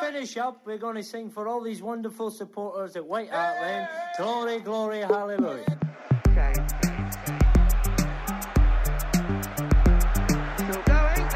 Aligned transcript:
finish 0.00 0.36
up, 0.36 0.60
we're 0.64 0.78
going 0.78 0.96
to 0.96 1.02
sing 1.02 1.30
for 1.30 1.48
all 1.48 1.60
these 1.60 1.82
wonderful 1.82 2.30
supporters 2.30 2.96
at 2.96 3.04
White 3.04 3.30
Hart 3.30 3.60
Lane. 3.62 3.88
Glory, 4.16 4.60
glory, 4.60 5.00
hallelujah. 5.00 5.78
Okay. 6.28 6.54
Still 10.56 10.82
going. 10.82 11.28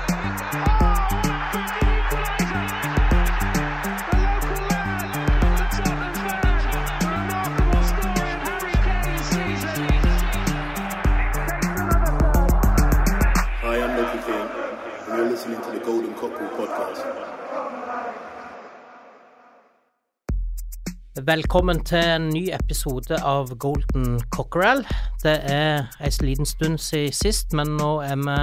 Hi, 13.63 13.83
I'm 13.83 13.97
Loki 13.97 14.19
King, 14.27 14.49
and 15.09 15.19
you're 15.19 15.29
listening 15.31 15.61
to 15.61 15.71
the 15.71 15.81
Golden 15.85 16.15
Cockerel 16.15 16.51
podcast. 16.51 17.46
Velkommen 21.17 21.79
til 21.81 22.03
en 22.13 22.27
ny 22.29 22.43
episode 22.53 23.17
av 23.25 23.49
Golden 23.57 24.19
Cockerel. 24.35 24.83
Det 25.23 25.33
er 25.49 25.87
en 26.05 26.17
liten 26.27 26.45
stund 26.45 26.77
siden 26.83 27.15
sist, 27.17 27.55
men 27.57 27.71
nå 27.79 28.03
er 28.05 28.19
vi 28.21 28.35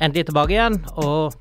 endelig 0.00 0.24
tilbake 0.30 0.54
igjen 0.54 0.78
og 1.02 1.36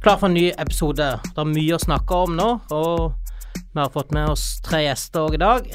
klar 0.00 0.16
for 0.22 0.30
en 0.30 0.38
ny 0.38 0.46
episode. 0.54 1.10
Det 1.26 1.42
er 1.44 1.50
mye 1.50 1.76
å 1.76 1.82
snakke 1.82 2.16
om 2.16 2.32
nå, 2.38 2.48
og 2.72 3.12
vi 3.52 3.76
har 3.82 3.92
fått 3.92 4.14
med 4.16 4.32
oss 4.32 4.46
tre 4.64 4.86
gjester 4.86 5.26
òg 5.26 5.36
i 5.36 5.42
dag. 5.42 5.68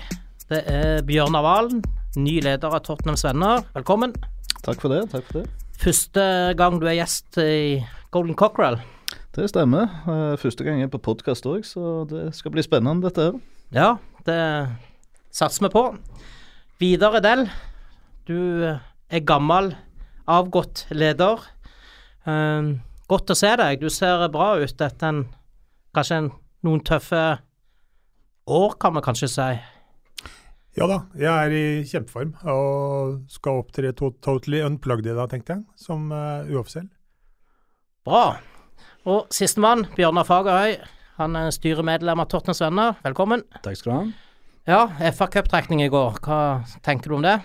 Det 0.49 0.63
er 0.73 1.05
Bjørnar 1.05 1.45
Valen, 1.45 1.85
ny 2.17 2.39
leder 2.41 2.73
av 2.73 2.81
Tottenhams 2.87 3.27
Venner. 3.27 3.61
Velkommen. 3.77 4.17
Takk 4.65 4.81
for 4.81 4.89
det. 4.89 5.03
takk 5.13 5.29
for 5.29 5.43
det. 5.43 5.45
Første 5.85 6.25
gang 6.57 6.79
du 6.81 6.89
er 6.89 6.97
gjest 6.97 7.37
i 7.45 7.83
Golden 8.09 8.33
Cockerel. 8.33 8.81
Det 9.37 9.51
stemmer. 9.53 9.85
Eh, 10.09 10.33
Første 10.41 10.65
gang 10.65 10.81
jeg 10.81 10.89
er 10.89 10.95
på 10.97 11.03
podkast 11.11 11.45
òg, 11.45 11.61
så 11.67 12.07
det 12.09 12.31
skal 12.33 12.55
bli 12.55 12.65
spennende, 12.65 13.05
dette 13.05 13.29
her. 13.29 13.39
Ja, 13.75 13.89
det 14.25 14.41
satser 15.35 15.67
vi 15.67 15.71
på. 15.73 15.83
Vidar 16.81 17.17
Edel, 17.19 17.45
du 18.27 18.65
er 18.65 19.25
gammel, 19.27 19.73
avgått 20.27 20.85
leder. 20.95 21.43
Uh, 22.25 22.75
godt 23.07 23.31
å 23.31 23.37
se 23.37 23.51
deg. 23.61 23.83
Du 23.83 23.91
ser 23.93 24.25
bra 24.33 24.55
ut 24.59 24.81
etter 24.81 25.11
en, 25.11 25.21
kanskje 25.95 26.23
en, 26.23 26.33
noen 26.65 26.83
tøffe 26.85 27.23
år, 28.49 28.75
kan 28.81 28.97
vi 28.97 29.05
kanskje 29.05 29.31
si. 29.31 29.53
Ja 30.75 30.89
da, 30.91 30.97
jeg 31.15 31.31
er 31.31 31.53
i 31.55 31.67
kjempeform 31.87 32.33
og 32.51 33.21
skal 33.31 33.61
opptre 33.61 33.93
to 33.95 34.09
totally 34.25 34.59
unplugged 34.65 35.07
i 35.07 35.15
dag, 35.15 35.29
tenkte 35.31 35.55
jeg, 35.55 35.63
som 35.79 36.09
uh, 36.11 36.43
uoffisiell. 36.51 36.89
Bra. 38.05 38.25
Og 39.07 39.31
sistemann, 39.33 39.85
Bjørnar 39.95 40.27
Fagerhøy. 40.27 40.75
Han 41.19 41.35
er 41.39 41.51
styremedlem 41.55 42.19
av 42.19 42.27
Tortnes 42.31 42.59
Venner. 42.59 42.97
Velkommen. 43.05 43.43
Takk 43.63 43.77
skal 43.79 43.91
du 43.91 43.95
ha. 43.95 44.05
Ja, 44.67 45.11
FA 45.15 45.27
Cup-trekning 45.31 45.83
i 45.85 45.91
går. 45.93 46.17
Hva 46.25 46.39
tenker 46.83 47.11
du 47.13 47.15
om 47.19 47.23
det? 47.23 47.37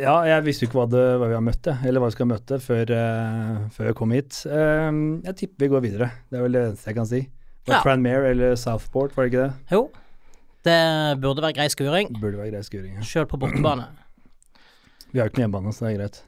Ja, 0.00 0.14
jeg 0.24 0.42
visste 0.46 0.64
jo 0.64 0.70
ikke 0.70 0.78
hva, 0.80 0.86
det, 0.88 1.02
hva 1.20 1.28
vi 1.28 1.36
har 1.36 1.44
møtt, 1.44 1.68
eller 1.84 2.00
hva 2.00 2.08
vi 2.08 2.14
skal 2.16 2.28
møte, 2.30 2.58
før, 2.64 2.90
uh, 2.96 3.58
før 3.74 3.90
jeg 3.90 3.96
kom 3.98 4.14
hit. 4.16 4.38
Uh, 4.48 5.20
jeg 5.28 5.36
tipper 5.42 5.66
vi 5.66 5.70
går 5.74 5.84
videre. 5.84 6.08
Det 6.32 6.40
er 6.40 6.46
vel 6.46 6.56
det 6.56 6.62
eneste 6.70 6.90
jeg 6.90 6.98
kan 6.98 7.10
si. 7.10 7.20
Var 7.68 7.76
Ja. 7.76 7.82
Tranmere 7.84 8.30
eller 8.32 8.56
Southport, 8.58 9.12
var 9.14 9.28
det 9.28 9.34
ikke 9.34 9.44
det? 9.44 9.76
Jo, 9.76 9.82
det 10.66 10.78
burde 11.22 11.44
være 11.44 11.54
grei 11.60 11.68
skuring, 11.70 12.08
Burde 12.18 12.40
være 12.40 12.50
grei 12.56 12.62
skuring. 12.66 12.96
Ja. 12.96 13.04
sjøl 13.06 13.28
på 13.30 13.38
bortebane. 13.38 13.84
Vi 15.12 15.20
har 15.20 15.28
jo 15.28 15.30
ikke 15.30 15.42
noe 15.42 15.46
hjemmebane, 15.46 15.74
så 15.76 15.84
det 15.86 15.92
er 15.92 15.98
greit. 16.00 16.22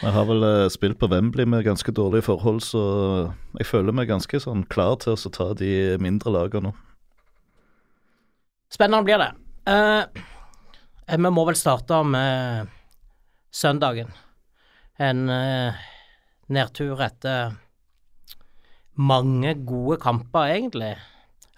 Vi 0.00 0.12
har 0.14 0.24
vel 0.28 0.44
eh, 0.46 0.68
spilt 0.72 0.98
på 1.00 1.08
Wembley 1.10 1.46
med 1.48 1.66
ganske 1.66 1.92
dårlige 1.92 2.26
forhold, 2.30 2.62
så 2.64 2.82
jeg 3.58 3.68
føler 3.68 3.94
meg 3.96 4.08
ganske 4.08 4.40
sånn 4.40 4.64
klar 4.72 4.96
til 5.02 5.16
å 5.16 5.32
ta 5.34 5.50
de 5.58 5.98
mindre 6.00 6.32
lagene 6.32 6.70
nå. 6.70 6.74
Spennende 8.70 9.04
blir 9.04 9.18
det. 9.20 9.30
Eh, 9.66 10.22
vi 11.10 11.32
må 11.34 11.44
vel 11.48 11.58
starte 11.58 12.00
med 12.06 12.70
søndagen. 13.50 14.12
En 15.00 15.24
eh, 15.32 15.80
nedtur 16.54 17.00
etter 17.02 17.56
mange 19.00 19.54
gode 19.66 19.98
kamper, 20.02 20.52
egentlig. 20.54 20.94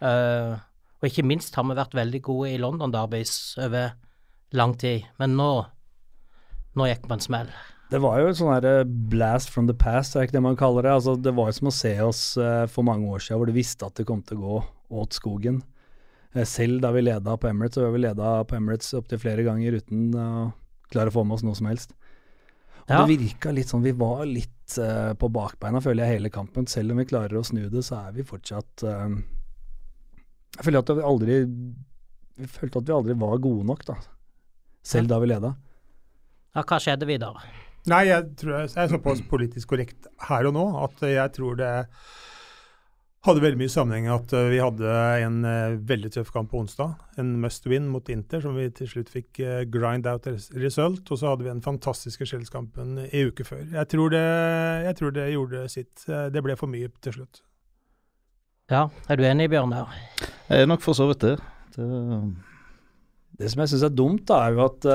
Eh, 0.01 0.55
og 1.03 1.09
ikke 1.09 1.27
minst 1.27 1.57
har 1.59 1.67
vi 1.69 1.77
vært 1.77 1.97
veldig 1.99 2.23
gode 2.25 2.53
i 2.53 2.61
London 2.63 2.95
Derbys 2.95 3.59
over 3.61 3.93
lang 4.57 4.77
tid. 4.79 5.09
Men 5.19 5.37
nå, 5.37 5.51
nå 6.79 6.89
gikk 6.89 7.09
man 7.11 7.23
smell. 7.23 7.51
Det 7.93 8.01
var 8.01 8.23
jo 8.23 8.31
en 8.31 8.37
sånn 8.39 8.55
her 8.55 8.67
eh, 8.71 8.87
blast 9.13 9.51
from 9.53 9.67
the 9.69 9.77
past, 9.77 10.17
er 10.17 10.25
ikke 10.25 10.39
det 10.39 10.47
man 10.47 10.57
kaller 10.57 10.87
det. 10.87 10.95
Altså, 10.97 11.17
det 11.21 11.35
var 11.37 11.51
jo 11.51 11.59
som 11.59 11.69
å 11.69 11.75
se 11.77 11.93
oss 12.01 12.23
eh, 12.41 12.65
for 12.73 12.87
mange 12.89 13.11
år 13.13 13.21
siden 13.21 13.41
hvor 13.41 13.51
du 13.51 13.57
visste 13.57 13.85
at 13.85 13.99
det 13.99 14.07
kom 14.09 14.23
til 14.25 14.41
å 14.41 14.47
gå 14.47 14.61
åt 15.03 15.19
skogen. 15.19 15.61
Eh, 16.33 16.47
selv 16.49 16.81
da 16.85 16.93
vi 16.95 17.05
leda 17.05 17.37
på 17.37 17.51
Emirates, 17.51 17.77
så 17.77 17.85
har 17.85 17.93
vi 17.93 18.05
leda 18.07 18.31
på 18.49 18.57
Emirates 18.57 18.95
opptil 18.97 19.21
flere 19.21 19.45
ganger 19.45 19.77
uten 19.83 20.07
å 20.17 20.31
klare 20.93 21.13
å 21.13 21.17
få 21.19 21.25
med 21.27 21.37
oss 21.37 21.45
noe 21.45 21.59
som 21.59 21.69
helst. 21.69 21.93
Og 22.83 22.91
Ja. 22.91 23.05
Det 23.05 23.15
virka 23.15 23.53
litt 23.55 23.71
sånn 23.71 23.85
Vi 23.85 23.93
var 23.95 24.25
litt 24.27 24.75
uh, 24.83 25.15
på 25.15 25.29
bakbeina, 25.31 25.79
føler 25.81 26.03
jeg, 26.03 26.17
hele 26.17 26.33
kampen. 26.35 26.67
Selv 26.67 26.91
om 26.91 26.99
vi 26.99 27.07
klarer 27.07 27.39
å 27.39 27.45
snu 27.47 27.69
det, 27.71 27.85
så 27.87 28.01
er 28.09 28.17
vi 28.17 28.25
fortsatt 28.27 28.83
uh, 28.83 29.07
Jeg 30.57 30.67
føler 30.67 30.83
at 30.83 30.91
vi 30.91 31.05
aldri 31.07 31.37
Vi 32.41 32.49
følte 32.51 32.83
at 32.83 32.91
vi 32.91 32.97
aldri 32.97 33.15
var 33.21 33.39
gode 33.39 33.69
nok, 33.69 33.85
da. 33.87 34.01
Selv 34.83 35.13
da 35.13 35.21
vi 35.23 35.31
leda. 35.31 35.53
Ja, 36.53 36.65
hva 36.69 36.79
skjedde 36.83 37.09
videre? 37.09 37.41
Nei, 37.89 38.05
jeg 38.11 38.35
tror 38.39 38.53
jeg 38.61 38.75
er 38.79 38.91
såpass 38.93 39.23
politisk 39.27 39.73
korrekt 39.73 40.07
her 40.29 40.47
og 40.51 40.55
nå 40.55 40.67
at 40.85 41.01
jeg 41.09 41.33
tror 41.35 41.57
det 41.59 41.73
hadde 43.23 43.43
veldig 43.43 43.59
mye 43.61 43.71
sammenheng 43.71 44.09
at 44.11 44.33
eh, 44.35 44.49
vi 44.51 44.59
hadde 44.63 44.95
en 45.23 45.37
eh, 45.47 45.77
veldig 45.87 46.11
tøff 46.17 46.33
kamp 46.35 46.51
på 46.51 46.59
onsdag. 46.63 46.97
En 47.23 47.37
must 47.43 47.67
win 47.71 47.87
mot 47.91 48.09
Inter, 48.11 48.43
som 48.43 48.57
vi 48.59 48.67
til 48.75 48.91
slutt 48.91 49.13
fikk 49.15 49.39
eh, 49.43 49.63
grind 49.71 50.09
out 50.11 50.27
result. 50.59 51.07
Og 51.07 51.21
så 51.21 51.31
hadde 51.31 51.47
vi 51.47 51.53
den 51.53 51.63
fantastiske 51.63 52.27
Skjellskampen 52.27 52.99
i 53.07 53.25
uke 53.31 53.47
før. 53.47 53.63
Jeg 53.63 53.91
tror, 53.95 54.11
det, 54.15 54.25
jeg 54.89 54.99
tror 54.99 55.15
det 55.15 55.29
gjorde 55.31 55.65
sitt. 55.71 56.07
Det 56.07 56.43
ble 56.45 56.59
for 56.59 56.71
mye 56.73 56.91
til 57.03 57.21
slutt. 57.21 57.45
Ja, 58.73 58.89
er 59.11 59.19
du 59.19 59.25
enig, 59.27 59.49
Bjørnar? 59.53 59.95
Jeg 60.49 60.65
er 60.65 60.71
nok 60.71 60.83
for 60.83 60.99
så 60.99 61.07
vidt 61.11 61.23
det. 61.23 61.37
det 61.77 61.89
Det 63.39 63.51
som 63.53 63.63
jeg 63.63 63.73
syns 63.73 63.87
er 63.87 63.95
dumt, 63.95 64.27
da, 64.29 64.43
er 64.49 64.59
jo 64.59 64.67
at 64.67 64.91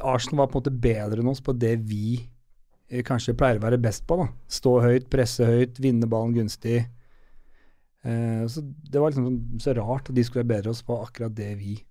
Arsenal 0.00 0.38
var 0.38 0.46
på 0.52 0.58
en 0.58 0.62
måte 0.62 0.80
bedre 0.80 1.20
enn 1.20 1.28
oss 1.28 1.42
på 1.44 1.52
det 1.58 1.76
vi 1.88 2.16
eh, 2.88 3.02
kanskje 3.04 3.34
pleier 3.36 3.60
å 3.60 3.66
være 3.66 3.80
best 3.82 4.06
på. 4.08 4.16
da. 4.22 4.28
Stå 4.48 4.78
høyt, 4.84 5.10
presse 5.12 5.44
høyt, 5.46 5.78
vinne 5.82 6.08
ballen 6.08 6.34
gunstig. 6.36 6.86
Eh, 8.04 8.46
så 8.48 8.62
Det 8.64 8.98
var 9.00 9.10
liksom 9.10 9.26
sånn- 9.28 9.60
så 9.60 9.74
rart 9.76 10.08
at 10.08 10.14
de 10.14 10.24
skulle 10.24 10.44
være 10.44 10.56
bedre 10.56 10.70
oss 10.70 10.82
på 10.82 10.96
akkurat 11.04 11.34
det 11.34 11.58
vi 11.58 11.82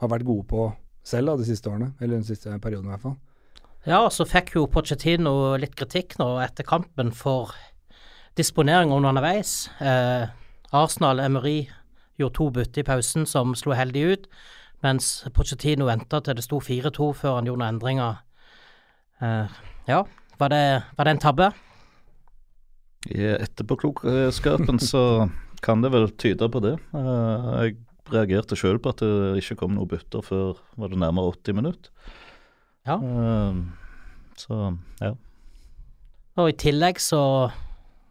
har 0.00 0.08
vært 0.08 0.24
gode 0.26 0.46
på 0.46 0.76
selv 1.02 1.26
da, 1.26 1.36
de 1.36 1.44
siste 1.44 1.70
årene. 1.70 1.94
Eller 2.00 2.16
den 2.16 2.24
siste 2.24 2.50
perioden, 2.60 2.86
i 2.86 2.96
hvert 2.96 3.00
fall. 3.02 3.16
Ja, 3.86 4.04
og 4.04 4.10
så 4.12 4.26
fikk 4.26 4.52
jo 4.54 4.66
Pochettino 4.66 5.56
litt 5.56 5.74
kritikk 5.74 6.18
nå 6.18 6.38
etter 6.44 6.64
kampen 6.64 7.12
for 7.14 7.54
disponering 8.36 8.90
underveis. 8.92 9.68
Eh, 9.80 10.28
Arsenal, 10.72 11.20
Emery, 11.20 11.68
gjorde 12.18 12.34
to 12.34 12.50
bytte 12.50 12.78
i 12.78 12.82
pausen 12.82 13.26
som 13.26 13.54
slo 13.54 13.72
heldig 13.72 14.02
ut, 14.12 14.26
mens 14.84 15.24
Pochettino 15.34 15.88
venta 15.88 16.20
til 16.22 16.38
det 16.38 16.44
sto 16.46 16.60
4-2 16.62 17.10
før 17.18 17.38
han 17.38 17.48
gjorde 17.48 17.62
noen 17.62 17.74
endringer. 17.74 18.20
Uh, 19.22 19.50
ja, 19.88 20.04
var 20.38 20.52
det, 20.54 20.62
var 20.98 21.08
det 21.08 21.16
en 21.16 21.22
tabbe? 21.24 21.50
I 23.08 23.24
etterpåklokskapen 23.38 24.78
så 24.82 25.02
kan 25.64 25.82
det 25.82 25.90
vel 25.94 26.10
tyde 26.20 26.48
på 26.50 26.62
det. 26.62 26.76
Uh, 26.94 27.64
Jeg 27.64 27.78
reagerte 28.12 28.56
sjøl 28.56 28.78
på 28.80 28.94
at 28.94 29.02
det 29.02 29.42
ikke 29.42 29.58
kom 29.64 29.74
noe 29.76 29.88
bytter 29.90 30.22
før 30.24 30.60
var 30.80 30.92
det 30.92 31.00
nærmere 31.02 31.34
80 31.34 31.58
minutter. 31.58 32.14
Ja. 32.88 32.96
Uh, 33.02 33.66
Så 34.38 34.54
ja. 35.02 35.14
Og 36.38 36.52
i 36.52 36.54
tillegg 36.54 37.00
så, 37.02 37.50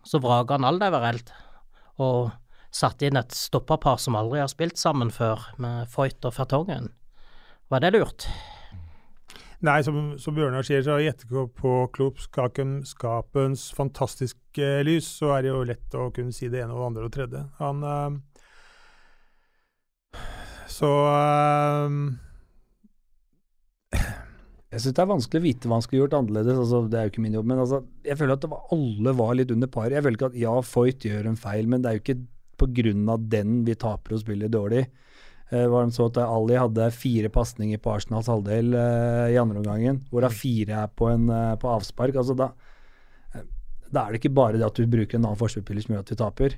så 0.03 0.19
vraga 0.19 0.57
han 0.57 0.67
overalt, 0.67 1.31
og 2.03 2.33
satte 2.77 3.07
inn 3.07 3.18
et 3.18 3.33
stopperpar 3.33 3.97
som 4.01 4.15
aldri 4.19 4.39
har 4.44 4.50
spilt 4.51 4.77
sammen 4.79 5.09
før, 5.13 5.38
med 5.62 5.88
Foyt 5.89 6.25
og 6.27 6.33
Fertongen. 6.38 6.85
Var 7.71 7.79
det 7.83 7.91
lurt? 7.97 8.21
Nei, 9.65 9.79
som, 9.81 9.95
som 10.21 10.35
Bjørnar 10.38 10.62
sier, 10.68 10.83
så 10.85 11.00
i 11.01 11.09
etterpåklokskapens 11.09 13.62
fantastiske 13.74 14.68
lys, 14.85 15.07
så 15.18 15.31
er 15.33 15.41
det 15.44 15.50
jo 15.50 15.65
lett 15.65 15.89
å 15.97 16.13
kunne 16.13 16.29
si 16.35 16.45
det 16.53 16.62
ene 16.62 16.74
og 16.75 16.79
det 16.83 16.89
andre 16.91 17.07
og 17.07 17.13
tredje. 17.15 17.41
Han 17.57 17.77
øh, 17.81 18.21
Så 20.69 20.91
øh, 21.09 21.89
Jeg 24.69 24.80
syns 24.83 24.94
det 24.94 25.01
er 25.01 25.09
vanskelig 25.09 25.41
å 25.41 25.47
vite 25.47 25.65
hva 25.65 25.73
han 25.80 25.85
skulle 25.88 26.03
gjort 26.03 26.18
annerledes. 26.19 26.62
altså 26.62 26.77
Det 26.85 26.97
er 27.00 27.03
jo 27.07 27.12
ikke 27.15 27.25
min 27.25 27.38
jobb. 27.39 27.50
Men 27.50 27.63
altså, 27.65 27.81
jeg 28.06 28.13
føler 28.19 28.33
at 28.38 28.44
det 28.45 28.53
var, 28.53 28.62
alle 28.77 29.12
var 29.18 29.31
litt 29.39 29.56
under 29.57 29.69
par. 29.73 29.89
Jeg 29.89 30.06
føler 30.06 30.18
ikke 30.19 30.31
at 30.35 30.38
ja, 30.38 30.53
Foyt 30.62 31.01
gjør 31.09 31.25
en 31.31 31.44
feil, 31.47 31.65
men 31.65 31.81
det 31.81 31.89
er 31.89 31.97
jo 31.97 32.06
ikke 32.06 32.21
pga. 32.57 33.18
den 33.18 33.63
vi 33.65 33.75
taper 33.75 34.15
og 34.15 34.24
spiller 34.24 34.50
dårlig. 34.50 34.88
Eh, 35.50 35.68
var 35.71 35.86
det 35.86 35.95
så 35.95 36.09
at 36.09 36.18
Ali 36.25 36.57
hadde 36.59 36.92
fire 36.92 37.30
pasninger 37.30 37.80
på 37.80 37.94
Arsenals 37.94 38.27
halvdel 38.27 38.74
eh, 38.75 39.33
i 39.33 39.38
andre 39.39 39.62
omgangen, 39.62 40.01
hvorav 40.12 40.36
fire 40.36 40.83
er 40.83 40.88
på, 40.92 41.07
en, 41.07 41.30
eh, 41.30 41.56
på 41.56 41.69
avspark. 41.71 42.15
altså 42.15 42.36
da, 42.36 42.51
eh, 43.33 43.45
da 43.89 44.04
er 44.04 44.12
det 44.12 44.21
ikke 44.21 44.36
bare 44.36 44.57
det 44.57 44.68
at 44.68 44.75
du 44.75 44.88
bruker 44.88 45.18
en 45.18 45.30
annen 45.30 45.39
forsvarsspiller 45.39 45.86
som 45.86 45.95
gjør 45.95 46.04
at 46.04 46.12
vi 46.12 46.19
taper. 46.24 46.57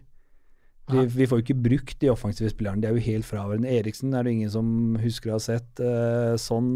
Vi, 0.89 1.03
vi 1.05 1.27
får 1.29 1.37
jo 1.37 1.45
ikke 1.45 1.61
brukt 1.67 1.99
de 2.01 2.09
offensive 2.09 2.49
spillerne. 2.49 2.81
De 2.81 2.89
er 2.89 2.97
jo 2.97 3.05
helt 3.11 3.27
fraværende. 3.27 3.69
Eriksen 3.69 4.13
er 4.17 4.25
det 4.25 4.33
ingen 4.33 4.49
som 4.49 4.97
husker 4.97 5.29
å 5.29 5.37
ha 5.37 5.43
sett. 5.43 5.69
Eh, 5.77 6.33
sånn 6.41 6.71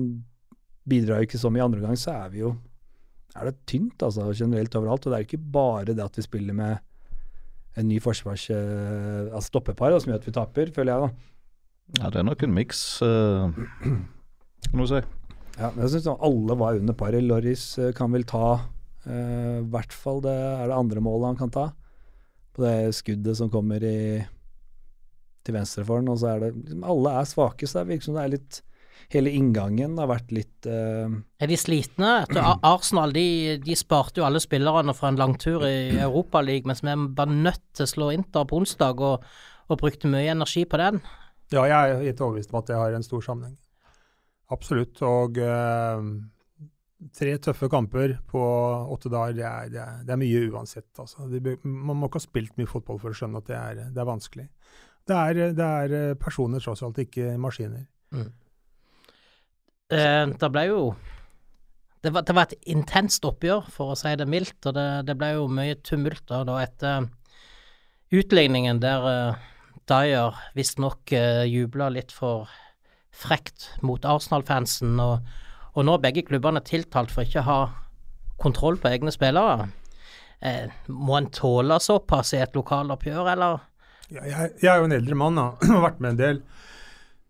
bidrar 0.85 1.21
jo 1.21 1.29
ikke 1.29 1.41
som 1.41 1.57
i 1.57 1.63
andre 1.63 1.81
omgang, 1.81 1.97
så 1.97 2.13
er 2.25 2.29
vi 2.33 2.43
jo 2.43 2.53
er 3.33 3.49
det 3.49 3.63
tynt 3.69 4.03
altså, 4.05 4.27
generelt 4.37 4.75
overalt. 4.77 5.07
Og 5.07 5.13
det 5.13 5.19
er 5.19 5.27
ikke 5.27 5.45
bare 5.55 5.95
det 5.95 6.05
at 6.05 6.19
vi 6.19 6.25
spiller 6.25 6.57
med 6.57 6.77
en 7.79 7.89
ny 7.89 7.99
forsvars... 8.03 8.49
Uh, 8.53 9.33
altså 9.33 9.47
stoppepar 9.53 9.95
som 9.97 10.11
gjør 10.11 10.21
at 10.21 10.27
vi 10.29 10.35
taper, 10.35 10.73
føler 10.75 10.93
jeg, 10.93 11.07
da. 11.07 11.29
Ja, 11.99 12.09
det 12.13 12.21
er 12.21 12.27
nok 12.29 12.43
en 12.45 12.55
miks, 12.55 12.85
uh, 13.03 13.51
kan 14.69 14.79
du 14.79 14.87
si. 14.89 15.03
Ja, 15.59 15.69
men 15.69 15.83
jeg 15.83 15.93
syns 15.93 16.09
alle 16.13 16.57
var 16.57 16.79
under 16.79 16.95
paret. 16.97 17.25
Loris 17.25 17.65
eh, 17.77 17.93
kan 17.93 18.13
vel 18.13 18.25
ta 18.25 18.45
eh, 19.05 19.59
i 19.59 19.65
hvert 19.73 19.93
fall 19.93 20.21
det 20.25 20.33
er 20.33 20.69
det 20.69 20.77
andre 20.77 21.03
målet 21.05 21.33
han 21.33 21.41
kan 21.43 21.53
ta. 21.53 21.65
På 22.53 22.65
det 22.65 22.93
skuddet 22.97 23.37
som 23.37 23.51
kommer 23.53 23.83
i, 23.85 24.21
til 25.45 25.57
venstre 25.57 25.85
for 25.85 26.01
han. 26.01 26.09
Og 26.09 26.19
så 26.21 26.31
er 26.33 26.45
det 26.45 26.51
liksom, 26.55 26.85
Alle 26.89 27.17
er 27.19 27.29
svake, 27.29 27.69
så 27.69 27.81
det 27.81 27.91
virker 27.91 28.09
som 28.09 28.17
det 28.17 28.23
er 28.25 28.33
litt 28.33 28.61
Hele 29.11 29.33
inngangen 29.35 29.97
har 29.99 30.07
vært 30.11 30.31
litt 30.35 30.67
uh... 30.69 31.11
Er 31.43 31.51
de 31.51 31.57
slitne? 31.59 32.11
Arsenal 32.63 33.11
de, 33.15 33.25
de 33.63 33.75
sparte 33.77 34.21
jo 34.21 34.27
alle 34.27 34.41
spillerne 34.43 34.95
fra 34.95 35.11
en 35.11 35.19
langtur 35.19 35.65
i 35.67 35.97
Europaligaen, 35.97 36.71
mens 36.71 36.83
vi 36.85 36.95
var 37.17 37.31
nødt 37.31 37.65
til 37.75 37.87
å 37.87 37.91
slå 37.91 38.11
Inter 38.15 38.47
på 38.47 38.61
onsdag, 38.61 39.03
og, 39.03 39.25
og 39.67 39.81
brukte 39.81 40.11
mye 40.11 40.31
energi 40.31 40.63
på 40.69 40.79
den. 40.81 41.01
Ja, 41.53 41.65
jeg 41.69 41.73
er 41.73 42.05
helt 42.07 42.23
overbevist 42.23 42.53
om 42.53 42.61
at 42.61 42.69
det 42.71 42.79
har 42.79 42.95
en 42.95 43.05
stor 43.05 43.25
sammenheng. 43.25 43.57
Absolutt. 44.53 45.01
Og 45.05 45.37
uh, 45.41 46.05
tre 47.17 47.35
tøffe 47.41 47.69
kamper 47.71 48.15
på 48.29 48.43
åtte 48.93 49.11
dager, 49.11 49.35
det 49.37 49.45
er, 49.49 49.73
det 49.73 49.81
er, 49.83 49.99
det 50.07 50.15
er 50.15 50.21
mye 50.21 50.45
uansett. 50.53 50.89
Altså. 51.01 51.27
Det, 51.31 51.57
man 51.63 51.99
må 51.99 52.09
ikke 52.09 52.21
ha 52.21 52.25
spilt 52.27 52.55
mye 52.59 52.69
fotball 52.69 53.01
for 53.01 53.13
å 53.13 53.17
skjønne 53.17 53.41
at 53.43 53.49
det 53.49 53.59
er, 53.59 53.83
det 53.93 54.03
er 54.03 54.09
vanskelig. 54.09 54.47
Det 55.03 55.19
er, 55.19 55.89
det 55.91 56.01
personer 56.21 56.63
tross 56.63 56.83
alt, 56.85 57.01
ikke 57.03 57.33
maskiner. 57.41 57.83
Eh, 58.15 58.29
det 59.89 60.49
ble 60.53 60.63
jo 60.69 60.83
det 62.03 62.11
var, 62.11 62.25
det 62.27 62.33
var 62.35 62.49
et 62.49 62.67
intenst 62.67 63.23
oppgjør, 63.23 63.67
for 63.71 63.93
å 63.93 63.95
si 63.95 64.11
det 64.19 64.27
mildt, 64.27 64.57
og 64.67 64.75
det, 64.75 64.87
det 65.07 65.15
ble 65.15 65.29
jo 65.37 65.45
mye 65.47 65.77
tumult 65.87 66.25
da, 66.27 66.41
da 66.43 66.57
etter 66.59 67.05
utligningen 68.13 68.81
der 68.83 69.07
uh, 69.07 69.45
Dyer 69.87 70.35
visstnok 70.57 71.13
uh, 71.15 71.45
jubla 71.47 71.87
litt 71.95 72.11
for 72.11 72.51
frekt 73.13 73.69
mot 73.85 74.03
Arsenal-fansen, 74.03 74.97
og, 74.99 75.23
og 75.77 75.87
nå 75.87 75.95
er 75.95 76.03
begge 76.03 76.25
klubbene 76.27 76.63
tiltalt 76.65 77.13
for 77.13 77.23
ikke 77.23 77.45
å 77.45 77.47
ha 77.47 77.61
kontroll 78.41 78.75
på 78.81 78.91
egne 78.91 79.13
spillere. 79.13 79.69
Eh, 80.43 80.67
må 80.91 81.15
en 81.15 81.29
tåle 81.31 81.77
såpass 81.79 82.33
i 82.35 82.41
et 82.43 82.57
lokaloppgjør, 82.57 83.29
eller? 83.31 83.61
Ja, 84.09 84.25
jeg, 84.27 84.49
jeg 84.59 84.71
er 84.73 84.81
jo 84.81 84.89
en 84.89 84.97
eldre 84.97 85.19
mann 85.23 85.39
da, 85.39 85.45
har 85.71 85.85
vært 85.85 86.03
med 86.03 86.15
en 86.15 86.19
del. 86.19 86.41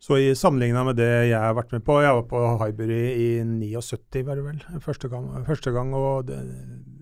Så 0.03 0.17
i 0.19 0.33
sammenligna 0.35 0.81
med 0.83 0.97
det 0.99 1.11
jeg 1.29 1.39
har 1.39 1.53
vært 1.55 1.71
med 1.71 1.83
på 1.87 1.95
Jeg 2.03 2.15
var 2.17 2.25
på 2.27 2.39
Highbury 2.59 3.03
i 3.15 3.27
79, 3.47 4.23
var 4.27 4.35
det 4.35 4.43
vel, 4.43 4.57
første 4.83 5.07
gang. 5.07 5.29
Første 5.47 5.71
gang 5.71 5.93
og 5.95 6.31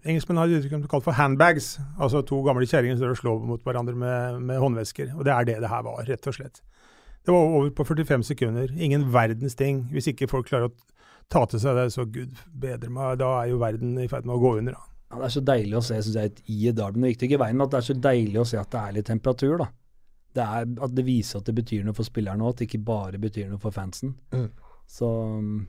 Engelskmenn 0.06 0.38
har 0.38 0.52
et 0.52 0.60
uttrykk 0.60 0.84
de 0.84 0.90
kaller 0.92 1.08
for 1.08 1.18
handbags. 1.18 1.72
Altså 1.98 2.22
to 2.26 2.44
gamle 2.46 2.68
kjerringer 2.70 3.00
som 3.02 3.16
slår 3.18 3.42
mot 3.50 3.66
hverandre 3.66 3.98
med, 3.98 4.38
med 4.46 4.62
håndvesker. 4.62 5.16
Og 5.18 5.26
det 5.26 5.34
er 5.34 5.50
det 5.50 5.58
det 5.64 5.74
her 5.74 5.82
var, 5.88 6.04
rett 6.06 6.30
og 6.30 6.38
slett. 6.38 6.62
Det 7.26 7.34
var 7.34 7.58
over 7.58 7.74
på 7.74 7.88
45 7.90 8.28
sekunder. 8.32 8.70
Ingen 8.78 9.10
verdens 9.14 9.58
ting. 9.58 9.88
Hvis 9.94 10.10
ikke 10.14 10.30
folk 10.30 10.50
klarer 10.50 10.70
å 10.70 11.02
ta 11.30 11.46
til 11.50 11.62
seg 11.62 11.78
det, 11.78 11.90
så 11.94 12.06
gud 12.06 12.38
bedre 12.54 12.94
meg. 12.94 13.18
Da 13.22 13.34
er 13.42 13.50
jo 13.50 13.62
verden 13.62 13.98
i 14.02 14.10
ferd 14.14 14.30
med 14.30 14.38
å 14.38 14.42
gå 14.46 14.56
under. 14.62 14.78
da. 14.78 14.86
ja, 15.10 15.20
Det 15.24 15.30
er 15.30 15.38
så 15.40 15.48
deilig 15.50 15.78
å 15.78 15.86
se, 15.90 16.02
synes 16.06 16.22
jeg, 16.22 16.38
i 16.54 16.70
Darden. 16.70 17.06
Det 17.10 17.30
i 17.34 17.46
veien 17.48 17.66
at 17.66 17.74
det 17.74 17.82
er 17.82 17.90
så 17.90 18.02
deilig 18.10 18.42
å 18.42 18.50
se 18.54 18.62
at 18.62 18.74
det 18.74 18.82
er 18.82 18.98
litt 19.00 19.10
temperatur, 19.10 19.58
da. 19.66 19.72
Det 20.36 20.44
er 20.46 20.66
at 20.88 20.96
det 20.96 21.06
viser 21.08 21.42
at 21.42 21.50
det 21.50 21.56
betyr 21.58 21.84
noe 21.84 21.98
for 21.98 22.08
spillerne 22.08 22.46
òg, 22.46 22.56
at 22.56 22.62
det 22.62 22.70
ikke 22.70 22.86
bare 22.88 23.20
betyr 23.22 23.50
noe 23.52 23.60
for 23.62 23.76
fansen. 23.76 24.16
Mm. 24.32 24.50
Så 24.88 25.10
um, 25.38 25.68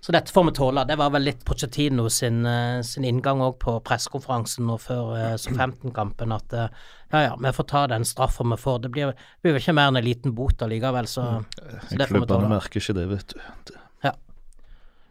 Så 0.00 0.14
dette 0.14 0.32
får 0.32 0.46
vi 0.48 0.54
tåle. 0.56 0.84
Det 0.88 0.96
var 0.96 1.10
vel 1.12 1.26
litt 1.28 1.44
Pochettino 1.44 2.08
sin, 2.08 2.44
eh, 2.46 2.80
sin 2.86 3.04
inngang 3.04 3.42
òg 3.44 3.58
på 3.60 3.74
pressekonferansen 3.84 4.64
nå 4.66 4.78
før 4.80 5.10
uh, 5.12 5.34
Southampton-kampen, 5.36 6.32
at 6.32 6.56
eh, 6.56 6.70
ja 7.12 7.26
ja, 7.26 7.34
vi 7.36 7.52
får 7.52 7.68
ta 7.68 7.86
den 7.90 8.06
straffa 8.08 8.46
vi 8.46 8.56
får. 8.56 8.78
Det 8.86 8.92
blir, 8.94 9.12
blir 9.42 9.56
vel 9.56 9.60
ikke 9.60 9.76
mer 9.76 9.90
enn 9.90 10.00
en 10.00 10.06
liten 10.06 10.32
bot 10.38 10.62
allikevel, 10.64 11.10
så, 11.10 11.26
så 11.58 11.98
det 11.98 12.06
får 12.08 12.16
vi 12.16 12.22
Klubbene 12.22 12.32
tåle. 12.32 12.54
merker 12.54 12.80
ikke 12.80 12.96
det, 12.96 13.06
vet 13.12 13.36
du. 13.36 13.76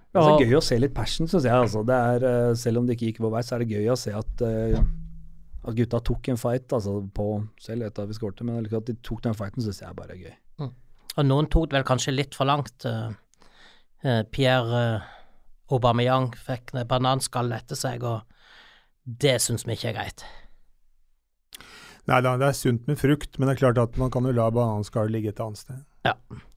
Det, 0.09 0.17
det 0.17 0.25
er 0.25 0.25
så 0.25 0.41
gøy 0.41 0.57
å 0.57 0.63
se 0.65 0.77
litt 0.81 0.93
passion, 0.97 1.27
syns 1.29 1.45
jeg. 1.45 1.53
Altså. 1.53 1.83
Det 1.85 1.97
er, 2.13 2.23
eh, 2.25 2.55
selv 2.57 2.81
om 2.81 2.87
det 2.87 2.95
ikke 2.97 3.11
gikk 3.11 3.19
vår 3.21 3.35
vei, 3.35 3.43
så 3.45 3.55
er 3.55 3.61
det 3.61 3.75
gøy 3.77 3.91
å 3.93 3.97
se 3.99 4.13
at, 4.17 4.41
eh, 4.41 4.79
at 5.67 5.75
gutta 5.75 5.99
tok 6.07 6.29
en 6.31 6.39
fight 6.39 6.71
altså, 6.71 6.99
på 7.13 7.25
Selv 7.59 7.83
etter 7.87 8.05
at 8.05 8.09
vi 8.11 8.15
skårte, 8.15 8.45
men 8.47 8.63
at 8.63 8.87
de 8.87 8.95
tok 9.03 9.23
den 9.25 9.35
fighten, 9.35 9.63
syns 9.65 9.81
jeg 9.83 9.97
bare 9.97 10.15
er 10.15 10.21
gøy. 10.23 10.35
Og 11.17 11.25
noen 11.25 11.49
tok 11.51 11.69
det 11.69 11.79
vel 11.79 11.87
kanskje 11.87 12.13
litt 12.15 12.37
for 12.37 12.47
langt. 12.47 12.85
eh, 12.85 13.09
eh, 14.05 14.21
Pierre 14.31 14.83
eh, 14.95 15.07
Aubameyang 15.73 16.31
fikk 16.37 16.73
en 16.73 16.87
bananskall 16.87 17.51
etter 17.51 17.75
seg, 17.75 18.03
og 18.03 18.21
det 19.03 19.39
syns 19.43 19.65
vi 19.67 19.75
ikke 19.75 19.89
er 19.91 19.97
greit. 19.97 20.23
Nei 22.09 22.21
da, 22.25 22.37
det 22.41 22.47
er 22.47 22.57
sunt 22.57 22.87
med 22.87 22.97
frukt, 22.97 23.35
men 23.37 23.49
det 23.49 23.57
er 23.57 23.63
klart 23.65 23.81
at 23.81 23.97
man 24.01 24.09
kan 24.13 24.25
jo 24.25 24.33
la 24.33 24.47
bananskallet 24.53 25.13
ligge 25.13 25.33
et 25.33 25.41
annet 25.43 25.61
sted. 25.61 25.83
Ja, 26.07 26.15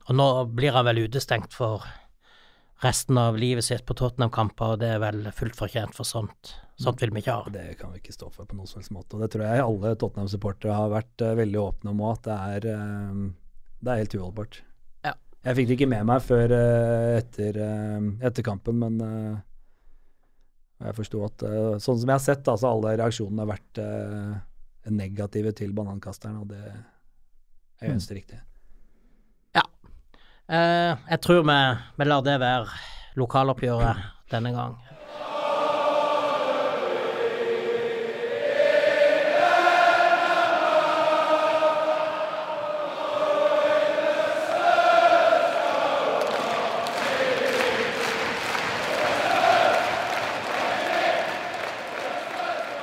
Og 0.08 0.16
nå 0.16 0.26
blir 0.54 0.72
han 0.74 0.86
vel 0.88 1.04
utestengt 1.04 1.52
for 1.54 1.84
resten 2.82 3.18
av 3.18 3.36
livet 3.38 3.64
sitt 3.66 3.84
på 3.86 3.94
Tottenham-kamper, 3.98 4.74
og 4.74 4.80
det 4.82 4.94
er 4.94 5.02
vel 5.02 5.26
fullt 5.34 5.58
fortjent, 5.58 5.94
for 5.94 6.08
sånt, 6.08 6.54
sånt 6.84 7.02
vil 7.02 7.12
vi 7.14 7.22
ikke 7.22 7.36
ha. 7.36 7.52
Det 7.52 7.64
kan 7.80 7.92
vi 7.92 8.00
ikke 8.02 8.14
stå 8.14 8.28
for 8.32 8.48
på 8.48 8.56
noen 8.58 8.68
som 8.70 8.80
helst 8.80 8.94
måte. 8.94 9.16
Og 9.16 9.24
det 9.24 9.30
tror 9.34 9.46
jeg 9.46 9.64
alle 9.64 9.94
Tottenham-supportere 10.00 10.76
har 10.76 10.92
vært 10.92 11.24
uh, 11.24 11.32
veldig 11.38 11.60
åpne 11.62 11.94
om 11.94 12.02
òg, 12.02 12.18
at 12.18 12.28
det 12.28 12.36
er, 12.56 12.68
uh, 12.76 13.64
det 13.80 13.94
er 13.94 14.02
helt 14.02 14.18
uholdbart. 14.18 14.60
Ja. 15.06 15.14
Jeg 15.48 15.58
fikk 15.58 15.70
det 15.70 15.78
ikke 15.78 15.90
med 15.94 16.06
meg 16.12 16.22
før 16.26 16.54
uh, 16.54 17.08
etter, 17.18 17.60
etter 18.28 18.46
kampen, 18.46 18.82
men 18.82 19.02
jeg 20.82 20.96
forsto 20.98 21.20
at 21.22 21.44
Sånn 21.82 22.00
som 22.00 22.08
jeg 22.10 22.16
har 22.16 22.22
sett, 22.24 22.48
altså 22.50 22.72
alle 22.72 22.96
reaksjonene 22.98 23.44
har 23.44 23.52
vært 23.52 23.82
negative 24.90 25.52
til 25.54 25.76
banankasteren, 25.76 26.40
og 26.42 26.50
det 26.50 26.62
er 26.66 27.92
eneste 27.92 28.18
riktige. 28.18 28.42
Eh, 30.52 30.92
jeg 31.08 31.20
tror 31.24 31.44
vi, 31.48 31.58
vi 31.96 32.06
lar 32.08 32.24
det 32.26 32.40
være 32.42 32.66
lokaloppgjøret 33.20 34.02
denne 34.32 34.52
gang. 34.52 34.74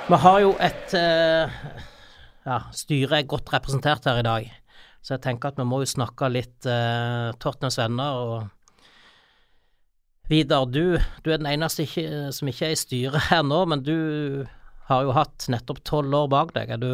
Vi 0.10 0.18
har 0.18 0.39
jo 0.42 0.56
et 0.58 0.94
eh, 0.98 1.51
Ja, 2.42 2.56
styret 2.74 3.12
er 3.13 3.28
godt 3.30 3.51
representert 3.54 4.08
her 4.10 4.18
i 4.18 4.25
dag. 4.25 4.48
Så 5.06 5.13
jeg 5.13 5.22
tenker 5.22 5.51
at 5.51 5.60
vi 5.60 5.66
må 5.70 5.84
jo 5.84 5.89
snakke 5.89 6.32
litt 6.34 6.66
uh, 6.66 7.30
Tottenhams 7.38 7.78
venner. 7.78 8.18
og 8.18 8.48
Vidar, 10.32 10.66
du, 10.66 10.98
du 10.98 11.30
er 11.30 11.38
den 11.38 11.51
eneste 11.51 11.86
ikke, 11.86 12.34
som 12.34 12.50
ikke 12.50 12.66
er 12.68 12.74
i 12.74 12.80
styret 12.80 13.28
her 13.30 13.44
nå, 13.46 13.60
men 13.70 13.84
du 13.86 13.94
har 14.89 15.06
jo 15.06 15.13
hatt 15.13 15.46
nettopp 15.54 15.84
tolv 15.86 16.16
år 16.24 16.32
bak 16.34 16.54
deg. 16.58 16.74
Er 16.74 16.82
du, 16.82 16.92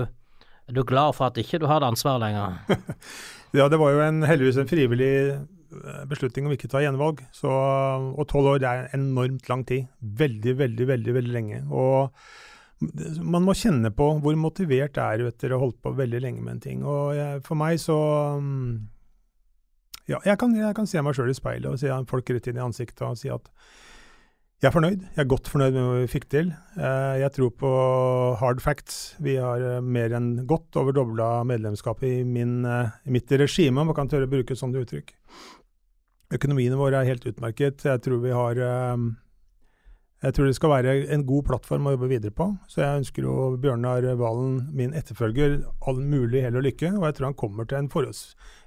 er 0.68 0.76
du 0.76 0.84
glad 0.84 1.16
for 1.16 1.30
at 1.30 1.40
ikke 1.40 1.62
du 1.64 1.70
har 1.72 1.80
det 1.82 1.94
ansvaret 1.94 2.26
lenger? 2.28 2.60
Ja, 3.56 3.70
det 3.72 3.78
var 3.80 3.94
jo 3.94 4.02
en, 4.04 4.18
heldigvis 4.28 4.58
en 4.60 4.68
frivillig 4.68 5.14
eh, 5.32 6.02
beslutning 6.12 6.50
om 6.50 6.52
ikke 6.52 6.68
å 6.68 6.74
ta 6.74 6.82
gjenvalg. 6.84 7.22
Så, 7.32 7.48
og 7.48 8.26
tolv 8.28 8.58
år 8.58 8.66
er 8.68 8.90
enormt 8.98 9.48
lang 9.48 9.64
tid. 9.64 9.88
Veldig, 10.04 10.58
veldig, 10.60 10.88
veldig 10.90 11.16
veldig 11.16 11.32
lenge. 11.32 11.62
Og 11.72 12.12
man 12.82 13.46
må 13.46 13.56
kjenne 13.56 13.92
på 13.96 14.10
hvor 14.20 14.36
motivert 14.40 14.98
er 15.00 15.22
du 15.22 15.30
etter 15.30 15.54
å 15.54 15.60
ha 15.60 15.64
holdt 15.64 15.80
på 15.84 15.94
veldig 15.96 16.22
lenge 16.22 16.44
med 16.44 16.58
en 16.58 16.66
ting. 16.66 16.84
Og 16.84 17.16
jeg, 17.16 17.42
for 17.48 17.60
meg 17.60 17.80
så 17.82 17.98
mm, 18.42 18.70
Ja, 20.12 20.20
jeg 20.28 20.38
kan, 20.42 20.54
jeg 20.54 20.76
kan 20.78 20.90
se 20.90 21.02
meg 21.02 21.16
sjøl 21.18 21.32
i 21.32 21.38
speilet 21.38 21.72
og 21.72 21.80
se 21.82 21.94
folk 22.10 22.30
rett 22.30 22.52
inn 22.52 22.60
i 22.60 22.66
ansiktet 22.66 23.06
og 23.08 23.18
si 23.20 23.32
at 23.34 23.50
jeg 24.64 24.70
er 24.70 24.74
fornøyd. 24.74 25.02
Jeg 25.14 25.20
er 25.20 25.28
godt 25.28 25.50
fornøyd 25.52 25.74
med 25.76 25.84
hva 25.84 25.96
vi 26.00 26.10
fikk 26.10 26.30
til. 26.32 26.48
Eh, 26.80 27.16
Jeg 27.20 27.34
tror 27.36 27.50
på 27.60 27.72
hard 28.40 28.62
facts. 28.64 29.18
Vi 29.22 29.36
har 29.36 29.60
eh, 29.62 29.82
mer 29.84 30.16
enn 30.16 30.30
godt 30.48 30.80
over 30.80 30.96
dobla 30.96 31.44
medlemskapet 31.46 32.08
i, 32.08 32.24
min, 32.24 32.64
eh, 32.64 32.94
i 33.06 33.12
mitt 33.12 33.30
regime, 33.36 33.84
om 33.84 33.92
man 33.92 33.98
kan 33.98 34.08
tørre 34.10 34.30
å 34.30 34.32
bruke 34.32 34.56
sånt 34.56 34.78
uttrykk. 34.80 35.12
Økonomiene 36.40 36.80
våre 36.80 37.02
er 37.04 37.12
helt 37.12 37.28
utmerket. 37.28 37.84
Jeg 37.84 38.02
tror 38.02 38.24
vi 38.24 38.32
har 38.34 38.64
Jeg 40.26 40.34
tror 40.34 40.48
det 40.50 40.56
skal 40.58 40.72
være 40.72 40.94
en 41.14 41.24
god 41.28 41.46
plattform 41.46 41.86
å 41.86 41.92
jobbe 41.94 42.10
videre 42.10 42.34
på. 42.34 42.48
Så 42.72 42.82
jeg 42.82 43.02
ønsker 43.04 43.28
jo 43.28 43.34
Bjørnar 43.62 44.08
Valen, 44.18 44.58
min 44.74 44.96
etterfølger, 44.98 45.60
all 45.86 46.00
mulig 46.02 46.42
hell 46.42 46.58
og 46.58 46.66
lykke. 46.66 46.96
Og 46.98 47.06
jeg 47.06 47.18
tror 47.18 47.28
han 47.30 47.38
kommer 47.38 47.68
til 47.70 47.84
en 47.84 47.90
forholds, 47.94 48.22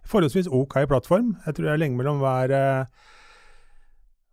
forholdsvis 0.07 0.51
OK 0.55 0.79
plattform. 0.87 1.33
Jeg 1.47 1.57
tror 1.57 1.67
det 1.67 1.73
er 1.73 1.81
lenge 1.83 1.99
mellom 1.99 2.21
hver, 2.23 2.55
eh, 2.55 3.09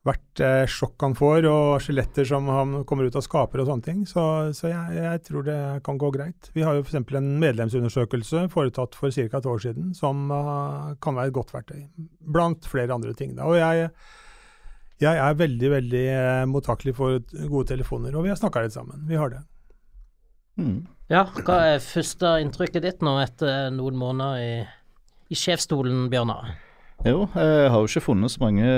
hvert 0.06 0.44
eh, 0.46 0.68
sjokk 0.70 1.02
han 1.02 1.18
får, 1.18 1.48
og 1.50 1.70
skjeletter 1.82 2.28
som 2.30 2.52
han 2.54 2.76
kommer 2.86 3.10
ut 3.10 3.18
av 3.18 3.26
skaper 3.26 3.64
og 3.64 3.72
sånne 3.72 3.88
ting. 3.88 4.04
Så, 4.10 4.26
så 4.54 4.70
jeg, 4.70 5.00
jeg, 5.00 5.24
tror 5.26 5.48
det 5.48 5.58
kan 5.88 5.98
gå 6.02 6.12
greit. 6.14 6.52
Vi 6.54 6.68
har 6.68 6.78
jo 6.78 6.84
f.eks. 6.86 7.00
en 7.18 7.32
medlemsundersøkelse 7.42 8.46
foretatt 8.54 9.00
for 9.00 9.10
ca. 9.10 9.26
et 9.26 9.50
år 9.50 9.66
siden, 9.66 9.96
som 9.98 10.30
uh, 10.30 10.94
kan 11.02 11.18
være 11.18 11.34
et 11.34 11.40
godt 11.40 11.56
verktøy. 11.58 11.88
Blant 12.38 12.70
flere 12.70 12.94
andre 12.94 13.18
ting. 13.18 13.34
Da. 13.40 13.50
Og 13.50 13.58
jeg, 13.58 13.90
jeg 15.04 15.20
er 15.20 15.40
veldig, 15.40 15.70
veldig 15.74 16.06
uh, 16.16 16.46
mottakelig 16.50 16.96
for 16.98 17.20
gode 17.50 17.68
telefoner, 17.74 18.16
og 18.16 18.26
vi 18.26 18.32
har 18.32 18.40
snakka 18.40 18.64
litt 18.64 18.76
sammen. 18.76 19.04
Vi 19.10 19.20
har 19.20 19.34
det. 19.34 19.42
Mm. 20.56 20.86
Ja, 21.12 21.26
hva 21.46 21.58
er 21.70 21.84
første 21.84 22.38
inntrykket 22.42 22.86
ditt 22.86 23.04
nå 23.06 23.18
etter 23.22 23.68
noen 23.76 23.98
måneder 24.00 24.40
i, 24.42 24.54
i 25.30 25.38
sjefsstolen, 25.38 26.08
Bjørnar? 26.10 26.56
Jo, 27.06 27.28
jeg 27.36 27.70
har 27.70 27.78
jo 27.78 27.90
ikke 27.90 28.08
funnet 28.08 28.34
så 28.34 28.42
mange 28.42 28.70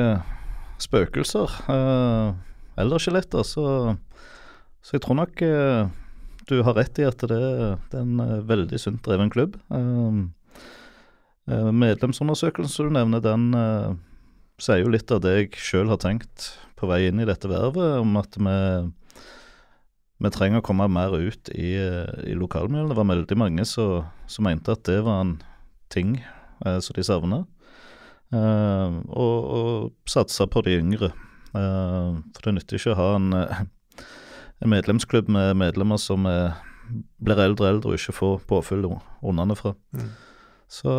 spøkelser 0.82 1.54
eh, 1.72 2.34
eller 2.82 3.02
skjeletter, 3.02 3.46
så, 3.48 3.96
så 4.84 4.98
jeg 4.98 5.06
tror 5.06 5.20
nok 5.22 5.44
eh, 5.46 5.88
du 6.50 6.58
har 6.66 6.76
rett 6.78 7.00
i 7.00 7.06
at 7.08 7.24
det, 7.30 7.40
det 7.92 8.02
er 8.02 8.04
en 8.04 8.20
eh, 8.24 8.44
veldig 8.50 8.82
sunt 8.82 9.00
dreven 9.06 9.32
klubb. 9.34 9.56
Eh, 9.72 10.20
eh, 11.54 11.72
medlemsundersøkelsen 11.72 12.74
som 12.74 12.90
du 12.90 12.98
nevner, 12.98 13.24
den 13.24 13.48
eh, 13.56 13.96
sier 14.62 14.82
jo 14.82 14.94
litt 14.94 15.12
av 15.14 15.22
det 15.26 15.34
jeg 15.36 15.60
sjøl 15.62 15.92
har 15.92 16.00
tenkt 16.02 16.54
på 16.78 16.90
vei 16.90 17.08
inn 17.08 17.22
i 17.22 17.28
dette 17.28 17.50
vervet, 17.50 18.00
om 18.02 18.18
at 18.20 18.38
vi, 18.38 18.58
vi 20.24 20.32
trenger 20.34 20.62
å 20.62 20.66
komme 20.66 20.90
mer 20.92 21.14
ut 21.18 21.52
i, 21.54 21.76
i 21.78 22.38
lokalmiljøet. 22.38 22.92
Det 22.94 23.00
var 23.00 23.12
veldig 23.12 23.38
mange 23.38 23.66
som 23.70 24.46
mente 24.46 24.74
at 24.74 24.86
det 24.90 25.00
var 25.06 25.24
en 25.24 25.38
ting 25.94 26.18
som 26.82 26.98
de 26.98 27.06
savna. 27.06 27.44
Eh, 28.36 28.96
og, 29.08 29.38
og 29.58 30.10
satse 30.10 30.48
på 30.52 30.64
de 30.66 30.78
yngre. 30.82 31.12
Eh, 31.56 32.18
for 32.36 32.48
det 32.48 32.56
nytter 32.58 32.80
ikke 32.80 32.96
å 32.96 33.00
ha 33.00 33.10
en, 33.16 33.30
eh, 33.38 33.62
en 34.64 34.74
medlemsklubb 34.74 35.32
med 35.32 35.56
medlemmer 35.60 36.02
som 36.02 36.28
er, 36.30 36.58
blir 37.24 37.40
eldre 37.44 37.66
og 37.66 37.72
eldre 37.72 37.94
og 37.94 38.00
ikke 38.00 38.18
får 38.18 38.44
påfyll 38.50 38.90
underfra. 39.44 39.76
Mm. 39.96 40.12
Så 40.68 40.94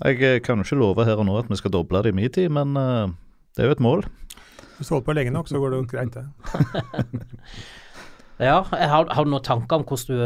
jeg 0.00 0.42
kan 0.42 0.60
jo 0.60 0.64
ikke 0.64 0.80
love 0.80 1.04
her 1.04 1.20
og 1.20 1.26
nå 1.28 1.36
at 1.40 1.50
vi 1.50 1.58
skal 1.60 1.74
doble 1.74 2.02
det 2.02 2.12
i 2.12 2.16
min 2.16 2.32
tid, 2.32 2.48
men 2.52 2.76
uh, 2.78 3.12
det 3.56 3.64
er 3.64 3.70
jo 3.70 3.76
et 3.76 3.84
mål. 3.84 4.06
Hvis 4.78 4.88
du 4.88 4.94
holder 4.94 5.06
på 5.06 5.16
lenge 5.18 5.34
nok, 5.34 5.48
så 5.48 5.60
går 5.60 5.74
det 5.74 5.82
jo 5.82 5.88
greit, 5.92 6.14
det. 6.16 6.24
ja, 8.48 8.62
har, 8.62 9.06
har, 9.12 9.24
du 9.24 9.30
noen 9.30 9.44
tanker 9.44 9.78
om 9.78 9.86
hvordan 9.86 10.16
du 10.16 10.24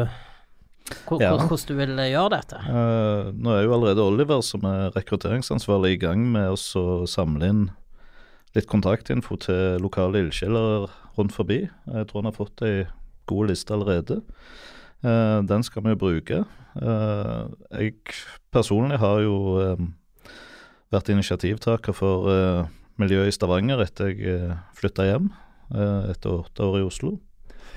ja. 1.18 1.32
Hvordan 1.34 1.50
du 1.66 1.72
vil 1.74 1.98
eh, 1.98 2.12
gjøre 2.12 2.36
dette? 2.36 2.60
Uh, 2.62 3.32
nå 3.34 3.56
er 3.56 3.64
jo 3.64 3.72
allerede 3.74 4.04
Oliver, 4.04 4.38
som 4.46 4.62
er 4.68 4.92
rekrutteringsansvarlig, 4.94 5.96
i 5.96 6.02
gang 6.04 6.22
med 6.30 6.54
å 6.54 6.94
samle 7.10 7.48
inn 7.50 7.64
litt 8.54 8.68
kontaktinfo 8.70 9.34
til 9.42 9.82
lokale 9.82 10.22
ildsjeler 10.22 10.86
rundt 11.18 11.34
forbi. 11.34 11.64
Jeg 11.66 12.06
tror 12.06 12.22
han 12.22 12.30
har 12.30 12.36
fått 12.38 12.62
ei 12.62 12.86
god 13.26 13.50
liste 13.50 13.74
allerede. 13.74 14.20
Uh, 15.02 15.42
den 15.42 15.66
skal 15.66 15.82
vi 15.82 15.96
jo 15.96 16.00
bruke. 16.06 16.44
Uh, 16.76 17.52
jeg 17.72 17.94
personlig 18.54 19.00
har 19.02 19.22
jo 19.24 19.36
um, 19.60 19.92
vært 20.92 21.10
initiativtaker 21.12 21.96
for 21.96 22.30
miljøet 22.96 23.32
i 23.32 23.34
Stavanger 23.34 23.82
etter 23.82 24.12
jeg 24.12 24.54
flytta 24.78 25.04
hjem 25.04 25.32
etter 25.74 26.30
åtte 26.30 26.62
år 26.62 26.78
i 26.78 26.84
Oslo. 26.86 27.16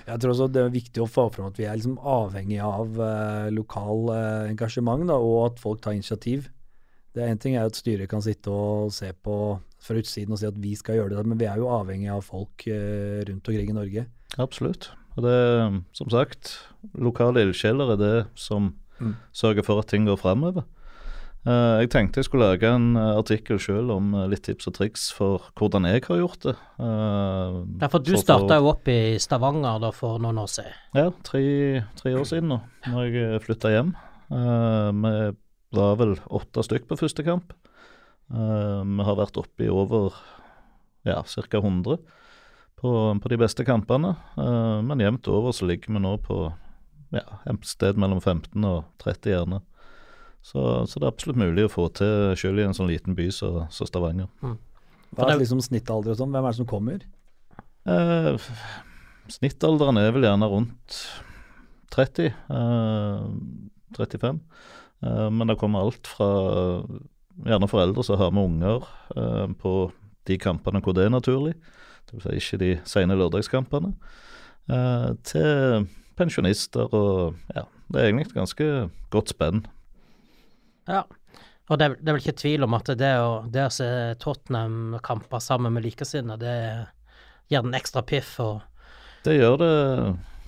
Jeg 0.10 0.22
tror 0.22 0.34
også 0.34 0.48
det 0.50 0.62
er 0.62 0.72
viktig 0.74 1.02
å 1.04 1.10
få 1.10 1.28
fram 1.34 1.50
at 1.52 1.60
vi 1.60 1.68
er 1.70 1.78
liksom 1.78 2.00
avhengig 2.02 2.60
av 2.66 2.96
uh, 2.98 3.50
lokal 3.54 4.10
uh, 4.10 4.48
engasjement, 4.50 5.06
da, 5.10 5.18
og 5.22 5.52
at 5.52 5.62
folk 5.62 5.84
tar 5.84 5.98
initiativ. 5.98 6.48
Det 7.14 7.24
er 7.24 7.34
Én 7.34 7.42
ting 7.42 7.58
er 7.58 7.68
at 7.68 7.78
styret 7.78 8.10
kan 8.10 8.24
sitte 8.24 8.54
og 8.54 8.94
se 8.94 9.12
på 9.14 9.36
fra 9.80 10.02
utsiden 10.02 10.36
og 10.36 10.42
si 10.42 10.48
at 10.50 10.58
vi 10.60 10.74
skal 10.78 11.00
gjøre 11.00 11.16
det, 11.16 11.26
men 11.30 11.40
vi 11.40 11.48
er 11.50 11.62
jo 11.62 11.70
avhengig 11.74 12.10
av 12.14 12.26
folk 12.26 12.66
uh, 12.70 13.22
rundt 13.30 13.52
omkring 13.52 13.70
i 13.70 13.78
Norge. 13.78 14.06
Absolutt. 14.42 14.92
Og 15.18 15.26
det 15.26 15.40
som 15.98 16.12
sagt 16.14 16.56
lokale 16.98 17.44
ildsjeler 17.44 17.96
er 17.96 18.00
det 18.00 18.18
som 18.40 18.74
mm. 19.00 19.16
sørger 19.36 19.66
for 19.66 19.82
at 19.82 19.90
ting 19.92 20.06
går 20.08 20.20
fremover. 20.22 20.68
Uh, 21.48 21.80
jeg 21.80 21.88
tenkte 21.94 22.20
jeg 22.20 22.28
skulle 22.28 22.50
lage 22.50 22.68
en 22.68 22.98
uh, 23.00 23.16
artikkel 23.16 23.62
sjøl 23.64 23.94
om 23.94 24.12
uh, 24.12 24.26
litt 24.28 24.44
tips 24.44 24.68
og 24.68 24.74
triks 24.76 25.06
for 25.16 25.46
hvordan 25.56 25.88
jeg 25.88 26.04
har 26.04 26.20
gjort 26.20 26.44
det. 26.44 26.56
ja, 26.84 27.88
for 27.88 28.04
du 28.04 28.12
starta 28.20 28.58
jo 28.60 28.68
opp 28.74 28.90
i 28.92 29.16
Stavanger 29.24 29.80
da 29.80 29.94
for 29.96 30.20
noen 30.20 30.42
år 30.44 30.52
siden? 30.52 30.76
Ja, 31.00 31.08
tre, 31.24 31.44
tre 31.96 32.14
år 32.20 32.28
siden 32.28 32.52
nå, 32.52 32.60
når 32.92 33.08
jeg 33.08 33.42
flytta 33.48 33.72
hjem. 33.72 33.96
vi 34.30 35.14
var 35.80 35.98
vel 36.02 36.18
åtte 36.28 36.66
stykk 36.66 36.90
på 36.90 37.00
første 37.00 37.24
kamp. 37.24 37.54
vi 38.28 39.08
har 39.08 39.18
vært 39.18 39.40
oppe 39.40 39.64
i 39.64 39.72
over 39.72 40.12
ja, 41.08 41.24
ca. 41.24 41.58
100 41.58 41.98
på, 42.80 42.90
på, 43.16 43.30
de 43.32 43.38
beste 43.40 43.64
kampene. 43.64 44.16
men 44.36 45.00
jevnt 45.00 45.28
over 45.28 45.56
så 45.56 45.68
ligger 45.72 45.96
vi 45.96 46.04
nå 46.04 46.18
på 46.26 46.50
ja, 47.16 47.26
et 47.50 47.68
sted 47.68 48.00
mellom 48.00 48.22
15 48.22 48.66
og 48.68 48.84
30 49.04 49.34
gjerne. 49.34 49.62
Så, 50.42 50.62
så, 50.88 51.00
det 51.00 51.06
er 51.06 51.12
absolutt 51.12 51.40
mulig 51.42 51.66
å 51.68 51.72
få 51.72 51.90
til, 51.98 52.34
selv 52.40 52.62
i 52.62 52.66
en 52.66 52.76
sånn 52.76 52.90
liten 52.90 53.18
by 53.18 53.28
som 53.36 53.66
så, 53.68 53.82
så, 53.82 53.90
Stavanger. 53.90 54.30
Mm. 54.46 54.58
Hva 55.18 55.32
er 55.34 55.42
liksom 55.42 55.62
snittalder 55.64 56.14
og 56.14 56.20
sånn? 56.22 56.32
Hvem 56.36 56.46
er 56.46 56.54
det 56.54 56.60
som 56.60 56.70
kommer? 56.70 57.04
Eh, 57.90 58.50
snittalderen 59.34 60.00
er 60.00 60.14
vel 60.16 60.28
gjerne 60.28 60.50
rundt 60.52 61.00
30. 61.96 62.30
Eh, 62.30 63.24
35. 63.98 64.42
Eh, 65.04 65.30
men 65.34 65.50
det 65.50 65.58
kommer 65.60 65.88
alt 65.88 66.08
fra 66.08 66.30
gjerne 67.48 67.70
foreldre 67.72 68.04
som 68.06 68.20
har 68.20 68.34
med 68.36 68.52
unger 68.52 68.88
eh, 69.16 69.48
på 69.60 69.74
de 70.30 70.38
kampene 70.42 70.82
hvor 70.84 70.96
det 70.96 71.08
er 71.08 71.14
naturlig, 71.14 71.56
det 72.10 72.18
vil 72.18 72.26
si 72.26 72.42
ikke 72.42 72.62
de 72.62 72.72
sene 72.90 73.18
lørdagskampene, 73.18 73.94
eh, 74.70 75.10
til 75.28 75.88
pensjonister 76.20 76.92
og 76.96 77.40
ja, 77.56 77.66
det 77.90 78.02
er 78.02 78.10
egentlig 78.10 78.30
et 78.30 78.38
ganske 78.38 78.68
godt 79.14 79.34
spenn. 79.34 79.64
Ja. 80.90 81.06
Og 81.70 81.78
det, 81.78 81.92
det, 82.00 82.08
er 82.08 82.16
vel 82.16 82.24
ikke 82.24 82.40
tvil 82.42 82.66
om 82.66 82.76
at 82.78 82.90
det 82.98 83.12
å, 83.22 83.44
det 83.46 83.68
å 83.68 83.74
se 83.74 83.90
Tottenham-kamper 84.22 85.42
sammen 85.44 85.76
med 85.76 85.86
likesinnede, 85.86 86.42
det 86.42 87.54
gir 87.54 87.66
den 87.66 87.78
ekstra 87.78 88.02
piff. 88.06 88.36
og 88.42 88.64
Det 89.26 89.36
gjør 89.38 89.60
det, 89.62 89.74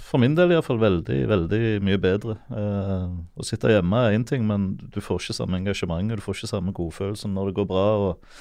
for 0.01 0.21
min 0.21 0.33
del 0.37 0.55
iallfall, 0.55 0.81
veldig, 0.81 1.19
veldig 1.29 1.61
mye 1.85 1.99
bedre. 2.01 2.39
Eh, 2.49 3.05
å 3.37 3.45
sitte 3.45 3.69
hjemme 3.69 4.01
er 4.01 4.17
én 4.17 4.25
ting, 4.27 4.47
men 4.49 4.73
du 4.81 4.97
får 5.01 5.21
ikke 5.21 5.37
samme 5.37 5.61
engasjement, 5.61 6.09
du 6.09 6.25
får 6.25 6.39
ikke 6.39 6.53
samme 6.55 6.73
godfølelsen 6.77 7.37
når 7.37 7.51
det 7.51 7.57
går 7.61 7.69
bra. 7.69 7.87
og 8.09 8.33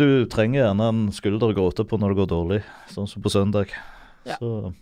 du 0.00 0.24
trenger 0.32 0.62
gjerne 0.62 0.86
en 0.88 1.00
skulder 1.12 1.52
å 1.52 1.56
gråte 1.56 1.84
på 1.84 1.98
når 2.00 2.14
det 2.14 2.20
går 2.22 2.28
dårlig, 2.30 2.60
sånn 2.94 3.08
som 3.10 3.20
på 3.20 3.32
søndag. 3.32 3.74
Ja. 4.24 4.38
Så 4.40 4.72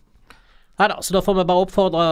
Nei 0.81 0.87
da, 0.89 0.95
så 1.05 1.13
da 1.13 1.21
får 1.21 1.35
vi 1.37 1.43
bare 1.45 1.63
oppfordre 1.67 2.05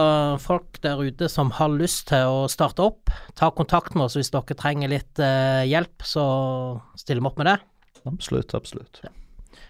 folk 0.43 0.77
der 0.83 0.99
ute 1.01 1.25
som 1.31 1.49
har 1.57 1.71
lyst 1.73 2.11
til 2.11 2.29
å 2.29 2.43
starte 2.53 2.83
opp. 2.85 3.09
Ta 3.33 3.49
kontakt 3.57 3.95
med 3.95 4.05
oss 4.05 4.17
hvis 4.19 4.29
dere 4.29 4.57
trenger 4.59 4.91
litt 4.91 5.21
uh, 5.23 5.65
hjelp, 5.65 6.05
så 6.05 6.25
stiller 6.99 7.23
vi 7.25 7.31
opp 7.31 7.41
med 7.41 7.49
det. 7.49 7.55
Absolutt, 8.11 8.53
absolutt. 8.53 9.01
Ja. 9.01 9.09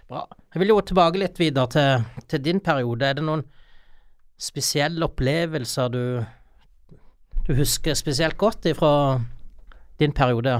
Bra. 0.09 0.25
Jeg 0.51 0.63
vil 0.63 0.73
jo 0.73 0.81
tilbake 0.83 1.21
litt 1.21 1.39
videre 1.39 1.71
til, 1.71 2.03
til, 2.27 2.43
din 2.43 2.59
periode. 2.65 3.07
Er 3.07 3.15
det 3.21 3.23
noen 3.23 3.45
spesielle 4.39 5.07
opplevelser 5.07 5.95
du, 5.95 6.03
du 7.47 7.55
husker 7.55 7.95
spesielt 7.95 8.35
godt 8.41 8.67
ifra 8.67 8.91
din 10.03 10.11
periode? 10.17 10.59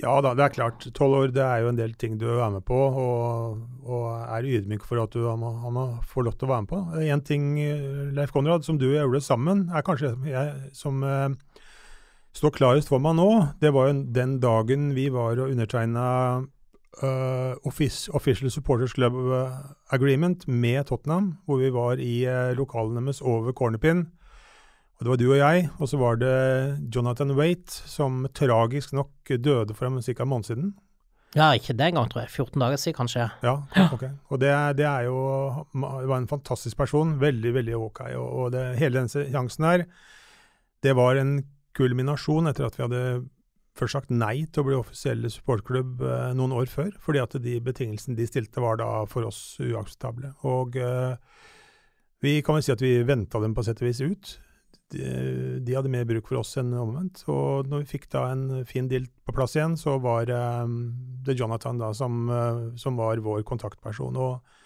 Ja 0.00 0.14
da, 0.24 0.32
det 0.32 0.44
er 0.46 0.54
klart. 0.54 0.86
Tolv 0.96 1.18
år 1.18 1.34
det 1.36 1.42
er 1.44 1.62
jo 1.62 1.72
en 1.72 1.78
del 1.78 1.92
ting 2.00 2.14
du 2.20 2.24
er 2.32 2.54
med 2.54 2.64
på, 2.64 2.76
og, 2.76 3.58
og 3.84 4.06
er 4.24 4.48
ydmyk 4.48 4.86
for 4.88 5.02
at 5.02 5.12
du 5.12 5.26
han 5.26 5.42
han 5.42 5.76
må 5.76 5.84
få 6.08 6.24
lov 6.24 6.38
til 6.38 6.48
å 6.48 6.52
være 6.54 6.64
med 6.64 6.70
på. 6.72 6.80
En 7.12 7.24
ting, 7.28 7.50
Leif 8.16 8.32
Konrad, 8.32 8.64
som 8.64 8.80
du 8.80 8.88
og 8.88 8.96
jeg 8.96 9.04
gjorde 9.04 9.24
sammen, 9.26 9.66
er 9.68 9.84
kanskje 9.84 10.14
jeg, 10.30 10.72
som 10.76 11.04
eh, 11.04 11.28
står 12.32 12.56
klarest 12.56 12.88
for 12.88 13.04
meg 13.04 13.18
nå. 13.20 13.28
Det 13.60 13.74
var 13.76 13.90
jo 13.90 14.00
den 14.16 14.38
dagen 14.40 14.90
vi 14.96 15.10
var 15.12 15.36
og 15.36 15.52
undertegna 15.52 16.06
uh, 17.02 17.52
Official 17.68 18.50
Supporters 18.50 18.92
Club 18.96 19.14
eh, 19.32 19.60
Agreement 19.92 20.48
med 20.48 20.84
Tottenham, 20.88 21.36
hvor 21.46 21.60
vi 21.60 21.70
var 21.72 22.00
i 22.00 22.24
uh, 22.26 22.56
lokalene 22.56 23.04
deres 23.04 23.22
over 23.22 23.52
cornerpin. 23.52 24.06
Og 25.02 25.06
Det 25.06 25.10
var 25.10 25.18
du 25.18 25.30
og 25.32 25.40
jeg, 25.40 25.62
og 25.82 25.88
så 25.90 25.98
var 25.98 26.18
det 26.22 26.34
Jonathan 26.94 27.32
Waite, 27.34 27.74
som 27.90 28.20
tragisk 28.30 28.92
nok 28.94 29.32
døde 29.34 29.74
for 29.74 29.90
ca. 29.98 30.22
en 30.22 30.28
måned 30.28 30.46
siden. 30.46 30.68
Ja, 31.34 31.50
ikke 31.58 31.74
det 31.74 31.88
engang, 31.88 32.06
tror 32.08 32.20
jeg. 32.22 32.30
14 32.30 32.60
dager 32.60 32.76
siden, 32.76 32.94
kanskje. 32.94 33.26
Ja, 33.42 33.56
ok. 33.90 34.04
Og 34.30 34.38
det, 34.38 34.52
det, 34.78 34.86
er 34.86 35.08
jo 35.08 35.66
Det 35.72 36.08
var 36.08 36.18
en 36.18 36.28
fantastisk 36.28 36.76
person. 36.76 37.20
Veldig, 37.20 37.54
veldig 37.54 37.76
ok. 37.76 38.00
Og, 38.14 38.28
og 38.44 38.52
det, 38.52 38.76
hele 38.78 39.00
denne 39.00 39.08
seansen 39.10 39.64
her, 39.64 39.84
det 40.82 40.94
var 40.94 41.18
en 41.18 41.40
kulminasjon 41.74 42.46
etter 42.46 42.68
at 42.68 42.78
vi 42.78 42.84
hadde 42.86 43.02
først 43.74 43.98
sagt 43.98 44.14
nei 44.14 44.44
til 44.52 44.62
å 44.62 44.66
bli 44.68 44.78
offisielle 44.78 45.32
supportklubb 45.32 46.06
eh, 46.06 46.30
noen 46.38 46.54
år 46.54 46.70
før, 46.70 46.92
fordi 47.02 47.24
at 47.24 47.34
de 47.42 47.58
betingelsene 47.64 48.14
de 48.14 48.28
stilte, 48.28 48.62
var 48.62 48.78
da 48.78 49.02
for 49.10 49.26
oss 49.26 49.58
uakseptable. 49.58 50.30
Og 50.46 50.78
eh, 50.78 51.18
vi 52.22 52.38
kan 52.46 52.60
vel 52.60 52.62
si 52.62 52.76
at 52.76 52.86
vi 52.86 53.00
venta 53.08 53.42
dem 53.42 53.56
på 53.56 53.66
sett 53.66 53.82
og 53.82 53.90
vis 53.90 54.04
ut 54.04 54.36
de 54.92 55.74
hadde 55.76 55.90
mer 55.92 56.06
bruk 56.08 56.28
for 56.28 56.40
oss 56.42 56.56
enn 56.60 56.72
omvendt. 56.76 57.24
Og 57.32 57.68
når 57.70 57.84
vi 57.84 57.92
fikk 57.94 58.08
da 58.12 58.26
en 58.32 58.62
fin 58.68 58.88
deal 58.90 59.08
på 59.26 59.34
plass 59.36 59.56
igjen, 59.56 59.78
så 59.80 59.96
var 60.02 60.30
eh, 60.30 60.74
det 61.26 61.38
Jonathan 61.38 61.80
da 61.80 61.92
som, 61.96 62.24
eh, 62.30 62.62
som 62.80 63.00
var 63.00 63.22
vår 63.24 63.44
kontaktperson. 63.48 64.18
Og 64.18 64.58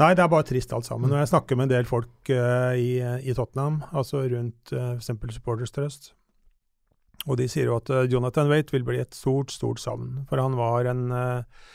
Nei, 0.00 0.14
det 0.16 0.22
er 0.24 0.30
bare 0.32 0.46
trist 0.48 0.70
alt 0.72 0.86
sammen. 0.88 1.10
Når 1.12 1.18
jeg 1.20 1.28
snakker 1.34 1.56
med 1.58 1.66
en 1.66 1.72
del 1.74 1.84
folk 1.84 2.30
uh, 2.32 2.72
i, 2.72 2.96
i 3.28 3.34
Tottenham, 3.36 3.82
altså 3.92 4.22
rundt 4.24 4.72
uh, 4.72 4.94
f.eks. 4.96 5.34
Supporters 5.36 5.74
Trust, 5.76 6.14
og 7.30 7.38
de 7.38 7.46
sier 7.50 7.70
jo 7.70 7.78
at 7.78 7.90
eh, 7.92 8.08
Jonathan 8.10 8.50
Waite 8.50 8.74
vil 8.74 8.86
bli 8.86 8.98
et 9.02 9.14
stort, 9.14 9.52
stort 9.54 9.80
savn. 9.82 10.24
For 10.30 10.42
han 10.42 10.56
var 10.58 10.88
en, 10.90 11.04
uh, 11.14 11.68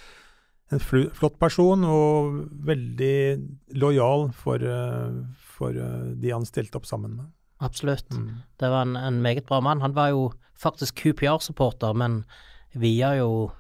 en 0.74 0.84
flott 0.84 1.38
person 1.40 1.86
og 1.88 2.42
veldig 2.68 3.18
lojal 3.80 4.28
for, 4.36 4.64
eh, 4.64 5.22
for 5.58 5.78
eh, 5.78 6.14
de 6.20 6.34
han 6.34 6.48
stilte 6.48 6.80
opp 6.80 6.90
sammen 6.90 7.16
med. 7.22 7.32
Absolutt. 7.64 8.12
Mm. 8.14 8.44
Det 8.60 8.70
var 8.70 8.82
en, 8.86 8.96
en 8.96 9.22
meget 9.22 9.46
bra 9.46 9.62
mann. 9.62 9.82
Han 9.82 9.96
var 9.96 10.12
jo 10.14 10.32
faktisk 10.58 10.96
QPR-supporter, 11.02 11.94
men 11.94 12.24
via 12.74 13.16
jo 13.18 13.52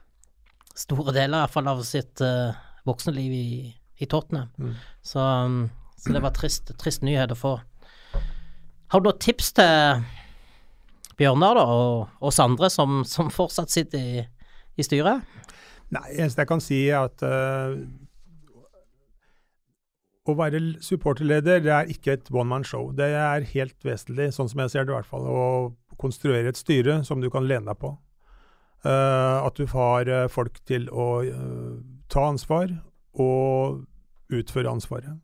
store 0.78 1.14
deler 1.16 1.42
iallfall 1.42 1.70
av 1.72 1.82
sitt 1.86 2.22
uh, 2.22 2.54
voksne 2.86 3.14
liv 3.16 3.34
i, 3.34 3.50
i 3.98 4.06
Tottenham. 4.10 4.50
Mm. 4.58 4.76
Så, 5.02 5.20
um, 5.20 5.70
så 5.98 6.14
det 6.14 6.22
var 6.22 6.36
trist, 6.38 6.72
trist 6.78 7.06
nyhet 7.06 7.34
å 7.34 7.40
få. 7.40 7.58
Har 8.88 9.02
du 9.02 9.10
noen 9.10 9.22
tips 9.22 9.52
til 9.58 10.06
Bjørnar 11.18 11.58
da, 11.58 11.66
og 11.66 12.28
oss 12.30 12.40
andre 12.40 12.70
som, 12.70 13.02
som 13.10 13.32
fortsatt 13.34 13.74
sitter 13.74 13.98
i, 14.00 14.26
i 14.78 14.86
styret? 14.86 15.26
Nei, 15.96 16.06
eneste 16.20 16.44
jeg 16.44 16.50
kan 16.50 16.62
si 16.62 16.82
er 16.92 17.08
at 17.08 17.24
eh, 17.26 17.80
å 20.32 20.36
være 20.38 20.62
supporterleder 20.84 21.62
det 21.66 21.74
er 21.74 21.92
ikke 21.92 22.18
et 22.18 22.32
one 22.34 22.50
man 22.50 22.66
show. 22.68 22.92
Det 22.96 23.08
er 23.16 23.46
helt 23.54 23.78
vesentlig, 23.86 24.32
sånn 24.36 24.50
som 24.52 24.64
jeg 24.64 24.74
ser 24.74 24.88
det 24.88 24.94
i 24.94 24.98
hvert 24.98 25.10
fall, 25.10 25.28
å 25.28 25.48
konstruere 26.02 26.52
et 26.52 26.60
styre 26.60 27.02
som 27.08 27.22
du 27.24 27.30
kan 27.34 27.48
lene 27.48 27.70
deg 27.72 27.80
på. 27.82 27.94
Uh, 28.86 29.42
at 29.42 29.58
du 29.58 29.66
har 29.72 30.08
eh, 30.08 30.28
folk 30.30 30.60
til 30.70 30.86
å 30.94 31.08
uh, 31.26 31.80
ta 32.14 32.28
ansvar 32.30 32.70
og 33.18 33.82
utføre 34.30 34.70
ansvaret. 34.70 35.18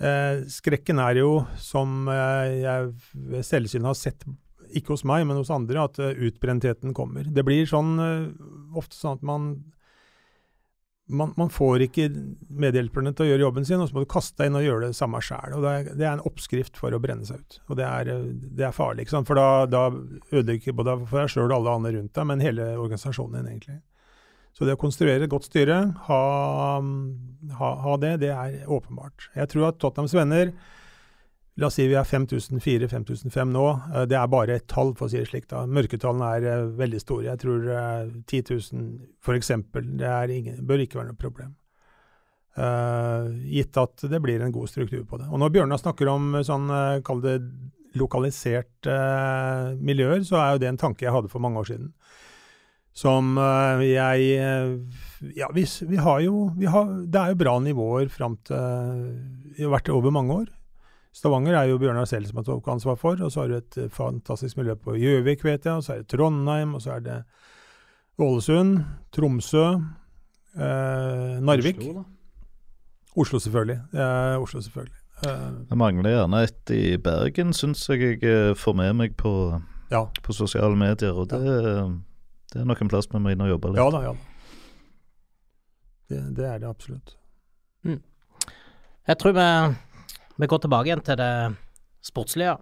Uh, 0.00 0.40
skrekken 0.48 1.02
er 1.04 1.20
jo, 1.20 1.42
som 1.60 2.08
jeg 2.08 2.94
ved 3.12 3.44
selvsyn 3.44 3.84
har 3.84 3.98
sett, 3.98 4.24
ikke 4.72 4.94
hos 4.94 5.04
meg, 5.04 5.26
men 5.28 5.36
hos 5.36 5.52
andre, 5.52 5.84
at 5.84 6.00
utbrentheten 6.00 6.96
kommer. 6.96 7.28
Det 7.28 7.44
blir 7.44 7.68
sånn 7.68 7.98
ofte 8.78 8.96
sånn 8.96 9.18
at 9.18 9.24
man 9.26 9.52
man, 11.10 11.32
man 11.36 11.50
får 11.52 11.84
ikke 11.86 12.08
medhjelperne 12.62 13.12
til 13.16 13.26
å 13.26 13.28
gjøre 13.30 13.44
jobben 13.44 13.66
sin, 13.66 13.82
og 13.82 13.90
så 13.90 13.96
må 13.96 14.04
du 14.04 14.10
kaste 14.10 14.40
deg 14.40 14.50
inn 14.50 14.58
og 14.60 14.64
gjøre 14.64 14.88
det 14.90 14.98
samme 14.98 15.20
sjæl. 15.24 15.56
Det, 15.64 15.74
det 15.98 16.06
er 16.06 16.14
en 16.14 16.24
oppskrift 16.28 16.80
for 16.80 16.94
å 16.94 17.00
brenne 17.02 17.26
seg 17.28 17.42
ut. 17.42 17.60
Og 17.68 17.78
det 17.80 17.86
er, 17.86 18.10
det 18.30 18.66
er 18.68 18.74
farlig, 18.76 19.08
for 19.10 19.38
da, 19.38 19.48
da 19.70 19.84
ødelegger 19.90 20.76
både 20.78 20.96
for 21.04 21.22
deg 21.22 21.32
sjøl 21.34 21.48
og 21.48 21.56
alle 21.58 21.76
andre 21.78 21.94
rundt 21.98 22.14
deg, 22.16 22.28
men 22.30 22.44
hele 22.44 22.72
organisasjonen 22.76 23.40
din, 23.40 23.54
egentlig. 23.54 23.80
Så 24.56 24.66
det 24.66 24.74
å 24.74 24.80
konstruere 24.80 25.24
et 25.24 25.32
godt 25.32 25.46
styre, 25.46 25.78
ha, 26.08 26.22
ha, 27.60 27.70
ha 27.84 27.96
det, 28.02 28.16
det 28.24 28.32
er 28.34 28.70
åpenbart. 28.70 29.30
Jeg 29.38 29.52
tror 29.52 29.70
at 29.70 29.78
Tottenhams 29.82 30.16
venner 30.16 30.50
La 31.60 31.68
oss 31.68 31.76
si 31.76 31.84
vi 31.84 31.96
er 31.98 32.06
5004-5005 32.08 33.50
nå. 33.52 33.64
eh, 33.94 34.04
Det 34.08 34.16
er 34.16 34.28
bare 34.32 34.56
et 34.56 34.68
tall, 34.70 34.94
for 34.96 35.06
å 35.06 35.12
si 35.12 35.20
det 35.20 35.28
slik. 35.28 35.48
da. 35.50 35.66
Mørketallene 35.68 36.28
er 36.36 36.46
eh, 36.48 36.68
veldig 36.78 37.00
store. 37.02 37.26
Jeg 37.28 37.40
tror 37.42 37.66
eh, 37.76 38.12
10 38.24 38.44
000 38.72 38.86
f.eks. 39.20 39.50
Det 40.00 40.14
ingen, 40.38 40.62
bør 40.64 40.84
ikke 40.86 41.02
være 41.02 41.10
noe 41.12 41.20
problem. 41.20 41.56
Uh, 42.60 43.30
gitt 43.46 43.76
at 43.78 44.02
det 44.10 44.18
blir 44.20 44.42
en 44.42 44.52
god 44.52 44.68
struktur 44.68 45.04
på 45.06 45.20
det. 45.20 45.28
Og 45.30 45.38
Når 45.38 45.52
Bjørnar 45.54 45.78
snakker 45.80 46.08
om 46.10 46.32
sånn, 46.44 46.66
kall 47.06 47.20
det 47.22 47.36
lokaliserte 47.96 48.90
uh, 48.90 49.76
miljøer, 49.78 50.24
så 50.26 50.40
er 50.40 50.50
jo 50.52 50.60
det 50.64 50.68
en 50.68 50.80
tanke 50.80 51.06
jeg 51.06 51.14
hadde 51.14 51.30
for 51.30 51.40
mange 51.40 51.62
år 51.62 51.70
siden. 51.70 51.92
Som 52.92 53.38
uh, 53.38 53.78
jeg 53.86 54.34
Ja, 55.38 55.48
vi, 55.54 55.62
vi 55.62 56.00
har 56.02 56.24
jo 56.24 56.48
vi 56.58 56.66
har, 56.66 56.90
Det 57.06 57.20
er 57.20 57.32
jo 57.32 57.38
bra 57.38 57.54
nivåer 57.62 58.10
fram 58.10 58.34
til 58.42 58.58
Det 59.54 59.62
har 59.62 59.76
vært 59.78 59.92
over 59.94 60.10
mange 60.18 60.40
år. 60.42 60.50
Stavanger 61.12 61.56
er 61.58 61.66
jo 61.72 61.78
Bjørnar 61.82 62.06
selv 62.06 62.28
som 62.30 62.38
har 62.38 62.44
tatt 62.46 62.68
ansvar 62.70 62.96
for, 63.00 63.18
og 63.24 63.32
så 63.34 63.42
har 63.42 63.48
du 63.50 63.56
et 63.58 63.78
eh, 63.82 63.88
fantastisk 63.90 64.56
miljø 64.60 64.76
på 64.78 64.94
Gjøvik, 65.00 65.42
vet 65.44 65.66
jeg, 65.66 65.74
og 65.74 65.82
så 65.82 65.96
er 65.96 66.04
det 66.04 66.08
Trondheim, 66.12 66.76
og 66.78 66.84
så 66.84 66.92
er 66.98 67.00
det 67.06 67.16
Ålesund, 68.20 68.84
Tromsø, 69.16 69.64
eh, 70.54 71.40
Narvik. 71.42 71.80
Oslo, 71.82 71.92
da. 71.98 72.04
Oslo, 73.16 73.38
selvfølgelig. 73.42 73.78
Eh, 73.94 74.36
Oslo, 74.42 74.60
selvfølgelig. 74.62 74.96
Eh, 75.26 75.50
Jeg 75.70 75.78
mangler 75.82 76.10
gjerne 76.14 76.42
et 76.46 76.70
i 76.76 76.96
Bergen, 76.96 77.52
syns 77.52 77.82
jeg 77.90 78.00
jeg 78.06 78.22
eh, 78.22 78.54
får 78.54 78.76
med 78.78 78.94
meg 79.02 79.16
på, 79.18 79.32
ja. 79.90 80.04
på 80.22 80.32
sosiale 80.36 80.76
medier. 80.78 81.12
Og 81.12 81.26
det, 81.32 81.40
det 82.54 82.62
er 82.62 82.68
nok 82.70 82.80
en 82.86 82.88
plass 82.92 83.10
vi 83.10 83.18
må 83.18 83.34
inn 83.34 83.42
og 83.42 83.50
jobbe 83.56 83.74
litt. 83.74 83.82
ja 83.82 83.90
da, 83.90 84.02
ja 84.06 84.14
da. 84.14 84.26
Det, 86.10 86.22
det 86.38 86.46
er 86.46 86.58
det 86.62 86.68
absolutt. 86.70 87.16
Jeg 87.86 89.18
tror 89.18 89.32
vi, 89.34 89.44
vi 90.40 90.48
går 90.48 90.62
tilbake 90.64 90.88
igjen 90.88 91.04
til 91.04 91.18
det 91.20 91.32
sportslige. 92.04 92.56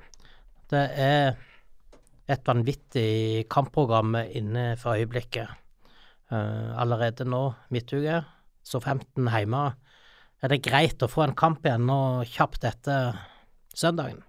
Det 0.69 0.85
er 0.99 1.37
et 2.29 2.45
vanvittig 2.45 3.47
kampprogram 3.51 4.19
inne 4.27 4.73
for 4.81 4.99
øyeblikket. 4.99 5.49
Uh, 6.29 6.75
allerede 6.77 7.25
nå, 7.25 7.55
midtuke, 7.73 8.21
så 8.67 8.81
15 8.83 9.31
hjemme. 9.33 9.62
Er 10.45 10.53
det 10.53 10.61
greit 10.67 11.03
å 11.03 11.09
få 11.11 11.25
en 11.25 11.38
kamp 11.38 11.64
igjen 11.67 11.87
nå 11.88 12.27
kjapt 12.29 12.67
etter 12.69 13.17
søndagen? 13.75 14.21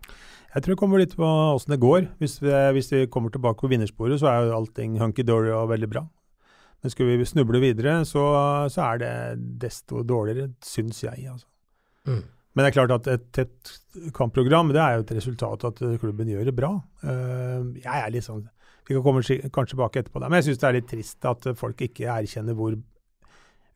Jeg 0.49 0.63
tror 0.63 0.73
det 0.73 0.79
kommer 0.81 1.01
litt 1.01 1.17
på 1.17 1.27
åssen 1.27 1.75
det 1.75 1.81
går. 1.83 2.07
Hvis 2.21 2.39
vi, 2.41 2.53
hvis 2.77 2.89
vi 2.93 3.03
kommer 3.11 3.33
tilbake 3.33 3.61
på 3.61 3.69
vinnersporet, 3.69 4.17
så 4.21 4.31
er 4.31 4.47
jo 4.47 4.55
allting 4.57 4.97
hunky-dory 5.01 5.51
og 5.53 5.69
veldig 5.73 5.91
bra. 5.91 6.07
Men 6.79 6.93
skulle 6.93 7.19
vi 7.19 7.27
snuble 7.27 7.59
videre, 7.61 7.99
så, 8.07 8.23
så 8.71 8.85
er 8.93 9.01
det 9.03 9.13
desto 9.61 10.01
dårligere, 10.07 10.53
syns 10.65 11.03
jeg. 11.03 11.27
Altså. 11.27 11.49
Mm. 12.07 12.23
Men 12.53 12.65
det 12.65 12.69
er 12.71 12.77
klart 12.79 12.93
at 12.95 13.09
et 13.11 13.25
tett 13.35 13.73
kampprogram 14.15 14.71
det 14.73 14.81
er 14.81 14.97
jo 14.97 15.03
et 15.05 15.17
resultat 15.19 15.65
at 15.69 15.81
klubben 16.01 16.31
gjør 16.31 16.49
det 16.49 16.55
bra. 16.57 16.71
Eh, 17.03 17.67
jeg 17.83 17.97
er 17.99 18.13
litt 18.13 18.25
sånn 18.25 18.47
Vi 18.87 18.95
kan 18.95 19.03
komme 19.05 19.21
kanskje 19.21 19.75
tilbake 19.75 20.01
etterpå 20.01 20.21
der, 20.21 20.31
men 20.31 20.41
jeg 20.41 20.49
syns 20.49 20.61
det 20.63 20.69
er 20.69 20.77
litt 20.79 20.89
trist 20.89 21.27
at 21.29 21.51
folk 21.59 21.81
ikke 21.85 22.09
erkjenner 22.09 22.57
hvor 22.57 22.73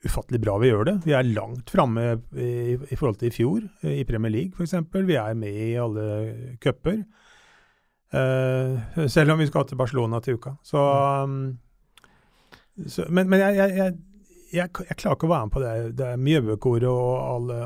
ufattelig 0.04 0.42
bra 0.44 0.58
vi 0.60 0.72
gjør 0.72 0.88
det. 0.90 0.96
Vi 1.06 1.14
er 1.16 1.28
langt 1.30 1.70
framme 1.72 2.06
i, 2.36 2.76
i 2.76 2.98
forhold 2.98 3.20
til 3.22 3.30
i 3.30 3.36
fjor, 3.36 3.68
i 3.88 4.04
Premier 4.10 4.34
League 4.34 4.58
f.eks. 4.58 4.74
Vi 4.92 5.20
er 5.20 5.38
med 5.38 5.60
i 5.68 5.76
alle 5.80 6.08
cuper. 6.64 7.04
Eh, 8.14 9.06
selv 9.08 9.34
om 9.34 9.40
vi 9.40 9.48
skal 9.48 9.68
til 9.70 9.80
Barcelona 9.80 10.20
til 10.20 10.38
uka. 10.38 10.56
Så, 10.64 10.82
um, 11.24 11.58
så 12.88 13.06
Men, 13.10 13.30
men 13.30 13.40
jeg, 13.40 13.56
jeg, 13.56 13.76
jeg, 13.78 13.94
jeg, 14.54 14.98
klarer 14.98 15.16
ikke 15.16 15.30
å 15.30 15.34
være 15.34 15.46
med 15.46 15.54
på 15.54 15.64
det, 15.64 15.76
det 15.98 16.10
Mjøvekoret 16.20 16.90
og 16.90 17.14
alle 17.36 17.62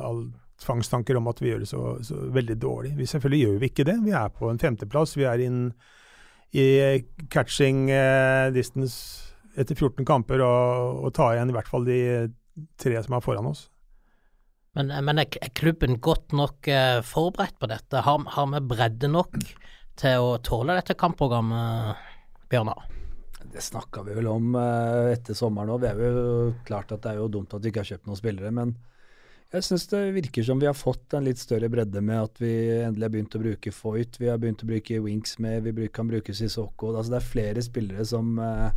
tvangstanker 0.62 1.20
om 1.20 1.30
at 1.30 1.42
vi 1.42 1.52
gjør 1.52 1.64
det 1.64 1.70
så, 1.70 1.84
så 2.06 2.18
veldig 2.34 2.58
dårlig. 2.62 2.96
Vi, 2.98 3.08
selvfølgelig 3.10 3.44
gjør 3.44 3.62
vi 3.62 3.72
ikke 3.72 3.88
det. 3.88 3.98
Vi 4.06 4.14
er 4.18 4.34
på 4.34 4.50
en 4.52 4.62
femteplass. 4.62 5.16
Vi 5.18 5.28
er 5.30 5.44
inn 5.46 5.62
i 6.58 6.68
catching 7.34 7.90
eh, 7.92 8.50
distance 8.56 9.28
etter 9.58 9.76
14 9.76 10.06
kamper 10.08 10.42
og, 10.46 11.02
og 11.08 11.16
ta 11.18 11.32
igjen 11.34 11.52
i 11.52 11.56
hvert 11.56 11.70
fall 11.70 11.88
de 11.88 12.00
tre 12.80 13.02
som 13.04 13.18
er 13.18 13.26
foran 13.26 13.50
oss. 13.50 13.68
Men, 14.78 14.92
men 15.06 15.22
er 15.22 15.40
er 15.42 15.54
klubben 15.58 15.98
godt 16.04 16.36
nok 16.38 16.68
eh, 16.70 17.00
forberedt 17.06 17.58
på 17.60 17.70
dette? 17.70 18.04
Har, 18.06 18.22
har 18.36 18.52
vi 18.54 18.62
bredde 18.70 19.10
nok 19.10 19.40
til 19.98 20.22
å 20.22 20.36
tåle 20.46 20.76
dette 20.78 20.98
kampprogrammet, 21.00 22.06
Bjørnar? 22.52 22.86
Det 23.48 23.64
snakka 23.64 24.04
vi 24.06 24.14
vel 24.20 24.30
om 24.30 24.54
eh, 24.60 25.16
etter 25.16 25.38
sommeren 25.38 25.74
òg. 25.74 25.82
Det 25.82 25.90
er 25.90 26.04
jo 26.04 26.52
klart 26.68 26.94
at 26.94 27.02
det 27.04 27.16
er 27.16 27.24
jo 27.24 27.32
dumt 27.34 27.56
at 27.58 27.64
vi 27.64 27.72
ikke 27.72 27.82
har 27.82 27.92
kjøpt 27.96 28.10
noen 28.10 28.20
spillere, 28.20 28.54
men 28.54 28.76
jeg 29.48 29.64
syns 29.64 29.86
det 29.88 30.02
virker 30.12 30.44
som 30.44 30.60
vi 30.60 30.68
har 30.68 30.76
fått 30.76 31.14
en 31.16 31.24
litt 31.24 31.40
større 31.40 31.70
bredde 31.72 32.02
med 32.04 32.20
at 32.20 32.40
vi 32.42 32.52
endelig 32.84 33.06
har 33.06 33.14
begynt 33.14 33.38
å 33.38 33.40
bruke 33.40 33.72
Foyt, 33.72 34.20
vi 34.20 34.28
har 34.28 34.40
begynt 34.42 34.66
å 34.66 34.68
bruke 34.68 35.00
Winks 35.06 35.38
med, 35.44 35.62
vi 35.64 35.72
bruk, 35.78 35.94
kan 35.96 36.10
bruke 36.10 36.36
Sissoko. 36.36 36.92
Altså 36.92 37.14
det 37.14 37.22
er 37.22 37.30
flere 37.30 37.64
spillere 37.64 38.04
som, 38.06 38.34
eh, 38.44 38.74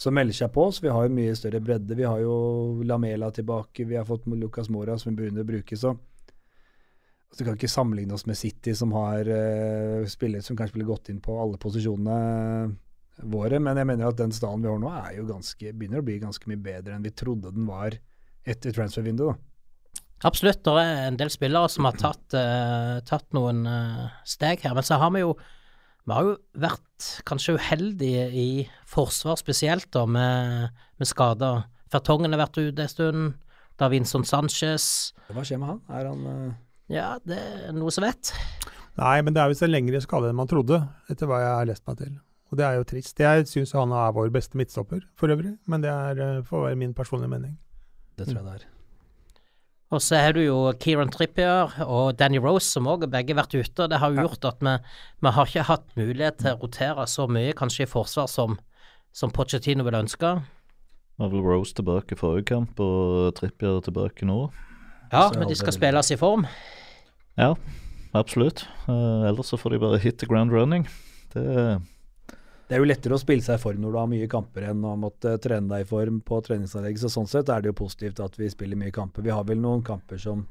som 0.00 0.16
melder 0.16 0.38
seg 0.38 0.52
på, 0.54 0.64
så 0.72 0.86
vi 0.86 0.94
har 0.94 1.04
jo 1.04 1.16
mye 1.18 1.34
større 1.36 1.60
bredde. 1.60 1.98
Vi 1.98 2.08
har 2.08 2.22
jo 2.22 2.80
Lamela 2.88 3.28
tilbake, 3.30 3.84
vi 3.84 3.98
har 4.00 4.06
fått 4.08 4.24
Lucas 4.32 4.70
Mora 4.72 4.96
som 4.96 5.12
vi 5.12 5.20
begynner 5.20 5.44
å 5.44 5.50
bruke, 5.50 5.76
så 5.76 5.92
altså, 5.92 7.42
Vi 7.42 7.44
kan 7.44 7.58
ikke 7.58 7.68
sammenligne 7.68 8.14
oss 8.14 8.24
med 8.24 8.38
City, 8.38 8.74
som 8.74 8.92
har 8.92 9.28
uh, 9.28 10.06
spillere 10.08 10.42
som 10.42 10.56
kanskje 10.56 10.78
ville 10.78 10.88
gått 10.88 11.10
inn 11.10 11.20
på 11.20 11.36
alle 11.36 11.58
posisjonene 11.60 12.72
våre, 13.28 13.60
men 13.60 13.76
jeg 13.76 13.86
mener 13.86 14.08
at 14.08 14.16
den 14.16 14.32
staden 14.32 14.62
vi 14.62 14.70
har 14.70 14.78
nå, 14.80 14.88
er 14.88 15.18
jo 15.18 15.26
ganske, 15.28 15.74
begynner 15.74 16.00
å 16.00 16.06
bli 16.06 16.16
ganske 16.22 16.48
mye 16.48 16.56
bedre 16.56 16.94
enn 16.96 17.04
vi 17.04 17.12
trodde 17.12 17.52
den 17.52 17.66
var 17.68 17.98
etter 18.48 18.72
transfervinduet. 18.72 19.36
da. 19.36 19.47
Absolutt, 20.26 20.64
det 20.66 20.82
er 20.82 21.04
en 21.06 21.18
del 21.18 21.30
spillere 21.30 21.70
som 21.70 21.86
har 21.86 21.98
tatt, 22.00 22.24
uh, 22.34 22.98
tatt 23.06 23.28
noen 23.36 23.62
uh, 23.68 24.08
steg 24.26 24.64
her. 24.66 24.74
Men 24.74 24.86
så 24.86 24.98
har 24.98 25.12
vi 25.14 25.22
jo 25.22 25.36
vi 26.08 26.14
har 26.16 26.24
jo 26.24 26.36
vært 26.56 27.06
kanskje 27.28 27.58
uheldige 27.58 28.22
i 28.32 28.48
forsvar 28.88 29.36
spesielt, 29.36 29.90
da, 29.92 30.06
med, 30.08 30.78
med 30.96 31.08
skader. 31.10 31.66
Fertongen 31.92 32.32
har 32.32 32.40
vært 32.46 32.56
ute 32.56 32.86
en 32.86 32.88
stund. 32.88 33.34
Da 33.78 33.90
Vincent 33.92 34.26
Sanchez 34.26 35.12
Hva 35.28 35.44
skjer 35.46 35.60
med 35.60 35.68
han? 35.70 35.82
Er 35.94 36.08
han 36.08 36.24
uh... 36.26 36.54
Ja, 36.90 37.10
det 37.28 37.36
er 37.38 37.76
noe 37.76 37.92
som 37.94 38.06
vet. 38.06 38.32
Nei, 38.98 39.18
men 39.22 39.36
det 39.36 39.42
er 39.42 39.52
visst 39.52 39.62
en 39.62 39.70
lengre 39.70 40.00
skade 40.02 40.32
enn 40.32 40.40
man 40.40 40.48
trodde, 40.50 40.80
etter 41.12 41.28
hva 41.28 41.42
jeg 41.44 41.52
har 41.52 41.68
lest 41.68 41.84
meg 41.86 42.00
til. 42.00 42.16
Og 42.48 42.58
det 42.58 42.66
er 42.66 42.80
jo 42.80 42.88
trist. 42.88 43.20
Jeg 43.20 43.44
syns 43.52 43.76
han 43.76 43.92
er 43.92 44.16
vår 44.16 44.32
beste 44.34 44.58
midtstopper 44.58 45.04
for 45.20 45.30
øvrig, 45.30 45.52
men 45.68 45.84
det 45.84 45.92
er, 45.92 46.40
får 46.48 46.70
være 46.70 46.80
min 46.80 46.96
personlige 46.96 47.36
mening. 47.36 47.54
Det 48.16 48.30
tror 48.30 48.40
jeg 48.40 48.48
det 48.48 48.56
er. 48.56 48.66
Og 49.88 50.02
så 50.04 50.18
har 50.20 50.34
du 50.36 50.42
jo 50.42 50.56
Kieran 50.76 51.08
Trippier 51.08 51.72
og 51.86 52.18
Danny 52.20 52.36
Rose, 52.44 52.66
som 52.68 52.88
òg 52.90 53.06
har 53.06 53.12
begge 53.14 53.36
vært 53.38 53.54
ute. 53.56 53.86
og 53.86 53.88
Det 53.88 54.00
har 54.02 54.12
jo 54.12 54.26
gjort 54.26 54.44
at 54.44 54.60
vi, 54.60 54.74
vi 55.24 55.32
har 55.32 55.48
ikke 55.48 55.64
hatt 55.70 55.86
mulighet 55.96 56.40
til 56.42 56.52
å 56.52 56.60
rotere 56.60 57.06
så 57.08 57.24
mye, 57.24 57.56
kanskje 57.56 57.86
i 57.86 57.88
forsvar, 57.88 58.28
som, 58.28 58.58
som 59.16 59.32
Pochettino 59.32 59.86
ville 59.86 60.02
ønske. 60.04 60.34
Var 61.18 61.32
vel 61.32 61.42
Rose 61.42 61.72
tilbake 61.74 62.18
forrige 62.20 62.50
kamp, 62.52 62.80
og 62.84 63.32
Trippier 63.40 63.80
tilbake 63.86 64.28
nå. 64.28 64.42
Ja, 65.08 65.30
men 65.32 65.48
de 65.48 65.56
skal 65.56 65.72
spilles 65.72 66.12
i 66.12 66.20
form. 66.20 66.44
Ja, 67.40 67.54
absolutt. 68.12 68.66
Eh, 68.92 69.24
ellers 69.30 69.54
så 69.54 69.56
får 69.56 69.72
de 69.72 69.84
bare 69.86 70.02
hit 70.04 70.20
the 70.20 70.28
ground 70.28 70.52
running. 70.52 70.84
Det 71.32 71.80
Det 72.68 72.76
er 72.76 72.82
jo 72.82 72.88
lettere 72.90 73.16
å 73.16 73.20
spille 73.20 73.40
seg 73.40 73.56
i 73.56 73.62
form 73.62 73.80
når 73.80 73.94
du 73.94 73.96
har 73.96 74.08
mye 74.10 74.28
kamper 74.28 74.66
enn 74.68 74.82
å 74.84 74.92
måtte 75.00 75.38
trene 75.40 75.70
deg 75.70 75.86
i 75.86 75.88
form 75.88 76.18
på 76.20 76.42
treningsanlegg. 76.44 76.98
Så 77.00 77.08
sånn 77.12 77.28
sett 77.30 77.48
er 77.48 77.64
det 77.64 77.72
jo 77.72 77.78
positivt 77.80 78.20
at 78.20 78.36
vi 78.36 78.50
spiller 78.52 78.76
mye 78.76 78.92
kamper. 78.92 79.24
Vi 79.24 79.32
har 79.32 79.46
vel 79.48 79.62
noen 79.62 79.80
kamper 79.86 80.20
som 80.20 80.44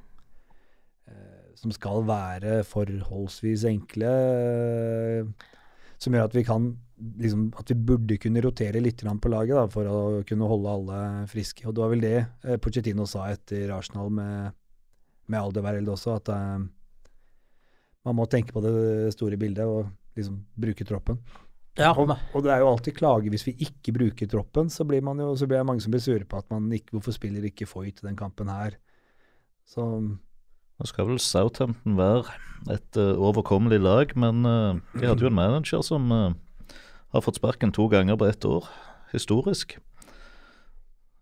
eh, 1.06 1.54
som 1.58 1.74
skal 1.74 2.02
være 2.08 2.64
forholdsvis 2.66 3.68
enkle, 3.70 4.10
eh, 4.10 5.48
som 6.02 6.18
gjør 6.18 6.26
at 6.30 6.38
vi 6.38 6.46
kan 6.48 6.72
liksom, 7.22 7.48
at 7.58 7.70
vi 7.70 7.78
burde 7.92 8.18
kunne 8.22 8.42
rotere 8.46 8.82
litt 8.82 9.02
på 9.06 9.32
laget 9.32 9.58
da, 9.58 9.66
for 9.70 9.86
å 9.90 10.00
kunne 10.28 10.50
holde 10.50 10.74
alle 10.74 11.02
friske. 11.30 11.66
Og 11.68 11.76
det 11.76 11.84
var 11.84 11.94
vel 11.94 12.06
det 12.06 12.18
eh, 12.18 12.58
Pochettino 12.58 13.06
sa 13.06 13.30
etter 13.30 13.74
Arsenal 13.74 14.10
med, 14.10 14.58
med 15.28 15.42
Alderweireld 15.42 15.94
også, 15.94 16.18
at 16.18 16.34
uh, 16.34 16.62
man 18.08 18.18
må 18.18 18.26
tenke 18.26 18.56
på 18.56 18.64
det 18.64 19.14
store 19.14 19.38
bildet 19.38 19.70
og 19.70 19.90
liksom 20.18 20.42
bruke 20.58 20.86
troppen. 20.88 21.22
Ja, 21.78 21.92
Og, 21.94 22.10
og 22.34 22.44
det 22.46 22.52
er 22.54 22.64
jo 22.64 22.72
alltid 22.72 22.96
klage 22.98 23.30
hvis 23.30 23.46
vi 23.46 23.54
ikke 23.68 23.94
bruker 23.94 24.30
troppen, 24.32 24.72
så 24.74 24.86
blir 24.88 25.04
man 25.06 25.20
jo, 25.22 25.30
så 25.38 25.46
blir 25.46 25.62
det 25.62 25.68
mange 25.70 25.84
som 25.84 25.94
blir 25.94 26.02
sure 26.02 26.26
på 26.26 26.40
at 26.40 26.48
man 26.50 26.72
ikke 26.74 26.96
Hvorfor 26.96 27.14
spiller 27.14 27.46
ikke 27.46 27.70
Foyt 27.70 28.02
i 28.02 28.08
den 28.08 28.18
kampen 28.18 28.50
her? 28.50 28.80
Så 29.68 29.86
Nå 30.02 30.86
skal 30.86 31.08
vel 31.10 31.20
Southampton 31.22 31.98
være 31.98 32.34
et 32.74 32.98
uh, 33.02 33.18
overkommelig 33.18 33.80
lag, 33.82 34.12
men 34.18 34.46
uh, 34.46 34.78
de 34.94 35.08
hadde 35.10 35.26
jo 35.26 35.30
en 35.32 35.38
manager 35.38 35.82
som 35.86 36.12
uh, 36.14 36.34
har 37.14 37.26
fått 37.26 37.40
sparken 37.40 37.74
to 37.74 37.88
ganger 37.90 38.18
på 38.18 38.28
ett 38.30 38.46
år. 38.46 38.68
Historisk. 39.14 39.78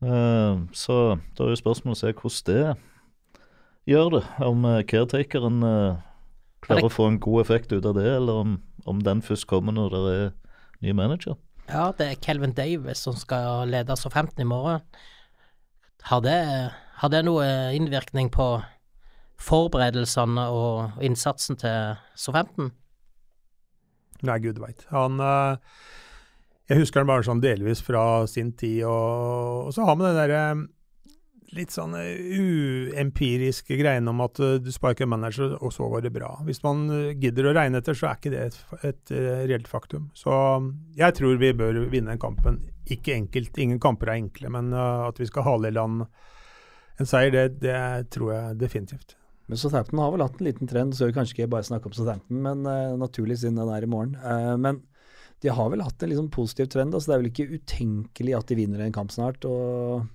Eh, 0.03 0.57
så 0.71 0.95
da 1.37 1.45
er 1.45 1.53
jo 1.53 1.61
spørsmålet 1.61 1.97
å 1.97 2.01
se 2.01 2.13
hvordan 2.13 2.47
det 2.49 3.93
gjør 3.93 4.09
det. 4.17 4.23
Om 4.43 4.65
uh, 4.67 4.81
caretakeren 4.87 5.61
eh, 5.65 6.01
klarer 6.65 6.87
å 6.87 6.93
få 6.93 7.07
en 7.09 7.19
god 7.21 7.45
effekt 7.45 7.73
ut 7.73 7.85
av 7.85 7.95
det, 7.97 8.07
eller 8.17 8.41
om, 8.43 8.57
om 8.89 9.03
den 9.05 9.23
først 9.25 9.47
kommer 9.49 9.75
når 9.75 9.95
det 9.95 10.15
er 10.15 10.33
ny 10.81 10.93
manager. 10.97 11.35
ja, 11.69 11.91
det 11.97 12.07
er 12.07 12.21
Kelvin 12.21 12.53
Davis 12.53 13.03
som 13.05 13.15
skal 13.17 13.67
lede 13.69 13.93
S15 13.93 14.41
i 14.41 14.47
morgen. 14.47 14.81
Har 16.05 16.21
det, 16.21 16.71
har 17.01 17.09
det 17.09 17.23
noe 17.25 17.45
innvirkning 17.73 18.29
på 18.33 18.61
forberedelsene 19.41 20.47
og 20.53 21.01
innsatsen 21.03 21.57
til 21.59 21.95
S15? 22.15 22.69
Nei, 24.25 24.37
gud 24.39 24.61
veit. 24.61 24.85
Han 24.93 25.19
eh, 25.19 25.57
Jeg 26.69 26.79
husker 26.81 27.01
han 27.01 27.09
bare 27.09 27.25
sånn 27.25 27.43
delvis 27.43 27.81
fra 27.85 28.25
sin 28.29 28.53
tid, 28.57 28.83
og, 28.87 29.67
og 29.67 29.75
så 29.75 29.85
har 29.85 29.97
vi 29.99 30.05
den 30.07 30.17
derre 30.17 30.43
litt 31.55 31.73
sånn 31.73 31.95
eh, 31.97 32.19
uempiriske 32.39 33.77
greiene 33.79 34.11
om 34.11 34.21
at 34.25 34.39
eh, 34.43 34.57
du 34.63 34.71
sparker 34.73 35.09
manager, 35.09 35.55
og 35.59 35.73
så 35.73 35.87
går 35.91 36.05
det 36.05 36.13
bra. 36.15 36.33
Hvis 36.47 36.61
man 36.65 36.85
eh, 36.93 37.11
gidder 37.21 37.49
å 37.49 37.55
regne 37.57 37.81
etter, 37.81 37.97
så 37.97 38.09
er 38.09 38.19
ikke 38.19 38.33
det 38.33 38.43
et, 38.49 38.61
et 38.91 39.15
reelt 39.49 39.69
faktum. 39.71 40.09
Så 40.17 40.31
um, 40.31 40.71
jeg 40.97 41.17
tror 41.17 41.39
vi 41.41 41.51
bør 41.57 41.85
vinne 41.91 42.13
den 42.13 42.21
kampen. 42.21 42.61
Ikke 42.91 43.15
enkelt, 43.15 43.57
ingen 43.61 43.81
kamper 43.81 44.11
er 44.11 44.21
enkle, 44.21 44.51
men 44.53 44.73
at 44.75 45.17
vi 45.17 45.25
skal 45.25 45.47
hale 45.47 45.71
i 45.71 45.75
land 45.75 46.05
en 46.95 47.07
seier, 47.09 47.31
det, 47.33 47.61
det 47.63 47.77
tror 48.13 48.29
jeg 48.31 48.59
definitivt. 48.61 49.15
Men 49.49 49.59
Southampton 49.59 49.99
har 50.01 50.13
vel 50.13 50.23
hatt 50.23 50.37
en 50.39 50.47
liten 50.47 50.69
trend, 50.69 50.95
så 50.97 51.09
vi 51.09 51.15
kanskje 51.15 51.35
ikke 51.35 51.51
bare 51.53 51.67
snakke 51.67 51.89
om 51.89 51.95
Southampton, 51.97 52.41
men 52.45 52.61
uh, 52.69 52.95
naturlig 52.99 53.41
siden 53.41 53.59
den 53.59 53.71
er 53.73 53.85
i 53.85 53.89
morgen. 53.89 54.15
Uh, 54.21 54.53
men 54.61 54.83
de 55.43 55.51
har 55.53 55.69
vel 55.69 55.83
hatt 55.85 56.01
en 56.01 56.13
liksom 56.13 56.29
positiv 56.33 56.69
trend, 56.73 56.95
altså 56.95 57.11
det 57.11 57.15
er 57.15 57.23
vel 57.23 57.31
ikke 57.33 57.59
utenkelig 57.59 58.37
at 58.37 58.49
de 58.49 58.59
vinner 58.61 58.85
en 58.85 58.95
kamp 58.95 59.13
snart. 59.13 59.45
og 59.49 60.05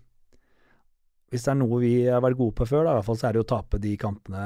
Hvis 1.30 1.44
det 1.46 1.52
er 1.52 1.60
noe 1.60 1.78
vi 1.82 1.92
har 2.10 2.22
vært 2.24 2.38
gode 2.40 2.56
på 2.58 2.66
før, 2.66 2.86
da, 2.86 2.94
i 2.94 2.98
hvert 2.98 3.06
fall 3.06 3.18
så 3.20 3.28
er 3.28 3.34
det 3.36 3.40
jo 3.40 3.46
å 3.46 3.52
tape 3.52 3.78
de 3.82 3.92
kampene 4.00 4.44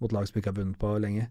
mot 0.00 0.14
lag 0.14 0.28
som 0.28 0.38
ikke 0.40 0.52
har 0.52 0.56
vunnet 0.56 0.78
på 0.80 0.92
lenge. 1.02 1.26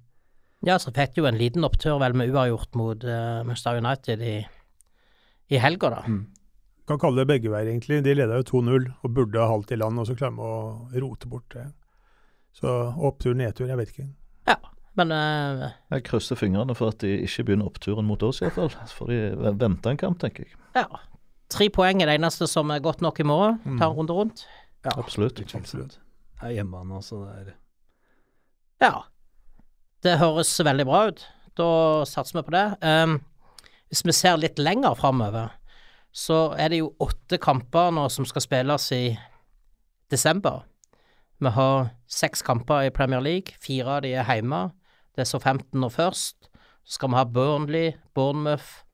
Ja, 0.65 0.77
så 0.81 0.91
fikk 0.93 1.17
jo 1.19 1.27
en 1.29 1.37
liten 1.37 1.65
opptur 1.65 1.99
vel 2.01 2.15
med 2.17 2.33
uavgjort 2.33 2.77
mot 2.77 3.05
uh, 3.05 3.41
Manchester 3.45 3.77
United 3.81 4.21
i, 4.25 4.35
i 5.53 5.61
helga, 5.61 5.91
da. 5.93 6.03
Kan 6.87 7.01
kalle 7.01 7.21
det 7.21 7.27
begge 7.29 7.51
veier, 7.51 7.69
egentlig. 7.73 7.99
De 8.05 8.13
leda 8.15 8.37
jo 8.39 8.47
2-0 8.61 8.87
og 9.03 9.11
burde 9.13 9.41
ha 9.41 9.49
halvt 9.51 9.73
i 9.75 9.79
land, 9.81 10.01
og 10.01 10.07
så 10.09 10.15
klarer 10.17 10.37
vi 10.37 10.45
å 10.47 11.03
rote 11.03 11.29
bort 11.29 11.49
det. 11.53 11.65
Så 12.57 12.71
opptur, 13.09 13.35
nedtur, 13.37 13.67
jeg 13.69 13.77
vet 13.81 13.91
ikke. 13.93 14.07
Ja, 14.49 14.57
men 14.97 15.13
uh, 15.13 15.67
Jeg 15.93 16.07
krysser 16.07 16.39
fingrene 16.39 16.77
for 16.77 16.93
at 16.93 17.01
de 17.03 17.11
ikke 17.25 17.49
begynner 17.49 17.69
oppturen 17.69 18.07
mot 18.07 18.23
oss, 18.25 18.41
iallfall. 18.41 18.71
Så 18.73 19.01
får 19.01 19.13
de 19.13 19.19
venter 19.35 19.61
vente 19.65 19.93
en 19.93 20.01
kamp, 20.05 20.21
tenker 20.21 20.47
jeg. 20.47 20.57
ja. 20.77 20.87
Tre 21.47 21.69
poeng 21.71 22.01
er 22.03 22.09
det 22.09 22.17
eneste 22.17 22.43
som 22.51 22.71
er 22.75 22.81
godt 22.83 22.99
nok 22.99 23.21
i 23.23 23.25
morgen. 23.27 23.59
Ta 23.79 23.87
en 23.87 23.93
runde 23.95 24.15
rundt. 24.15 24.41
Ja, 24.85 24.93
Absolutt. 24.97 25.39
Absolutt. 25.55 25.99
Det 26.37 26.49
er 26.49 26.59
hjemmebane 26.59 26.99
også, 26.99 27.23
det 27.25 27.37
er 27.37 27.55
Ja. 28.81 28.93
Det 30.03 30.19
høres 30.19 30.53
veldig 30.63 30.85
bra 30.85 31.07
ut. 31.07 31.25
Da 31.57 31.69
satser 32.05 32.37
vi 32.37 32.45
på 32.45 32.53
det. 32.53 32.77
Um, 32.85 33.17
hvis 33.89 34.05
vi 34.05 34.13
ser 34.13 34.37
litt 34.37 34.59
lenger 34.59 34.93
framover, 34.95 35.55
så 36.13 36.53
er 36.57 36.69
det 36.69 36.81
jo 36.83 36.93
åtte 37.01 37.39
kamper 37.41 37.91
nå 37.91 38.07
som 38.13 38.25
skal 38.25 38.45
spilles 38.45 38.91
i 38.93 39.17
desember. 40.11 40.65
Vi 41.39 41.49
har 41.53 41.89
seks 42.09 42.41
kamper 42.41 42.87
i 42.87 42.93
Premier 42.93 43.21
League. 43.21 43.57
Fire 43.61 43.97
av 43.97 44.05
de 44.05 44.13
er 44.13 44.25
hjemme. 44.25 44.71
Det 45.15 45.25
er 45.25 45.29
så 45.29 45.39
15 45.39 45.81
nå 45.81 45.89
først. 45.89 46.49
Så 46.85 46.97
skal 46.97 47.11
vi 47.11 47.19
ha 47.19 47.25
Burnley, 47.25 47.91
Bournemouth, 48.15 48.85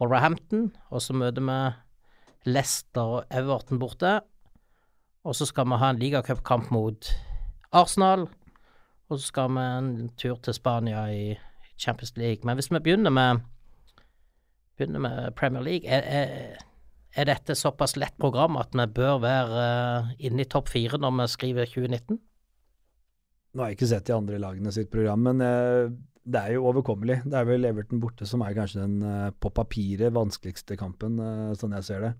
Wolverhampton, 0.00 0.72
og 0.90 1.02
så 1.02 1.14
møter 1.14 1.42
vi 1.46 2.50
Leicester 2.50 3.18
og 3.18 3.24
Everton 3.30 3.78
borte. 3.78 4.20
Og 5.22 5.36
så 5.38 5.46
skal 5.46 5.68
vi 5.70 5.78
ha 5.78 5.92
en 5.92 6.00
ligacupkamp 6.00 6.72
mot 6.74 7.12
Arsenal, 7.70 8.26
og 9.08 9.18
så 9.18 9.26
skal 9.28 9.52
vi 9.54 9.64
en 9.78 9.90
tur 10.18 10.40
til 10.42 10.56
Spania 10.56 11.04
i 11.14 11.36
Champions 11.78 12.16
League. 12.16 12.42
Men 12.44 12.58
hvis 12.58 12.72
vi 12.72 12.80
begynner 12.82 13.14
med, 13.14 13.44
begynner 14.76 15.02
med 15.04 15.34
Premier 15.38 15.62
League, 15.62 15.86
er, 15.86 16.02
er, 16.02 16.58
er 17.14 17.28
dette 17.30 17.54
såpass 17.54 17.94
lett 17.96 18.16
program 18.18 18.58
at 18.58 18.74
vi 18.74 18.86
bør 18.98 19.22
være 19.22 19.66
eh, 19.66 20.12
inne 20.26 20.42
i 20.42 20.50
topp 20.50 20.72
fire 20.74 20.98
når 20.98 21.14
vi 21.20 21.28
skriver 21.36 21.70
2019? 21.70 22.18
Nå 23.52 23.62
har 23.62 23.70
jeg 23.70 23.78
ikke 23.78 23.92
sett 23.92 24.08
de 24.08 24.16
andre 24.16 24.40
lagene 24.42 24.72
sitt 24.74 24.90
program, 24.90 25.22
men 25.28 25.44
eh, 25.44 25.92
det 26.22 26.42
er 26.42 26.56
jo 26.56 26.66
overkommelig. 26.72 27.20
Det 27.28 27.38
er 27.38 27.46
vel 27.46 27.68
Everton 27.68 28.02
borte 28.02 28.26
som 28.26 28.42
er 28.42 28.58
kanskje 28.58 28.82
den 28.82 28.98
eh, 29.06 29.30
på 29.38 29.54
papiret 29.54 30.18
vanskeligste 30.18 30.78
kampen, 30.80 31.22
sånn 31.58 31.78
jeg 31.78 31.90
ser 31.92 32.06
det. 32.08 32.14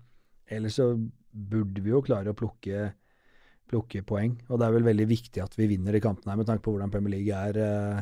Ellers 0.51 0.79
så 0.79 0.91
burde 1.31 1.81
vi 1.81 1.93
jo 1.93 2.03
klare 2.05 2.33
å 2.33 2.37
plukke, 2.37 2.89
plukke 3.69 4.03
poeng. 4.07 4.35
Og 4.49 4.59
det 4.59 4.67
er 4.67 4.75
vel 4.75 4.87
veldig 4.89 5.07
viktig 5.09 5.43
at 5.43 5.55
vi 5.57 5.69
vinner 5.71 5.95
de 5.95 6.03
kampene 6.03 6.33
her, 6.33 6.41
med 6.41 6.49
tanke 6.49 6.65
på 6.65 6.75
hvordan 6.75 6.93
Premier 6.93 7.15
League 7.17 7.43
er 7.49 7.59
eh, 7.63 8.01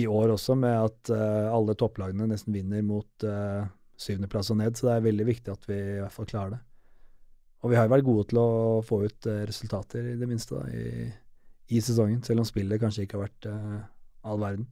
i 0.00 0.06
år 0.10 0.34
også, 0.34 0.56
med 0.58 0.74
at 0.74 1.14
eh, 1.14 1.48
alle 1.52 1.76
topplagene 1.78 2.26
nesten 2.30 2.54
vinner 2.56 2.82
mot 2.82 3.26
uh, 3.28 3.62
syvendeplass 4.00 4.50
og 4.50 4.58
ned. 4.58 4.74
Så 4.74 4.88
det 4.88 4.96
er 4.96 5.10
veldig 5.10 5.26
viktig 5.28 5.52
at 5.52 5.68
vi 5.70 5.76
i 5.78 6.00
hvert 6.00 6.16
fall 6.16 6.30
klarer 6.30 6.56
det. 6.56 6.62
Og 7.64 7.70
vi 7.72 7.78
har 7.78 7.86
jo 7.86 7.94
vært 7.94 8.04
gode 8.04 8.26
til 8.28 8.38
å 8.42 8.48
få 8.84 9.00
ut 9.06 9.28
eh, 9.30 9.44
resultater, 9.48 10.10
i 10.12 10.18
det 10.20 10.28
minste, 10.28 10.58
da, 10.58 10.68
i, 10.68 11.06
i 11.72 11.80
sesongen, 11.80 12.20
selv 12.26 12.42
om 12.42 12.48
spillet 12.48 12.82
kanskje 12.82 13.06
ikke 13.06 13.16
har 13.16 13.24
vært 13.24 13.48
eh, 13.48 13.78
all 14.28 14.42
verden. 14.42 14.66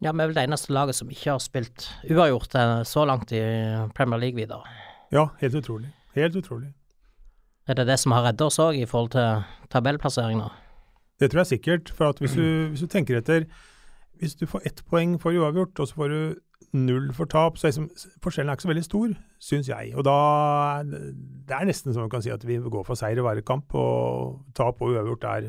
Ja, 0.00 0.14
vi 0.14 0.22
er 0.22 0.30
vel 0.30 0.36
det 0.38 0.46
eneste 0.46 0.72
laget 0.72 0.96
som 0.96 1.10
ikke 1.12 1.34
har 1.34 1.42
spilt 1.42 1.88
uavgjort 2.08 2.56
eh, 2.56 2.76
så 2.88 3.04
langt 3.08 3.34
i 3.36 3.42
Premier 3.98 4.22
League 4.24 4.40
videre. 4.40 4.87
Ja, 5.12 5.28
helt 5.40 5.54
utrolig. 5.54 5.90
Helt 6.14 6.36
utrolig. 6.36 6.72
Er 7.68 7.74
det 7.74 7.86
det 7.86 7.98
som 8.00 8.12
har 8.12 8.24
reddet 8.24 8.40
oss 8.46 8.58
òg, 8.60 8.76
i 8.80 8.86
forhold 8.88 9.12
til 9.12 9.44
tabellplassering 9.72 10.40
nå? 10.40 10.48
Det 11.20 11.30
tror 11.30 11.42
jeg 11.44 11.58
sikkert. 11.58 11.90
For 11.96 12.12
at 12.12 12.20
hvis 12.22 12.36
du, 12.36 12.44
hvis 12.72 12.84
du 12.84 12.90
tenker 12.90 13.18
etter 13.20 13.46
Hvis 14.18 14.34
du 14.34 14.46
får 14.50 14.64
ett 14.66 14.80
poeng 14.90 15.12
for 15.22 15.30
uavgjort, 15.30 15.78
og 15.78 15.86
så 15.88 15.94
får 15.94 16.08
du 16.10 16.20
null 16.74 17.12
for 17.14 17.30
tap, 17.30 17.56
så 17.56 17.68
er 17.68 17.70
liksom, 17.70 17.84
forskjellen 18.24 18.50
er 18.50 18.56
ikke 18.58 18.64
så 18.66 18.70
veldig 18.72 18.82
stor, 18.84 19.12
syns 19.40 19.68
jeg. 19.70 19.92
Og 19.94 20.02
da 20.04 20.14
det- 20.82 21.54
er 21.54 21.68
nesten 21.68 21.92
som 21.94 22.02
man 22.02 22.10
kan 22.10 22.22
si 22.22 22.30
at 22.34 22.42
vi 22.44 22.56
går 22.58 22.84
for 22.84 22.98
seier 22.98 23.20
i 23.20 23.22
hver 23.22 23.40
kamp, 23.46 23.72
og 23.78 24.42
tap 24.58 24.82
og 24.82 24.90
uavgjort 24.96 25.24
er 25.24 25.40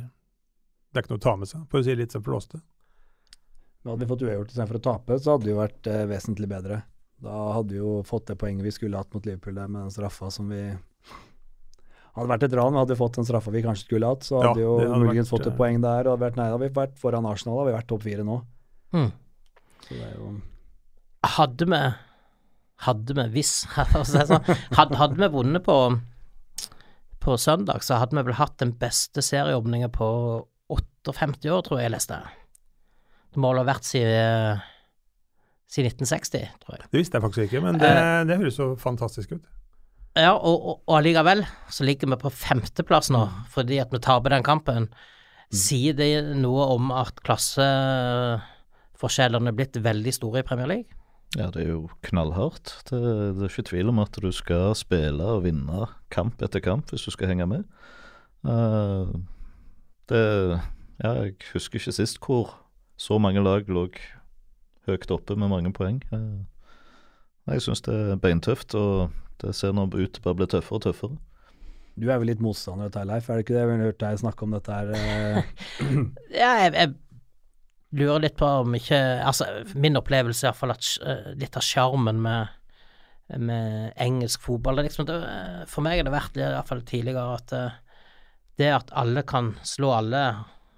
Det 0.89 0.97
er 0.97 1.01
ikke 1.01 1.11
noe 1.15 1.19
å 1.19 1.25
ta 1.25 1.35
med 1.35 1.47
seg, 1.49 1.65
for 1.69 1.79
å 1.79 1.83
si 1.83 1.89
det 1.93 1.97
litt 1.99 2.11
sånn 2.13 2.23
flåste. 2.25 2.61
Men 3.83 3.91
hadde 3.93 4.05
vi 4.05 4.09
fått 4.13 4.23
uavgjort 4.25 4.49
istedenfor 4.53 4.77
å 4.79 4.85
tape, 4.85 5.17
så 5.19 5.31
hadde 5.33 5.43
det 5.45 5.51
jo 5.51 5.59
vært 5.59 5.87
eh, 5.87 6.05
vesentlig 6.09 6.47
bedre. 6.49 6.79
Da 7.23 7.37
hadde 7.55 7.75
vi 7.75 7.81
jo 7.81 7.99
fått 8.07 8.29
det 8.29 8.37
poenget 8.39 8.63
vi 8.67 8.71
skulle 8.71 8.99
hatt 8.99 9.11
mot 9.15 9.25
Liverpool 9.25 9.57
der 9.57 9.71
med 9.71 9.87
den 9.87 9.93
straffa 9.93 10.31
som 10.31 10.51
vi 10.51 10.61
Hadde 12.17 12.31
vært 12.31 12.43
et 12.47 12.53
ran, 12.57 12.75
hadde 12.75 12.95
vi 12.95 12.99
fått 12.99 13.19
den 13.19 13.27
straffa 13.27 13.51
vi 13.53 13.61
kanskje 13.63 13.85
skulle 13.85 14.07
hatt, 14.09 14.25
så 14.25 14.39
Ja, 14.39 14.49
hadde 14.49 14.59
vi 14.59 14.65
jo 14.65 14.75
hadde 14.81 15.01
muligens 15.03 15.29
vært, 15.29 15.35
fått 15.35 15.47
et 15.47 15.53
eh, 15.53 15.57
poeng 15.59 15.81
der. 15.83 16.07
Og 16.07 16.15
hadde 16.15 16.25
vært, 16.25 16.37
nei, 16.39 16.47
da 16.49 16.55
hadde 16.55 16.65
vi 16.65 16.77
vært 16.79 16.95
foran 16.99 17.27
Arsenal, 17.29 17.55
da 17.55 17.61
hadde 17.61 17.69
vi 17.69 17.77
vært 17.77 17.89
topp 17.91 18.05
fire 18.07 18.25
nå. 18.27 18.37
Mm. 18.97 19.09
Så 19.85 19.93
det 19.93 20.05
er 20.07 20.15
jo 20.17 20.31
Hadde 21.37 21.67
vi 21.69 21.81
Hadde 22.87 23.15
vi 23.19 23.25
hvis 23.35 23.53
sånn, 24.09 24.49
hadde, 24.79 24.97
hadde 24.99 25.19
vi 25.21 25.29
vunnet 25.35 25.63
på 25.65 25.77
på 27.19 27.35
søndag, 27.37 27.83
så 27.83 27.97
hadde 27.99 28.15
vi 28.15 28.23
vel 28.29 28.37
hatt 28.39 28.55
den 28.61 28.71
beste 28.79 29.21
serieåpninga 29.21 29.89
på 29.91 30.07
58 31.03 31.51
år, 31.51 31.63
tror 31.65 31.79
jeg 31.79 31.89
jeg 31.89 31.93
leste. 31.95 32.19
Det 33.29 33.41
må 33.41 33.51
vel 33.51 33.61
ha 33.61 33.67
vært 33.67 33.87
siden, 33.87 34.61
siden 35.69 35.91
1960, 35.93 36.49
tror 36.63 36.73
jeg. 36.75 36.81
Det 36.89 36.99
visste 36.99 37.15
jeg 37.17 37.23
faktisk 37.25 37.43
ikke, 37.45 37.61
men 37.65 37.73
det, 37.81 37.93
det 38.29 38.39
høres 38.41 38.55
så 38.57 38.65
fantastisk 38.79 39.27
ut. 39.37 39.45
Ja, 40.17 40.33
og, 40.33 40.57
og, 40.57 40.75
og 40.89 40.93
allikevel 40.97 41.39
så 41.71 41.81
ligger 41.85 42.07
vi 42.09 42.17
på 42.23 42.29
femteplass 42.33 43.07
nå, 43.13 43.23
fordi 43.53 43.77
at 43.81 43.91
vi 43.93 43.99
taper 44.03 44.29
den 44.33 44.43
kampen. 44.45 44.83
Sier 45.53 45.93
det 45.97 46.23
noe 46.37 46.63
om 46.75 46.91
at 46.93 47.21
klasseforskjellene 47.25 49.49
er 49.49 49.55
blitt 49.57 49.77
veldig 49.81 50.13
store 50.13 50.39
i 50.41 50.45
Premier 50.45 50.67
League? 50.69 50.89
Ja, 51.37 51.49
det 51.53 51.61
er 51.61 51.69
jo 51.75 51.83
knallhardt. 52.05 52.67
Det, 52.89 52.99
det 53.37 53.43
er 53.45 53.51
ikke 53.51 53.69
tvil 53.69 53.91
om 53.91 53.99
at 54.01 54.13
du 54.17 54.31
skal 54.33 54.73
spille 54.77 55.25
og 55.37 55.43
vinne 55.45 55.85
kamp 56.13 56.41
etter 56.45 56.61
kamp 56.65 56.89
hvis 56.89 57.05
du 57.05 57.11
skal 57.13 57.29
henge 57.33 57.47
med. 57.49 57.63
Uh, 58.45 59.07
det 60.09 60.23
Ja, 60.99 61.13
jeg 61.15 61.33
husker 61.53 61.79
ikke 61.79 61.95
sist 61.95 62.17
hvor 62.19 62.49
så 62.99 63.15
mange 63.21 63.39
lag 63.43 63.63
lå 63.71 63.87
høyt 64.87 65.11
oppe 65.11 65.35
med 65.35 65.51
mange 65.51 65.71
poeng. 65.75 65.99
Eh, 66.13 66.45
jeg 67.49 67.65
syns 67.65 67.81
det 67.87 67.95
er 67.95 68.21
beintøft, 68.21 68.75
og 68.77 69.09
det 69.41 69.55
ser 69.57 69.73
nå 69.73 69.87
ut 69.89 70.13
til 70.15 70.29
å 70.29 70.35
bli 70.37 70.47
tøffere 70.51 70.79
og 70.79 70.85
tøffere. 70.85 71.17
Du 71.99 72.05
er 72.07 72.19
vel 72.21 72.29
litt 72.31 72.39
motstander 72.43 72.87
av 72.87 72.91
dette, 72.93 73.05
Leif? 73.09 73.27
Er 73.27 73.39
det 73.39 73.43
ikke 73.43 73.55
det? 73.57 73.63
Jeg 73.65 73.71
har 73.73 73.87
hørt 73.89 74.03
deg 74.03 74.19
snakke 74.21 74.45
om 74.45 74.53
dette 74.55 74.75
her. 74.77 74.91
eh, 74.95 75.49
Ja, 76.41 76.51
jeg, 76.63 76.73
jeg 76.77 76.93
lurer 77.99 78.23
litt 78.23 78.37
på 78.39 78.47
om 78.61 78.77
ikke 78.77 78.99
Altså, 79.25 79.49
min 79.75 79.97
opplevelse 79.99 80.45
er 80.45 80.51
iallfall 80.53 80.75
at 80.75 80.87
eh, 81.03 81.27
litt 81.41 81.57
av 81.59 81.65
sjarmen 81.65 82.21
med, 82.23 82.55
med 83.41 83.91
engelsk 83.99 84.45
fotball 84.45 84.79
det 84.79 84.85
er 84.85 84.89
liksom, 84.91 85.09
det, 85.09 85.17
For 85.73 85.83
meg 85.83 85.99
har 85.99 86.07
det 86.07 86.15
vært 86.15 86.39
iallfall 86.39 86.85
tidligere 86.87 87.35
at 87.41 87.55
det 88.59 88.71
at 88.75 88.89
alle 88.99 89.23
kan 89.23 89.53
slå 89.63 89.93
alle, 89.95 90.21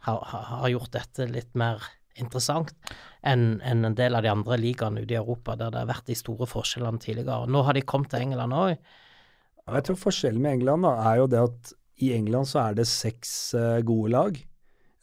har, 0.06 0.20
har 0.32 0.44
har 0.62 0.70
gjort 0.70 0.92
dette 0.94 1.26
litt 1.30 1.56
mer 1.58 1.82
interessant 2.19 2.74
enn 3.21 3.60
en, 3.62 3.86
en 3.88 3.95
del 3.95 4.17
av 4.17 4.26
de 4.26 4.32
andre 4.32 4.58
ligaene 4.60 5.04
ute 5.04 5.15
i 5.15 5.19
Europa, 5.19 5.56
der 5.60 5.71
det 5.74 5.84
har 5.84 5.91
vært 5.91 6.10
de 6.10 6.17
store 6.17 6.47
forskjellene 6.50 7.02
tidligere. 7.02 7.47
Nå 7.47 7.63
har 7.67 7.78
de 7.78 7.86
kommet 7.88 8.12
til 8.12 8.26
England 8.26 8.58
òg. 8.58 8.76
Jeg 9.71 9.86
tror 9.88 10.00
forskjellen 10.00 10.41
med 10.41 10.58
England 10.58 10.88
da, 10.88 10.95
er 11.12 11.19
jo 11.21 11.28
det 11.32 11.41
at 11.41 11.74
i 12.02 12.12
England 12.15 12.50
så 12.50 12.63
er 12.63 12.80
det 12.80 12.88
seks 12.89 13.54
uh, 13.56 13.78
gode 13.86 14.12
lag, 14.13 14.39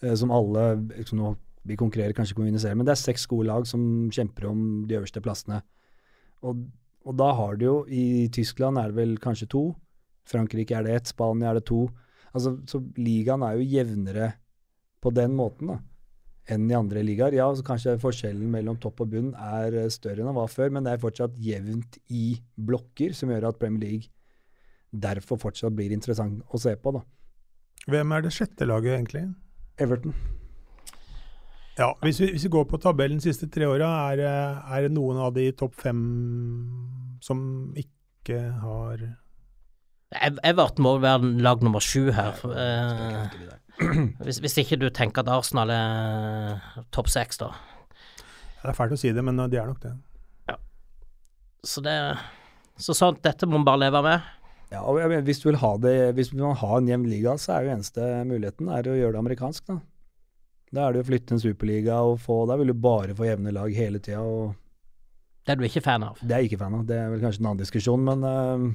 uh, 0.02 0.14
som 0.18 0.34
alle 0.34 0.64
liksom 0.96 1.22
nå, 1.22 1.36
Vi 1.68 1.76
konkurrerer 1.76 2.14
kanskje 2.16 2.32
ikke 2.32 2.40
om 2.40 2.46
å 2.46 2.48
vinne 2.48 2.60
serien, 2.62 2.78
men 2.80 2.86
det 2.88 2.94
er 2.94 3.00
seks 3.00 3.26
gode 3.28 3.48
lag 3.50 3.66
som 3.68 3.82
kjemper 4.14 4.46
om 4.48 4.60
de 4.88 4.96
øverste 4.96 5.20
plassene. 5.20 5.58
Og, 6.40 6.62
og 7.04 7.16
da 7.18 7.26
har 7.36 7.58
du 7.58 7.64
jo 7.66 7.74
I 7.92 8.28
Tyskland 8.32 8.80
er 8.80 8.88
det 8.88 8.96
vel 8.96 9.16
kanskje 9.20 9.50
to. 9.52 9.64
Frankrike 10.28 10.76
er 10.78 10.86
det 10.86 10.94
ett, 10.94 11.10
Spania 11.12 11.50
er 11.50 11.58
det 11.58 11.66
to. 11.68 11.82
Altså, 12.32 12.56
Så 12.68 12.80
ligaen 12.96 13.44
er 13.44 13.58
jo 13.58 13.68
jevnere 13.68 14.32
på 15.02 15.12
den 15.14 15.36
måten 15.36 15.72
da, 15.72 15.78
enn 16.48 16.68
i 16.70 16.76
andre 16.76 17.02
ligaer. 17.04 17.34
Ja, 17.36 17.46
så 17.54 17.64
kanskje 17.66 17.96
forskjellen 18.00 18.48
mellom 18.52 18.78
topp 18.80 19.02
og 19.04 19.10
bunn 19.12 19.34
er 19.36 19.74
eh, 19.84 19.88
større 19.92 20.22
enn 20.22 20.30
den 20.30 20.38
var 20.38 20.48
før, 20.52 20.70
men 20.72 20.86
det 20.86 20.94
er 20.96 21.02
fortsatt 21.02 21.36
jevnt 21.44 21.98
i 22.08 22.38
blokker, 22.56 23.12
som 23.16 23.28
gjør 23.34 23.50
at 23.50 23.58
Premier 23.60 23.84
League 23.84 24.08
derfor 24.92 25.36
fortsatt 25.42 25.74
blir 25.76 25.92
interessant 25.92 26.40
å 26.48 26.60
se 26.60 26.72
på. 26.80 26.94
da. 26.96 27.02
Hvem 27.88 28.12
er 28.16 28.24
det 28.24 28.32
sjette 28.36 28.66
laget, 28.68 28.94
egentlig? 28.96 29.26
Everton. 29.78 30.14
Ja, 31.78 31.92
hvis 32.02 32.18
vi, 32.18 32.32
hvis 32.34 32.42
vi 32.48 32.50
går 32.50 32.64
på 32.72 32.80
tabellen 32.82 33.20
de 33.20 33.28
siste 33.28 33.46
tre 33.54 33.68
åra, 33.70 33.86
er, 34.10 34.16
det- 34.16 34.62
er 34.74 34.82
det 34.88 34.92
noen 34.96 35.20
av 35.22 35.34
de 35.36 35.44
topp 35.52 35.76
fem 35.78 36.00
som 37.22 37.72
ikke 37.78 38.40
har 38.64 39.04
Everton 40.42 40.82
må 40.86 40.94
være 41.02 41.28
lag 41.44 41.60
nummer 41.62 41.80
sju 41.84 42.08
her. 42.16 42.32
Ja, 42.42 42.50
eh, 43.28 43.48
hvis, 44.24 44.40
hvis 44.42 44.58
ikke 44.64 44.78
du 44.80 44.88
tenker 44.90 45.22
at 45.22 45.30
Arsenal 45.32 45.70
er 45.70 46.84
topp 46.94 47.08
seks, 47.12 47.38
da. 47.38 47.52
Det 48.62 48.72
er 48.72 48.76
fælt 48.76 48.96
å 48.96 48.98
si 48.98 49.12
det, 49.14 49.22
men 49.24 49.38
de 49.48 49.56
er 49.60 49.68
nok 49.70 49.80
det. 49.84 49.94
Så 51.66 51.82
det 51.82 51.94
Så 52.78 52.94
sånn, 52.94 53.16
dette 53.22 53.46
må 53.46 53.58
man 53.58 53.64
bare 53.66 53.80
leve 53.88 54.02
med. 54.06 54.26
Ja, 54.70 54.82
og 54.84 54.98
jeg 55.00 55.08
mener, 55.10 55.24
Hvis 55.26 55.40
du 55.42 55.48
vil 55.48 55.58
ha 55.58 55.70
det, 55.82 55.94
hvis 56.14 56.32
man 56.36 56.54
har 56.60 56.76
en 56.78 56.88
jevn 56.90 57.06
liga, 57.10 57.32
så 57.40 57.56
er 57.56 57.64
jo 57.66 57.72
eneste 57.74 58.04
muligheten 58.28 58.68
er 58.70 58.86
å 58.86 58.94
gjøre 58.98 59.16
det 59.16 59.22
amerikansk. 59.24 59.66
Da 59.72 59.78
Da 60.70 60.84
er 60.86 60.92
det 60.92 61.02
å 61.02 61.08
flytte 61.08 61.34
en 61.34 61.40
superliga 61.42 61.96
og 62.04 62.18
få 62.20 62.42
Da 62.46 62.56
vil 62.60 62.70
du 62.70 62.74
bare 62.74 63.14
få 63.16 63.24
jevne 63.26 63.54
lag 63.56 63.72
hele 63.74 63.98
tida, 63.98 64.20
Det 65.46 65.52
er 65.52 65.56
du 65.56 65.64
ikke 65.64 65.82
fan 65.82 66.02
av. 66.04 66.18
det 66.22 66.30
er 66.36 66.42
jeg 66.42 66.50
ikke 66.52 66.58
fan 66.62 66.74
av. 66.74 66.86
Det 66.86 66.96
er 66.98 67.10
vel 67.10 67.20
kanskje 67.24 67.40
en 67.40 67.46
annen 67.46 67.62
diskusjon, 67.64 68.04
men 68.04 68.22
eh, 68.28 68.74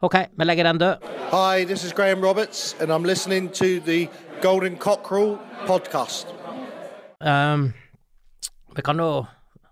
Ok, 0.00 0.14
vi 0.38 0.44
legger 0.44 0.64
den 0.64 0.78
død. 0.78 0.96
Hi, 1.30 1.64
this 1.64 1.84
is 1.84 1.92
Graham 1.92 2.20
Roberts, 2.24 2.76
and 2.80 2.90
I'm 2.90 3.04
listening 3.04 3.48
to 3.48 3.80
the 3.84 4.08
Golden 4.42 4.76
Cockerel 4.76 5.38
podcast. 5.66 6.26
Um, 7.20 7.72
vi 8.76 8.82
kan 8.82 8.98
jo 8.98 9.26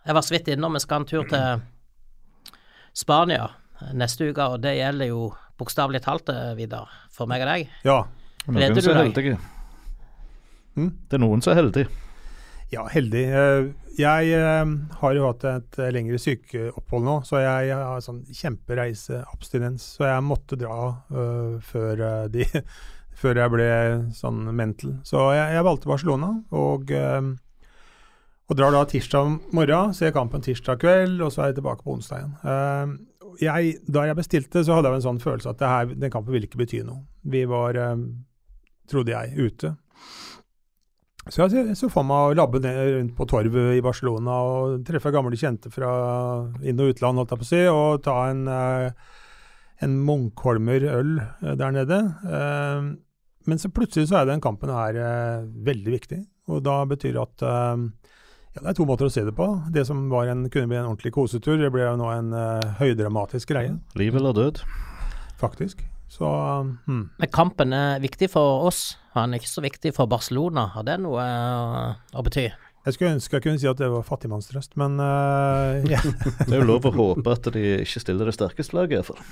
Jeg 0.06 0.14
var 0.14 0.20
så 0.20 0.34
vidt 0.34 0.48
innom, 0.48 0.74
vi 0.74 0.80
skal 0.80 0.96
en 1.00 1.06
tur 1.06 1.22
til 1.30 1.62
Spania 2.94 3.46
neste 3.94 4.28
uke, 4.30 4.42
og 4.42 4.60
det 4.62 4.76
gjelder 4.76 5.06
jo 5.06 5.32
bokstavelig 5.58 6.00
talt, 6.02 6.28
eh, 6.28 6.52
Vidar, 6.56 6.90
for 7.10 7.26
meg 7.26 7.42
og 7.42 7.48
deg. 7.50 7.70
Ja. 7.84 7.96
Gleder 8.46 8.74
Noen 8.74 8.82
du 8.82 8.90
er 8.90 8.94
deg? 8.94 9.02
heldige. 9.02 9.38
Mm. 10.76 10.90
Det 11.10 11.18
er 11.18 11.22
noen 11.22 11.42
som 11.42 11.52
er 11.52 11.58
heldige. 11.62 11.88
Ja, 12.72 12.86
heldig. 12.86 13.24
Jeg 13.96 14.28
eh, 14.36 14.72
har 15.00 15.14
jo 15.16 15.24
hatt 15.24 15.44
et 15.48 15.78
eh, 15.80 15.92
lengre 15.94 16.18
sykeopphold 16.20 17.06
nå, 17.06 17.14
så 17.24 17.40
jeg 17.40 17.72
har 17.72 18.02
sånn 18.04 18.20
kjempereiseabstinens. 18.28 19.86
Så 19.96 20.04
jeg 20.04 20.26
måtte 20.26 20.58
dra 20.60 20.76
eh, 21.08 21.54
før, 21.64 22.02
eh, 22.04 22.26
de, 22.34 22.44
før 23.20 23.40
jeg 23.40 23.54
ble 23.54 23.68
sånn 24.18 24.42
mental. 24.56 24.98
Så 25.06 25.30
jeg, 25.36 25.56
jeg 25.56 25.66
valgte 25.68 25.88
Barcelona, 25.88 26.28
og, 26.52 26.92
eh, 26.92 27.30
og 28.46 28.60
drar 28.60 28.76
da 28.76 28.84
tirsdag 28.90 29.32
morgen, 29.56 29.96
ser 29.96 30.12
kampen 30.14 30.44
tirsdag 30.44 30.82
kveld, 30.84 31.16
og 31.24 31.32
så 31.32 31.46
er 31.46 31.54
jeg 31.54 31.62
tilbake 31.62 31.86
på 31.86 31.96
onsdag 31.96 32.20
igjen. 32.20 32.36
Uh, 32.44 33.14
Jeg, 33.36 33.74
da 33.92 34.06
jeg 34.08 34.16
bestilte, 34.16 34.62
så 34.64 34.76
hadde 34.78 34.88
jeg 34.88 34.96
en 34.96 35.08
sånn 35.10 35.18
følelse 35.20 35.50
at 35.50 35.64
her, 35.68 35.90
den 35.92 36.12
kampen 36.12 36.32
ville 36.32 36.48
ikke 36.48 36.60
bety 36.62 36.78
noe. 36.86 37.02
Vi 37.28 37.42
var, 37.44 37.76
trodde 38.88 39.12
jeg, 39.12 39.34
ute. 39.36 39.74
Så 41.26 41.48
jeg 41.50 41.74
så 41.74 41.88
for 41.90 42.06
meg 42.06 42.28
å 42.30 42.34
labbe 42.38 42.60
ned 42.62 42.76
rundt 42.94 43.14
på 43.18 43.26
torvet 43.26 43.72
i 43.74 43.82
Barcelona 43.82 44.36
og 44.46 44.84
treffe 44.86 45.10
gamle 45.14 45.34
kjente 45.38 45.72
fra 45.74 45.88
inn- 46.62 46.78
og 46.78 46.92
utland, 46.92 47.18
holdt 47.18 47.32
jeg 47.34 47.40
på 47.40 47.46
å 47.46 47.48
si, 47.48 47.62
og 47.66 48.02
ta 48.06 48.14
en, 48.30 48.44
eh, 48.46 48.92
en 49.82 49.96
Munkholmer 50.06 50.86
øl 50.86 51.18
eh, 51.18 51.56
der 51.58 51.74
nede. 51.74 51.98
Eh, 52.30 52.94
Men 53.46 53.58
så 53.62 53.70
plutselig 53.70 54.08
så 54.10 54.20
er 54.20 54.26
den 54.26 54.40
kampen 54.42 54.70
her 54.74 54.96
veldig 55.46 55.92
viktig, 55.94 56.16
og 56.50 56.64
da 56.66 56.80
betyr 56.84 57.12
det 57.14 57.22
at 57.22 57.44
ja, 57.46 57.76
Det 58.62 58.66
er 58.72 58.74
to 58.74 58.86
måter 58.86 59.06
å 59.06 59.12
se 59.12 59.22
det 59.22 59.36
på. 59.36 59.46
Det 59.70 59.84
som 59.86 60.08
var 60.10 60.26
en, 60.26 60.48
kunne 60.50 60.66
bli 60.66 60.76
en 60.76 60.88
ordentlig 60.88 61.12
kosetur, 61.14 61.56
det 61.60 61.70
ble 61.70 61.84
jo 61.84 61.94
nå 61.94 62.10
en 62.10 62.32
høydramatisk 62.80 63.46
greie, 63.54 63.78
Liv 63.94 64.16
eller 64.16 64.32
død. 64.34 64.58
faktisk. 65.38 65.84
Så 66.08 66.28
hmm. 66.86 67.08
Men 67.18 67.32
kampen 67.34 67.74
er 67.74 68.02
viktig 68.02 68.28
for 68.32 68.66
oss, 68.68 68.96
han 69.16 69.34
er 69.34 69.42
ikke 69.42 69.50
så 69.50 69.64
viktig 69.64 69.92
for 69.96 70.10
Barcelona. 70.10 70.68
Har 70.76 70.86
det 70.86 71.00
noe 71.02 71.24
eh, 71.24 72.16
å 72.16 72.24
bety? 72.26 72.46
Jeg 72.86 72.94
skulle 72.94 73.16
ønske 73.16 73.34
jeg 73.34 73.42
kunne 73.42 73.58
si 73.58 73.66
at 73.66 73.80
det 73.80 73.90
var 73.90 74.06
fattigmannstrøst, 74.06 74.76
men 74.78 75.00
uh, 75.02 75.82
yeah. 75.88 76.06
Det 76.44 76.52
er 76.52 76.60
jo 76.60 76.70
lov 76.70 76.86
å 76.86 76.94
håpe 76.94 77.34
at 77.34 77.50
de 77.56 77.64
ikke 77.82 78.02
stiller 78.04 78.30
det 78.30 78.36
sterkeste 78.36 78.78
laget, 78.78 79.00
iallfall. 79.00 79.22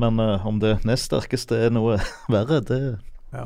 Men 0.00 0.22
uh, 0.22 0.46
om 0.48 0.62
det 0.62 0.78
nest 0.88 1.10
sterkeste 1.10 1.58
er 1.66 1.74
noe 1.74 1.98
verre, 2.32 2.62
det 2.64 2.80
ja. 3.34 3.44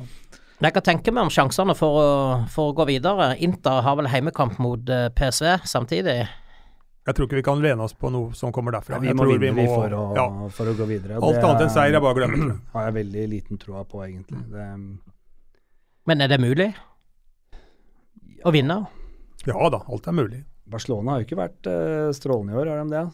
Jeg 0.62 0.72
kan 0.77 0.85
tenke 0.87 1.12
meg 1.12 1.27
om 1.27 1.33
sjansene 1.33 1.74
for 1.77 1.98
å, 1.98 2.09
for 2.53 2.70
å 2.70 2.77
gå 2.79 2.87
videre. 2.88 3.35
Inter 3.42 3.83
har 3.85 3.98
vel 3.98 4.09
heimekamp 4.09 4.55
mot 4.62 4.88
eh, 4.88 5.11
PSV 5.12 5.66
samtidig. 5.68 6.22
Jeg 7.04 7.16
tror 7.16 7.28
ikke 7.28 7.36
vi 7.36 7.44
kan 7.44 7.60
lene 7.60 7.84
oss 7.84 7.92
på 8.00 8.08
noe 8.12 8.32
som 8.36 8.52
kommer 8.54 8.72
derfra. 8.72 8.96
vi 9.02 9.12
må 9.12 9.26
tror 9.26 9.36
vinne 9.36 9.60
vi 9.60 9.66
må- 9.68 9.74
for, 9.76 9.92
å, 9.92 10.04
ja. 10.16 10.24
for 10.56 10.70
å 10.70 10.76
gå 10.78 10.86
videre. 10.88 11.18
Alt 11.20 11.36
det 11.36 11.44
annet 11.44 11.64
enn 11.66 11.72
seier 11.74 11.96
er 11.98 12.00
bare 12.00 12.14
å 12.14 12.18
glemme. 12.20 12.46
det. 12.48 12.56
har 12.72 12.86
jeg 12.86 12.94
veldig 12.94 13.24
liten 13.28 13.60
troa 13.60 13.84
på, 13.84 14.00
egentlig. 14.06 14.40
Det, 14.48 14.68
Men 16.08 16.20
er 16.24 16.32
det 16.32 16.40
mulig 16.40 16.70
å 18.44 18.52
vinne? 18.52 18.78
Ja 19.44 19.68
da, 19.68 19.82
alt 19.84 20.08
er 20.08 20.16
mulig. 20.16 20.40
Barcelona 20.64 21.12
har 21.12 21.20
jo 21.20 21.26
ikke 21.28 21.36
vært 21.42 21.68
uh, 21.68 22.08
strålende 22.16 22.54
i 22.54 22.56
år, 22.62 22.70
har 22.72 22.80
de 22.80 22.94
det? 22.94 23.04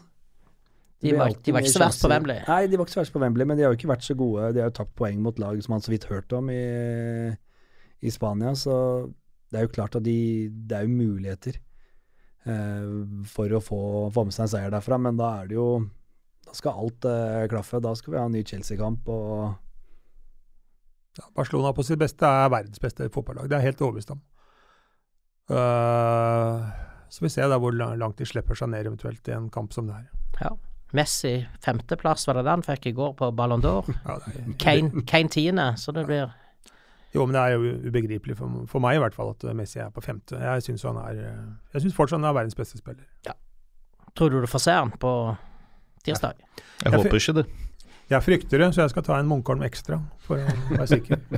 De 1.01 1.11
var, 1.17 1.33
de 1.33 1.51
var 1.51 1.65
ikke 1.65 1.73
så 1.73 1.81
verst 1.81 2.03
på. 2.05 2.11
Wembley. 2.13 2.39
Nei, 2.47 2.61
de 2.69 2.77
var 2.77 2.85
ikke 2.85 2.93
så 2.93 3.01
verst 3.01 3.13
på 3.15 3.19
Wembley, 3.19 3.47
men 3.49 3.57
de 3.57 3.65
har 3.65 3.73
jo 3.73 3.79
ikke 3.79 3.89
vært 3.89 4.05
så 4.05 4.15
gode. 4.15 4.51
De 4.55 4.61
har 4.61 4.69
jo 4.69 4.75
tapt 4.77 4.93
poeng 4.95 5.19
mot 5.19 5.39
lag 5.41 5.57
som 5.65 5.73
man 5.73 5.83
så 5.83 5.91
vidt 5.91 6.05
hørte 6.07 6.37
om 6.37 6.51
i, 6.53 6.61
i 8.05 8.13
Spania, 8.13 8.53
så 8.55 8.77
det 9.51 9.59
er 9.59 9.65
jo 9.65 9.73
klart 9.73 9.97
at 9.99 10.05
de, 10.05 10.47
det 10.47 10.77
er 10.77 10.87
jo 10.87 10.93
muligheter 10.95 11.57
for 12.41 13.53
å 13.53 13.59
få, 13.61 13.81
få 14.13 14.23
med 14.25 14.33
seg 14.33 14.47
en 14.47 14.51
seier 14.55 14.71
derfra, 14.73 14.97
men 14.97 15.19
da 15.19 15.27
er 15.41 15.51
det 15.51 15.59
jo 15.59 15.67
Da 16.47 16.55
skal 16.57 16.79
alt 16.81 17.05
eh, 17.05 17.43
klaffe. 17.51 17.79
Da 17.79 17.93
skal 17.95 18.13
vi 18.13 18.17
ha 18.17 18.25
en 18.25 18.33
ny 18.33 18.41
Chelsea-kamp, 18.43 19.07
og 19.13 19.53
Ja, 21.19 21.27
Barcelona 21.35 21.73
på 21.75 21.83
sitt 21.85 21.99
beste 21.99 22.25
er 22.25 22.49
verdens 22.49 22.81
beste 22.81 23.09
fotballag. 23.13 23.49
Det 23.49 23.57
er 23.57 23.61
jeg 23.61 23.73
helt 23.73 23.83
overbevist 23.85 24.13
om. 24.15 24.21
Uh, 25.51 26.63
så 27.11 27.25
vi 27.25 27.29
ser 27.33 27.49
da 27.51 27.57
hvor 27.59 27.75
langt 27.75 28.17
de 28.21 28.25
slipper 28.25 28.55
seg 28.55 28.71
ned 28.71 28.87
eventuelt 28.87 29.27
i 29.27 29.35
en 29.35 29.49
kamp 29.51 29.73
som 29.75 29.89
det 29.89 29.97
her. 29.97 30.05
Ja. 30.39 30.53
Messi 30.95 31.33
femteplass, 31.63 32.23
var 32.27 32.39
det 32.39 32.45
den 32.47 32.63
fikk 32.63 32.87
i 32.87 32.95
går 32.95 33.13
på 33.19 33.31
Ballon 33.35 33.63
d'Or? 33.63 33.87
Ja, 34.07 34.17
er, 34.27 34.53
Kane, 34.59 35.03
Kane 35.07 35.31
tiende, 35.31 35.67
så 35.79 35.93
det 35.95 36.05
blir 36.07 36.31
Jo, 37.11 37.25
men 37.25 37.35
det 37.35 37.41
er 37.41 37.55
jo 37.57 37.73
ubegripelig 37.89 38.37
for, 38.39 38.61
for 38.71 38.83
meg 38.83 38.95
i 38.95 39.01
hvert 39.03 39.15
fall 39.15 39.33
at 39.33 39.43
Messi 39.57 39.81
er 39.83 39.89
på 39.91 40.03
femte. 40.03 40.37
Jeg 40.39 40.63
syns 40.63 40.85
han 40.87 40.99
er 41.01 41.17
eh, 41.19 41.49
Jeg 41.75 41.85
syns 41.85 41.97
fortsatt 41.97 42.21
han 42.21 42.29
er 42.29 42.37
verdens 42.37 42.55
beste 42.55 42.79
spiller. 42.79 43.03
Tror 44.15 44.31
du 44.31 44.41
du 44.43 44.47
får 44.51 44.63
se 44.63 44.73
han 44.75 44.91
på 44.99 45.11
tirsdag? 46.03 46.39
Jeg 46.39 46.87
Jeg 46.87 46.97
håper 46.97 47.19
ikke 47.19 47.35
det. 47.41 47.45
Jeg 48.11 48.23
frykter 48.25 48.59
det, 48.59 48.73
så 48.75 48.81
jeg 48.83 48.91
skal 48.91 49.05
ta 49.07 49.19
en 49.19 49.29
Munkholm 49.29 49.61
ekstra 49.63 50.01
for 50.19 50.39
å 50.41 50.55
være 50.73 50.87
sikker. 50.97 51.21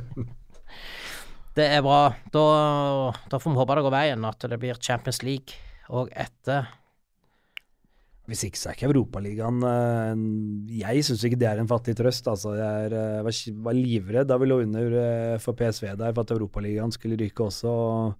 Det 1.54 1.68
er 1.70 1.84
bra. 1.86 2.08
Da, 2.34 2.44
da 3.30 3.38
får 3.38 3.52
vi 3.52 3.58
håpe 3.60 3.74
det 3.78 3.82
går 3.86 3.92
veien, 3.94 4.24
at 4.26 4.46
det 4.50 4.56
blir 4.58 4.80
Champions 4.82 5.20
League 5.22 5.54
og 5.86 6.08
etter. 6.10 6.66
Hvis 8.24 8.40
ikke 8.46 8.56
så 8.56 8.70
er 8.70 8.76
ikke 8.78 8.88
Europaligaen 8.88 9.58
eh, 9.68 10.20
Jeg 10.80 11.04
syns 11.04 11.24
ikke 11.28 11.36
det 11.42 11.48
er 11.50 11.58
en 11.60 11.68
fattig 11.68 11.92
trøst. 11.98 12.24
Altså. 12.30 12.54
Jeg 12.56 12.86
er, 12.88 12.94
eh, 12.96 13.22
var, 13.26 13.36
var 13.66 13.76
livredd 13.76 14.28
da 14.30 14.38
vi 14.40 14.48
lå 14.48 14.62
under 14.64 14.94
eh, 15.00 15.38
for 15.44 15.52
PSV 15.58 15.90
der 16.00 16.14
for 16.16 16.24
at 16.24 16.32
Europaligaen 16.32 16.94
skulle 16.94 17.18
ryke 17.20 17.44
også. 17.44 17.68
og, 17.68 18.14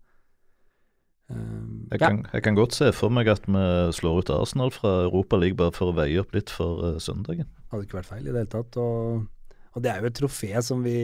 um, 1.33 1.87
Jeg 1.91 2.01
Ja. 2.03 2.09
kan, 2.11 2.27
jeg 2.33 2.43
kan 2.43 2.55
godt 2.59 2.75
se 2.77 2.91
for 2.93 3.09
meg 3.09 3.29
at 3.33 3.47
vi 3.49 3.63
slår 3.97 4.19
ut 4.19 4.31
Arsenal 4.35 4.71
fra 4.71 4.93
Europaligaen 5.07 5.57
bare 5.57 5.73
for 5.73 5.93
å 5.93 5.97
veie 5.97 6.21
opp 6.21 6.35
litt 6.37 6.53
for 6.53 6.85
uh, 6.85 6.99
søndagen. 7.01 7.49
hadde 7.73 7.87
ikke 7.87 7.97
vært 8.03 8.13
feil 8.13 8.29
i 8.29 8.33
det 8.33 8.43
hele 8.45 8.53
tatt. 8.53 8.77
Og, 8.77 9.25
og 9.73 9.83
det 9.83 9.91
er 9.91 10.01
jo 10.03 10.11
et 10.13 10.19
trofé 10.21 10.53
som 10.63 10.85
vi 10.85 10.99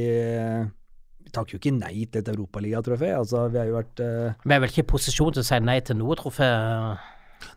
Vi 1.20 1.30
takker 1.32 1.52
jo 1.56 1.58
ikke 1.60 1.72
nei 1.78 2.04
til 2.04 2.20
et 2.20 2.28
europaligatrofé. 2.32 3.14
Altså, 3.16 3.48
vi 3.48 3.58
har 3.60 3.66
jo 3.68 3.76
vært 3.76 4.00
uh... 4.00 4.36
Vi 4.44 4.54
er 4.54 4.60
vel 4.60 4.70
ikke 4.72 4.84
i 4.84 4.92
posisjon 4.92 5.32
til 5.32 5.40
å 5.42 5.48
si 5.48 5.58
nei 5.60 5.80
til 5.80 5.96
noe 5.96 6.16
trofé. 6.16 6.48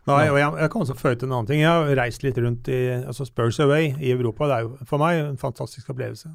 Nei, 0.08 0.24
og 0.30 0.38
jeg, 0.38 0.48
jeg 0.60 0.72
kan 0.72 0.84
også 0.84 0.96
føye 0.98 1.18
til 1.18 1.28
en 1.28 1.36
annen 1.36 1.50
ting. 1.50 1.62
Jeg 1.62 1.70
har 1.70 1.92
reist 2.00 2.24
litt 2.24 2.40
rundt 2.40 2.68
i 2.72 2.80
altså 2.96 3.26
Spurs 3.28 3.60
Away 3.64 3.92
i 3.98 4.12
Europa. 4.14 4.48
Det 4.50 4.56
er 4.56 4.66
jo 4.66 4.88
for 4.88 5.02
meg 5.02 5.20
en 5.22 5.40
fantastisk 5.40 5.92
opplevelse. 5.94 6.32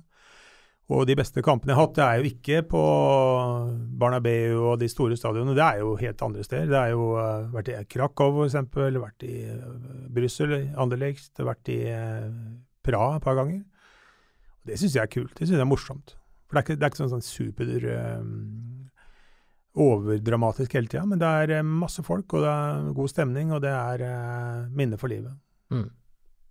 Og 0.90 1.06
de 1.06 1.14
beste 1.14 1.42
kampene 1.46 1.70
jeg 1.70 1.78
har 1.78 1.86
hatt, 1.86 1.98
det 2.00 2.06
er 2.06 2.18
jo 2.18 2.30
ikke 2.32 2.62
på 2.72 2.80
Barnabeu 4.02 4.72
og 4.72 4.80
de 4.82 4.88
store 4.90 5.18
stadionene. 5.20 5.54
Det 5.58 5.66
er 5.66 5.84
jo 5.84 5.92
helt 6.00 6.24
andre 6.26 6.46
steder. 6.46 6.72
Det 6.72 6.80
er 6.80 6.94
jo 6.96 7.12
uh, 7.14 7.46
vært 7.54 7.70
i 7.70 7.76
Krakow 7.94 8.42
eksempel, 8.48 8.98
vært 8.98 9.26
i 9.28 9.36
uh, 9.54 9.68
Brussel, 10.16 10.56
Anderlecht, 10.82 11.30
har 11.38 11.52
vært 11.52 11.70
i 11.70 11.78
uh, 11.94 12.26
Praha 12.86 13.20
et 13.20 13.28
par 13.28 13.38
ganger. 13.38 13.62
Det 14.66 14.80
syns 14.82 14.98
jeg 14.98 15.06
er 15.06 15.14
kult. 15.14 15.36
Det 15.38 15.46
syns 15.46 15.60
jeg 15.60 15.68
er 15.68 15.70
morsomt. 15.70 16.16
For 16.50 16.58
det 16.58 16.64
er 16.64 16.66
ikke, 16.66 16.80
det 16.80 16.88
er 16.88 16.94
ikke 16.94 17.02
sånn, 17.04 17.14
sånn 17.14 17.28
super 17.28 17.86
um, 18.18 18.34
overdramatisk 19.80 20.76
hele 20.76 20.90
tida, 20.92 21.06
men 21.08 21.22
det 21.22 21.30
er 21.44 21.56
eh, 21.60 21.64
masse 21.66 22.04
folk, 22.06 22.36
og 22.36 22.44
det 22.44 22.52
er 22.52 22.92
god 22.98 23.12
stemning, 23.12 23.54
og 23.56 23.64
det 23.64 23.72
er 23.72 24.04
uh, 24.04 24.68
minner 24.76 25.00
for 25.00 25.12
livet. 25.12 25.34
Mm. 25.74 25.88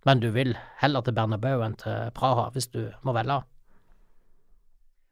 Men 0.07 0.21
du 0.23 0.29
vil 0.33 0.55
heller 0.79 1.03
til 1.05 1.15
Bernabeu 1.17 1.63
enn 1.65 1.77
til 1.79 2.11
Praha, 2.15 2.47
hvis 2.55 2.69
du 2.73 2.81
må 3.05 3.13
velge? 3.17 3.41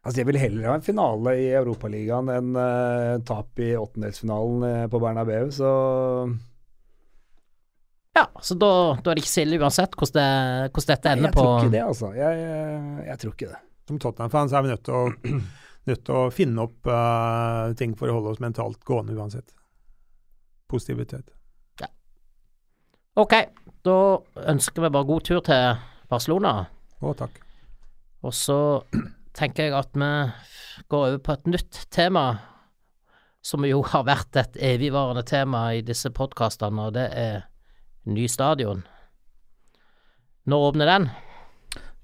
Altså, 0.08 0.22
jeg 0.22 0.30
vil 0.30 0.40
heller 0.40 0.70
ha 0.70 0.78
en 0.80 0.86
finale 0.86 1.34
i 1.42 1.48
Europaligaen 1.60 2.32
enn 2.32 2.54
uh, 2.56 3.18
tap 3.28 3.60
i 3.60 3.74
åttendelsfinalen 3.78 4.64
uh, 4.64 4.84
på 4.92 5.02
Bernabeu, 5.04 5.52
så 5.54 5.72
Ja, 8.18 8.26
så 8.42 8.56
da, 8.58 8.72
da 8.98 9.12
er 9.12 9.20
det 9.20 9.22
ikke 9.26 9.36
så 9.36 9.44
ille 9.44 9.60
uansett 9.62 9.94
hvordan, 9.94 10.18
det, 10.18 10.72
hvordan 10.74 10.94
dette 10.94 11.14
ender 11.14 11.36
på 11.36 11.44
jeg 11.44 11.52
tror 11.52 11.68
ikke 11.68 11.76
det, 11.76 11.86
altså. 11.86 12.12
Jeg, 12.18 12.42
jeg, 12.42 13.08
jeg 13.12 13.22
tror 13.22 13.36
ikke 13.36 13.52
det. 13.52 13.64
Som 13.88 14.00
Tottenham-fans 14.04 14.56
er 14.56 14.64
vi 14.66 14.72
nødt 14.74 14.84
til 14.88 14.96
å, 14.98 15.04
nødt 15.90 16.04
til 16.08 16.18
å 16.20 16.32
finne 16.34 16.66
opp 16.68 16.90
uh, 16.90 17.74
ting 17.80 17.96
for 17.98 18.12
å 18.12 18.18
holde 18.18 18.36
oss 18.36 18.44
mentalt 18.44 18.82
gående 18.88 19.16
uansett. 19.18 19.54
Positivitet. 20.68 21.32
Ja. 21.82 21.90
Ok, 23.20 23.36
da 23.88 24.00
ønsker 24.52 24.86
vi 24.86 24.94
bare 24.94 25.10
god 25.10 25.28
tur 25.28 25.44
til 25.46 25.80
Barcelona. 26.12 26.54
Å, 27.00 27.14
takk. 27.18 27.40
Og 28.26 28.34
så 28.36 28.60
tenker 29.38 29.68
jeg 29.68 29.78
at 29.78 29.94
vi 29.96 30.12
går 30.90 31.08
over 31.12 31.20
på 31.24 31.36
et 31.38 31.50
nytt 31.54 31.84
tema, 31.94 32.28
som 33.46 33.64
jo 33.64 33.84
har 33.86 34.04
vært 34.08 34.40
et 34.40 34.58
evigvarende 34.74 35.24
tema 35.28 35.70
i 35.78 35.84
disse 35.86 36.12
podkastene, 36.12 36.90
og 36.90 36.98
det 36.98 37.08
er 37.16 37.46
ny 38.10 38.28
stadion. 38.32 38.84
Når 40.48 40.70
åpner 40.70 40.92
den? 40.92 41.10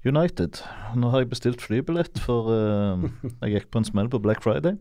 United. 0.04 0.60
Nå 1.00 1.10
har 1.12 1.22
jeg 1.22 1.30
bestilt 1.32 1.64
flybillett, 1.64 2.18
for 2.20 2.50
uh, 2.52 3.04
jeg 3.40 3.54
gikk 3.54 3.70
på 3.72 3.80
en 3.80 3.88
smell 3.88 4.10
på 4.12 4.20
Black 4.22 4.44
Friday. 4.44 4.76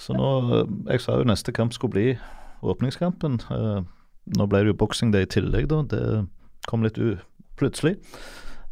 Så 0.00 0.14
nå 0.16 0.30
uh, 0.46 0.62
Jeg 0.90 1.02
sa 1.02 1.18
jo 1.18 1.28
neste 1.28 1.54
kamp 1.54 1.74
skulle 1.74 1.94
bli 1.94 2.06
åpningskampen. 2.64 3.40
Uh, 3.50 3.82
nå 4.38 4.46
ble 4.48 4.62
det 4.64 4.72
jo 4.72 4.78
Boxing 4.80 5.12
Day 5.14 5.26
i 5.26 5.30
tillegg, 5.30 5.68
da. 5.72 5.82
Det 5.90 6.04
kom 6.70 6.86
litt 6.86 6.98
plutselig. 7.60 7.98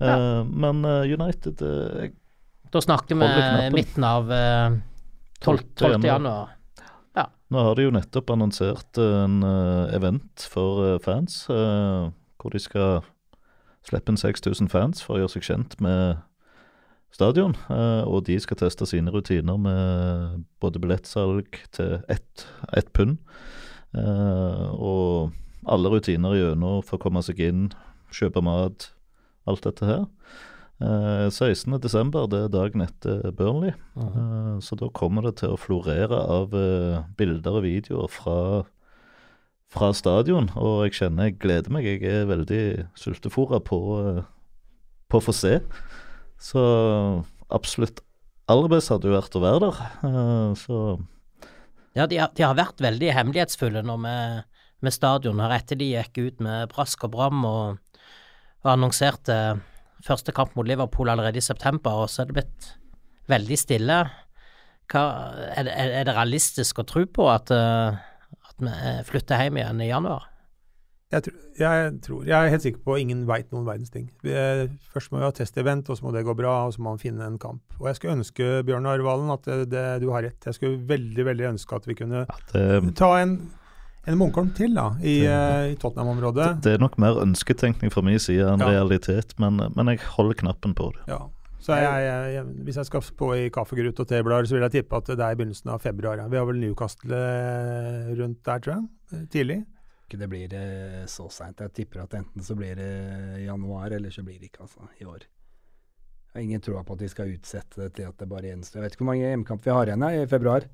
Ja. 0.02 0.42
Men 0.48 0.80
United 0.82 1.60
jeg, 1.62 2.14
Da 2.72 2.80
snakker 2.82 3.14
vi 3.14 3.28
midten 3.70 4.02
av 4.08 4.32
eh, 4.34 4.78
12. 5.44 5.60
12. 5.78 6.06
januar. 6.08 6.56
Nå 7.52 7.62
har 7.68 7.76
de 7.76 7.84
jo 7.84 7.92
nettopp 7.92 8.32
annonsert 8.32 8.98
en 8.98 9.44
event 9.92 10.46
for 10.48 10.96
fans, 11.04 11.44
hvor 11.46 12.54
de 12.56 12.62
skal 12.64 13.04
slippe 13.88 14.12
en 14.12 14.16
6000 14.20 14.68
fans 14.70 15.02
for 15.02 15.16
å 15.16 15.22
gjøre 15.22 15.34
seg 15.36 15.42
kjent 15.48 15.80
med 15.80 16.20
stadion. 17.12 17.54
eh, 17.70 18.02
og 18.08 18.24
de 18.24 18.38
skal 18.40 18.56
teste 18.56 18.86
sine 18.88 19.10
rutiner 19.12 19.58
med 19.60 20.44
både 20.60 20.80
billettsalg 20.80 21.58
til 21.72 22.00
ett 22.08 22.46
ett 22.72 22.92
pund, 22.92 23.18
eh, 23.94 24.68
og 24.72 25.32
alle 25.66 25.90
rutiner 25.92 26.34
gjennom 26.38 26.82
for 26.84 26.98
å 26.98 27.02
komme 27.02 27.22
seg 27.22 27.40
inn, 27.40 27.72
kjøpe 28.12 28.42
mat, 28.42 28.90
alt 29.46 29.62
dette 29.62 29.84
her. 29.86 30.06
Eh, 30.82 31.28
16.12., 31.30 32.28
det 32.30 32.40
er 32.44 32.48
dagen 32.50 32.82
etter 32.82 33.30
Burnley. 33.30 33.74
Eh, 33.96 34.58
Så 34.60 34.74
da 34.78 34.88
kommer 34.88 35.22
det 35.22 35.36
til 35.36 35.50
å 35.52 35.58
florere 35.60 36.16
av 36.16 36.54
eh, 36.54 37.02
bilder 37.16 37.58
og 37.60 37.62
videoer 37.62 38.08
fra, 38.10 38.64
fra 39.72 39.90
stadion. 39.96 40.50
Og 40.58 40.84
jeg 40.86 40.98
kjenner 41.00 41.30
jeg 41.30 41.38
gleder 41.42 41.72
meg. 41.72 41.88
Jeg 41.88 42.04
er 42.04 42.28
veldig 42.30 42.62
sultefòra 42.98 43.62
på, 43.64 43.80
eh, 44.02 44.22
på 45.08 45.20
å 45.20 45.24
få 45.24 45.34
se. 45.36 45.58
Så 46.42 46.62
absolutt 47.52 48.02
aller 48.50 48.68
best 48.72 48.92
hadde 48.92 49.08
jo 49.08 49.16
vært 49.16 49.38
å 49.38 49.44
være 49.44 49.64
der. 49.66 49.82
Eh, 50.08 50.54
Så 50.58 51.00
Ja, 51.94 52.06
de 52.06 52.16
har, 52.16 52.30
de 52.34 52.42
har 52.42 52.54
vært 52.56 52.80
veldig 52.80 53.12
hemmelighetsfulle 53.12 53.82
nå 53.84 53.98
med, 54.00 54.44
med 54.80 54.92
stadion. 54.92 55.40
Her 55.40 55.58
etter 55.58 55.76
de 55.76 55.90
gikk 55.92 56.18
ut 56.18 56.40
med 56.40 56.70
brask 56.72 57.04
og 57.04 57.12
bram 57.12 57.44
og, 57.44 57.78
og 58.64 58.70
annonserte 58.72 59.60
første 60.02 60.32
kamp 60.32 60.56
mot 60.56 60.66
Liverpool 60.66 61.10
allerede 61.12 61.38
i 61.38 61.44
september, 61.44 62.04
og 62.04 62.10
så 62.10 62.22
er 62.22 62.30
det 62.30 62.38
blitt 62.38 62.70
veldig 63.30 63.58
stille. 63.60 63.98
Hva, 64.90 65.02
er, 65.54 65.68
det, 65.68 65.74
er 65.76 66.08
det 66.08 66.16
realistisk 66.16 66.80
å 66.80 66.86
tro 66.88 67.04
på 67.06 67.28
at, 67.30 67.52
vi 67.52 67.60
eh, 67.60 68.00
flytter 69.08 69.42
hjem 69.42 69.56
igjen 69.62 69.80
i 69.80 69.88
januar? 69.88 70.28
Jeg, 71.12 71.22
tror, 71.26 71.34
jeg 71.60 71.88
tror 72.00 72.20
Jeg 72.24 72.32
er 72.46 72.48
helt 72.54 72.62
sikker 72.64 72.80
på 72.86 72.94
at 72.94 73.00
ingen 73.02 73.26
veit 73.28 73.50
noen 73.52 73.66
verdens 73.68 73.90
ting. 73.92 74.06
Er, 74.24 74.70
først 74.94 75.12
må 75.12 75.18
vi 75.20 75.26
ha 75.26 75.32
testevent, 75.36 75.90
og 75.92 75.98
så 75.98 76.06
må 76.06 76.12
det 76.14 76.22
gå 76.24 76.32
bra, 76.38 76.54
og 76.66 76.72
så 76.72 76.80
må 76.80 76.94
man 76.94 77.02
finne 77.02 77.26
en 77.28 77.36
kamp. 77.42 77.60
Og 77.80 77.90
jeg 77.90 77.98
skulle 77.98 78.14
ønske, 78.16 78.46
Bjørnar 78.64 79.02
Valen, 79.04 79.28
at 79.34 79.44
det, 79.44 79.58
det, 79.74 79.82
du 80.00 80.08
har 80.14 80.24
rett. 80.24 80.40
Jeg 80.48 80.56
skulle 80.56 80.80
veldig, 80.88 81.26
veldig 81.28 81.50
ønske 81.50 81.76
at 81.76 81.88
vi 81.90 81.98
kunne 81.98 82.24
det, 82.54 82.94
ta 82.96 83.10
en, 83.20 83.34
en 84.08 84.16
Munkholm 84.22 84.54
til 84.56 84.72
da, 84.78 84.86
i, 85.04 85.18
uh, 85.28 85.68
i 85.74 85.76
Tottenham-området. 85.82 86.48
det 86.64 86.78
er 86.78 86.80
nok 86.80 86.96
mer 87.02 87.20
ønsketenkning 87.26 87.92
fra 87.92 88.00
min 88.08 88.18
side 88.18 88.48
enn 88.48 88.64
Ja. 88.64 88.72
realitet, 88.72 89.36
men, 89.38 89.60
men 89.76 89.92
jeg 89.92 90.00
holder 90.16 90.40
knappen 90.46 90.72
på 90.78 90.94
det. 90.96 91.04
Ja. 91.12 91.20
Så 91.62 91.76
jeg, 91.78 92.06
jeg, 92.06 92.30
jeg, 92.34 92.46
hvis 92.66 92.78
jeg 92.80 92.88
skal 92.88 93.04
på 93.20 93.28
i 93.38 93.44
kaffegrut 93.54 94.00
og 94.02 94.08
teblader, 94.10 94.48
så 94.50 94.56
vil 94.56 94.64
jeg 94.66 94.74
tippe 94.80 94.98
at 94.98 95.12
det 95.12 95.22
er 95.22 95.36
i 95.36 95.38
begynnelsen 95.38 95.70
av 95.70 95.82
februar. 95.84 96.18
Ja. 96.18 96.26
Vi 96.32 96.40
har 96.40 96.48
vel 96.48 96.58
Newcastle 96.58 97.18
eh, 97.18 98.10
rundt 98.18 98.40
der, 98.48 98.64
tror 98.64 98.74
jeg. 98.74 98.88
eh, 99.12 99.28
Tidlig. 99.30 99.60
Det 100.12 100.26
blir 100.28 100.52
eh, 100.58 101.04
så 101.08 101.28
seint. 101.32 101.62
Jeg 101.62 101.72
tipper 101.72 102.02
at 102.02 102.18
enten 102.18 102.44
så 102.44 102.56
blir 102.58 102.74
det 102.76 102.90
januar, 103.46 103.94
eller 103.94 104.12
så 104.12 104.24
blir 104.26 104.42
det 104.42 104.50
ikke, 104.50 104.66
altså, 104.66 104.90
i 105.00 105.06
år. 105.08 105.22
Jeg 106.32 106.34
har 106.34 106.44
ingen 106.48 106.64
tro 106.64 106.82
på 106.82 106.96
at 106.98 107.04
vi 107.06 107.08
skal 107.12 107.32
utsette 107.32 107.78
det 107.80 107.90
til 107.96 108.10
at 108.10 108.18
det 108.20 108.28
bare 108.28 108.50
gjenstår. 108.50 108.80
Jeg 108.80 108.84
vet 108.84 108.96
ikke 108.96 109.04
hvor 109.04 109.12
mange 109.12 109.24
hjemmekamper 109.24 109.70
vi 109.70 109.76
har 109.76 109.92
igjen 109.92 110.04
i 110.10 110.28
februar. 110.28 110.66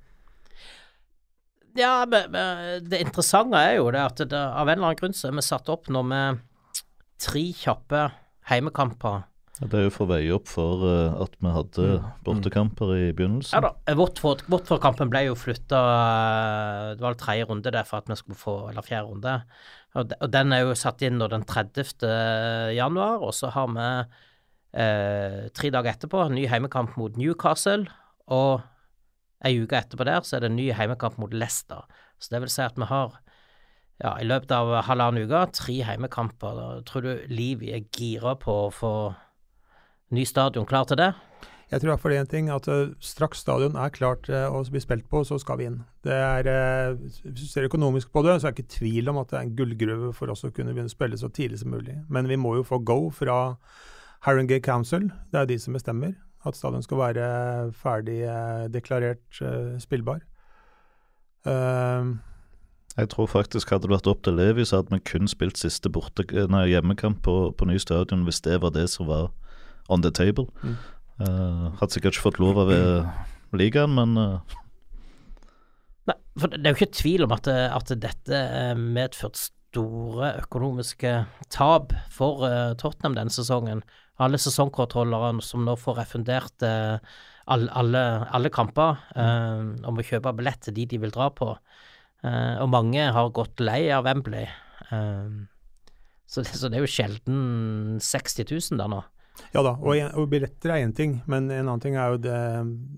Ja, 1.78 1.92
men, 2.08 2.30
men 2.34 2.88
det 2.88 3.02
interessante 3.04 3.60
er 3.60 3.76
jo 3.76 3.90
det 3.94 4.02
at 4.02 4.22
det, 4.24 4.38
av 4.38 4.66
en 4.66 4.78
eller 4.78 4.88
annen 4.88 5.00
grunn 5.04 5.14
så 5.14 5.28
er 5.28 5.36
vi 5.36 5.44
satt 5.46 5.70
opp 5.70 5.90
nå 5.92 6.02
med 6.06 6.40
tre 7.22 7.44
kjappe 7.54 8.06
heimekamper. 8.50 9.26
Det 9.58 9.74
er 9.74 9.86
jo 9.88 9.90
for 9.94 10.06
å 10.06 10.10
veie 10.12 10.34
opp 10.36 10.46
for 10.50 10.84
eh, 10.86 11.16
at 11.24 11.32
vi 11.42 11.50
hadde 11.54 11.86
bortekamper 12.26 12.92
i 12.94 13.00
Ja 13.08 13.14
begynnelsen. 13.18 13.64
da, 13.64 13.72
Watford- 13.98 14.44
Watford-kampen 14.52 15.10
ble 15.10 15.24
jo 15.26 15.34
flytta 15.34 15.80
Det 16.94 17.02
var 17.02 17.10
vel 17.10 17.18
tredje 17.18 17.48
runde 17.50 17.72
der 17.74 17.84
for 17.88 17.98
at 17.98 18.08
vi 18.08 18.16
skulle 18.20 18.38
få 18.38 18.54
Eller 18.70 18.86
fjerde 18.86 19.08
runde. 19.10 19.34
Og, 19.98 20.08
de, 20.08 20.18
og 20.22 20.30
den 20.30 20.52
er 20.54 20.62
jo 20.62 20.76
satt 20.78 21.02
inn 21.02 21.18
den 21.18 21.42
30. 21.48 22.06
januar, 22.76 23.22
og 23.24 23.34
så 23.34 23.50
har 23.54 23.68
vi 23.74 23.90
Eh, 24.78 25.46
tre 25.56 25.70
dager 25.72 25.94
etterpå, 25.94 26.26
ny 26.28 26.42
heimekamp 26.46 26.96
mot 27.00 27.14
Newcastle, 27.16 27.86
og 28.28 28.60
ei 29.42 29.54
uke 29.62 29.78
etterpå 29.78 30.04
der 30.04 30.20
så 30.26 30.36
er 30.36 30.44
det 30.44 30.50
ny 30.52 30.66
heimekamp 30.76 31.16
mot 31.18 31.32
Leicester. 31.32 31.86
Så 32.20 32.34
det 32.34 32.42
vil 32.44 32.52
si 32.52 32.60
at 32.62 32.76
vi 32.76 32.84
har 32.90 33.14
ja, 34.04 34.12
i 34.20 34.26
løpet 34.28 34.52
av 34.52 34.74
halvannen 34.90 35.24
uke 35.24 35.40
tre 35.56 35.78
heimekamper. 35.88 36.60
Da 36.60 36.66
tror 36.86 37.06
du 37.06 37.24
Livi 37.32 37.72
er 37.74 37.86
gira 37.88 38.36
på 38.38 38.58
å 38.66 38.70
få 38.74 38.92
ny 40.14 40.24
stadion 40.24 40.66
klar 40.68 40.88
til 40.88 41.00
det? 41.00 41.12
Jeg 41.68 41.82
tror 41.82 41.92
iallfall 41.92 42.14
én 42.16 42.28
ting 42.28 42.46
at 42.48 42.64
uh, 42.72 42.94
straks 43.04 43.42
stadion 43.44 43.74
er 43.76 43.92
klart 43.92 44.28
uh, 44.32 44.46
å 44.48 44.62
bli 44.72 44.80
spilt 44.80 45.04
på, 45.10 45.20
så 45.28 45.36
skal 45.40 45.58
vi 45.60 45.66
inn. 45.68 45.82
Det 46.04 46.14
er, 46.16 46.48
uh, 46.48 46.96
Hvis 46.96 47.42
du 47.42 47.48
ser 47.50 47.66
økonomisk 47.68 48.08
på 48.12 48.22
det, 48.24 48.38
så 48.40 48.48
er 48.48 48.54
det 48.54 48.62
ikke 48.62 48.78
tvil 48.78 49.12
om 49.12 49.20
at 49.20 49.28
det 49.28 49.36
er 49.36 49.44
en 49.44 49.56
gullgruve 49.58 50.14
for 50.16 50.32
oss 50.32 50.46
å 50.48 50.52
kunne 50.54 50.72
begynne 50.72 50.88
å 50.88 50.94
spille 50.96 51.18
så 51.20 51.28
tidlig 51.28 51.60
som 51.60 51.74
mulig. 51.74 51.98
Men 52.08 52.28
vi 52.30 52.40
må 52.40 52.54
jo 52.56 52.64
få 52.64 52.80
go 52.80 53.10
fra 53.12 53.58
Harringay 54.24 54.62
Council, 54.64 55.10
det 55.30 55.42
er 55.42 55.50
de 55.50 55.58
som 55.60 55.76
bestemmer 55.76 56.16
at 56.46 56.56
stadion 56.56 56.82
skal 56.82 57.00
være 57.02 57.26
ferdig 57.76 58.22
deklarert 58.72 59.40
spillbar. 59.82 60.22
jeg 62.96 63.08
tror 63.10 63.26
faktisk 63.26 63.70
hadde 63.70 63.88
det 63.88 63.94
vært 63.94 64.10
opp 64.10 64.22
til 64.22 64.38
Levi, 64.38 64.64
så 64.64 64.80
hadde 64.80 64.94
vi 64.94 65.02
kun 65.02 65.28
spilt 65.28 65.58
siste 65.58 65.90
borte, 65.90 66.24
nei, 66.50 66.68
hjemmekamp 66.70 67.22
på, 67.26 67.36
på 67.58 67.68
ny 67.68 67.78
stadion 67.78 68.24
hvis 68.26 68.40
det 68.46 68.62
var 68.62 68.70
det 68.74 68.88
som 68.90 69.10
var 69.10 69.30
on 69.88 70.04
the 70.04 70.12
table. 70.14 70.48
Mm. 70.62 70.78
Uh, 71.18 71.68
hadde 71.80 71.96
sikkert 71.96 72.14
ikke 72.14 72.28
fått 72.28 72.40
lov 72.42 72.62
av 72.62 72.72
ligaen, 73.58 73.94
men 73.96 74.16
uh. 74.20 74.56
Nei, 76.08 76.16
for 76.40 76.52
det 76.52 76.64
er 76.64 76.72
jo 76.72 76.78
ikke 76.78 76.98
tvil 77.00 77.26
om 77.26 77.34
at, 77.36 77.48
at 77.50 77.90
dette 78.00 78.42
medført 78.78 79.40
store 79.68 80.32
økonomiske 80.44 81.12
tap 81.52 81.94
for 82.12 82.44
uh, 82.46 82.74
Tottenham 82.80 83.16
denne 83.18 83.32
sesongen. 83.32 83.82
Alle 84.18 84.40
sesongkortholdere 84.40 85.36
som 85.44 85.66
nå 85.66 85.76
får 85.78 86.00
refundert 86.00 86.64
uh, 86.66 86.96
alle, 87.48 87.68
alle, 87.76 88.04
alle, 88.34 88.52
kamper, 88.52 88.98
uh, 89.16 89.68
om 89.88 90.00
å 90.00 90.04
kjøpe 90.04 90.34
billett 90.36 90.64
til 90.64 90.76
de 90.76 90.88
de 90.88 91.02
vil 91.04 91.14
dra 91.14 91.30
på. 91.32 91.54
og 92.18 92.68
mange 92.68 93.04
har 93.14 93.28
gått 93.30 93.60
lei 93.62 93.92
av 93.94 94.02
Wembley. 94.02 94.48
Så 96.26 96.42
det, 96.42 96.50
så, 96.50 96.66
det, 96.66 96.76
er 96.76 96.82
jo 96.82 96.90
sjelden 96.90 98.00
60 98.02 98.50
000 98.50 98.80
der 98.80 98.90
nå. 98.90 98.98
Ja 99.54 99.62
da, 99.64 99.74
og, 99.78 99.94
og 100.18 100.26
billetter 100.32 100.74
er 100.74 100.82
én 100.84 100.92
ting, 100.96 101.18
men 101.30 101.46
en 101.50 101.62
annen 101.66 101.82
ting 101.82 101.96
er 101.96 102.14
jo 102.14 102.18
det 102.20 102.40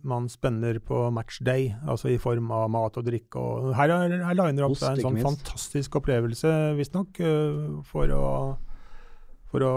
man 0.06 0.26
spenner 0.32 0.80
på 0.82 1.06
matchday, 1.14 1.70
altså 1.86 2.10
i 2.10 2.18
form 2.22 2.50
av 2.54 2.66
mat 2.72 2.96
og 2.98 3.06
drikke. 3.06 3.38
Og 3.40 3.74
her, 3.78 3.92
er, 3.94 4.16
her 4.24 4.38
liner 4.38 4.66
opp 4.66 4.78
en 4.78 5.04
sånn 5.04 5.20
fantastisk 5.22 6.00
opplevelse, 6.00 6.56
visstnok, 6.80 7.22
uh, 7.22 7.78
for 7.86 8.16
å 8.16 8.26
for 9.50 9.66
å 9.66 9.74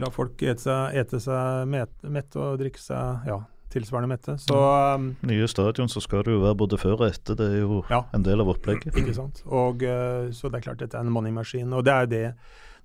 la 0.00 0.08
folk 0.12 0.40
ete 0.44 0.64
seg, 0.64 0.96
ete 1.00 1.20
seg 1.22 1.68
mette, 1.72 2.08
mette 2.12 2.40
og 2.40 2.58
drikke 2.60 2.80
seg 2.80 3.28
ja, 3.28 3.38
tilsvarende 3.72 4.10
mette. 4.12 4.36
Så, 4.44 4.56
um, 4.56 5.10
Nye 5.28 5.48
stadion 5.50 5.90
så 5.92 6.02
skal 6.04 6.24
det 6.26 6.36
jo 6.36 6.42
være 6.44 6.58
både 6.64 6.80
før 6.80 6.98
og 6.98 7.08
etter, 7.08 7.38
det 7.38 7.50
er 7.54 7.64
jo 7.64 7.82
ja, 7.92 8.02
en 8.16 8.24
del 8.26 8.44
av 8.44 8.52
opplegget. 8.52 8.96
Ikke 8.96 9.16
sant. 9.16 9.42
Og, 9.46 9.84
uh, 9.84 10.28
så 10.36 10.52
det 10.52 10.60
er 10.60 10.68
klart 10.70 10.84
dette 10.84 10.98
er 10.98 11.06
en 11.06 11.12
money 11.12 11.34
machine, 11.34 11.72
og 11.76 11.86
det 11.88 11.96
er 11.96 12.10
det 12.12 12.24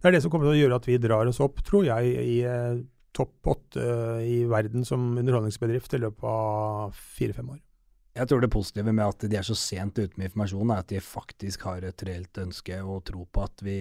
det 0.01 0.09
er 0.09 0.17
det 0.17 0.23
som 0.23 0.33
kommer 0.33 0.49
til 0.49 0.55
å 0.55 0.61
gjøre 0.63 0.79
at 0.81 0.87
vi 0.89 1.01
drar 1.01 1.29
oss 1.29 1.41
opp, 1.43 1.61
tror 1.65 1.85
jeg, 1.85 2.13
i 2.25 2.37
eh, 2.47 2.79
topp 3.13 3.51
åtte 3.53 3.81
eh, 3.81 4.23
i 4.25 4.37
verden 4.49 4.87
som 4.87 5.11
underholdningsbedrift 5.19 5.93
i 5.93 6.01
løpet 6.01 6.25
av 6.25 6.95
fire-fem 7.17 7.51
år. 7.53 7.59
Jeg 8.17 8.27
tror 8.27 8.41
det 8.43 8.51
positive 8.51 8.91
med 8.91 9.05
at 9.05 9.23
de 9.29 9.37
er 9.39 9.45
så 9.47 9.55
sent 9.55 9.99
ute 10.01 10.17
med 10.17 10.27
informasjon, 10.31 10.73
er 10.73 10.81
at 10.83 10.89
de 10.91 11.03
faktisk 11.03 11.63
har 11.69 11.85
et 11.87 12.03
reelt 12.07 12.41
ønske 12.43 12.81
og 12.83 13.05
tro 13.07 13.23
på 13.23 13.45
at 13.45 13.63
vi 13.63 13.77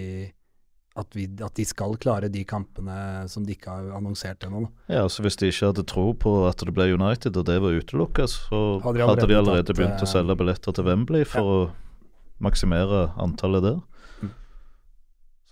at, 0.99 1.15
vi, 1.15 1.23
at, 1.39 1.53
de 1.55 1.63
skal 1.63 1.95
klare 2.03 2.27
de 2.27 2.41
kampene 2.43 2.95
som 3.31 3.45
de 3.47 3.55
ikke 3.55 3.71
har 3.71 3.93
annonsert 3.95 4.43
ennå. 4.43 4.65
Ja, 4.91 5.05
så 5.07 5.23
Hvis 5.23 5.39
de 5.39 5.47
ikke 5.47 5.69
hadde 5.69 5.85
tro 5.87 6.09
på 6.19 6.33
at 6.49 6.59
det 6.59 6.73
ble 6.75 6.89
United 6.91 7.37
og 7.39 7.45
det 7.47 7.61
var 7.63 7.77
utelukka, 7.79 8.27
så 8.27 8.59
hadde 8.83 8.99
de 8.99 9.05
allerede, 9.05 9.21
hadde 9.21 9.29
de 9.31 9.37
allerede 9.39 9.75
begynt 9.77 10.03
å 10.03 10.07
eh, 10.09 10.11
selge 10.11 10.35
billetter 10.41 10.75
til 10.75 10.87
Wembley 10.89 11.23
for 11.27 11.47
ja. 11.47 11.55
å 11.71 12.43
maksimere 12.43 13.05
antallet 13.21 13.63
der. 13.69 13.79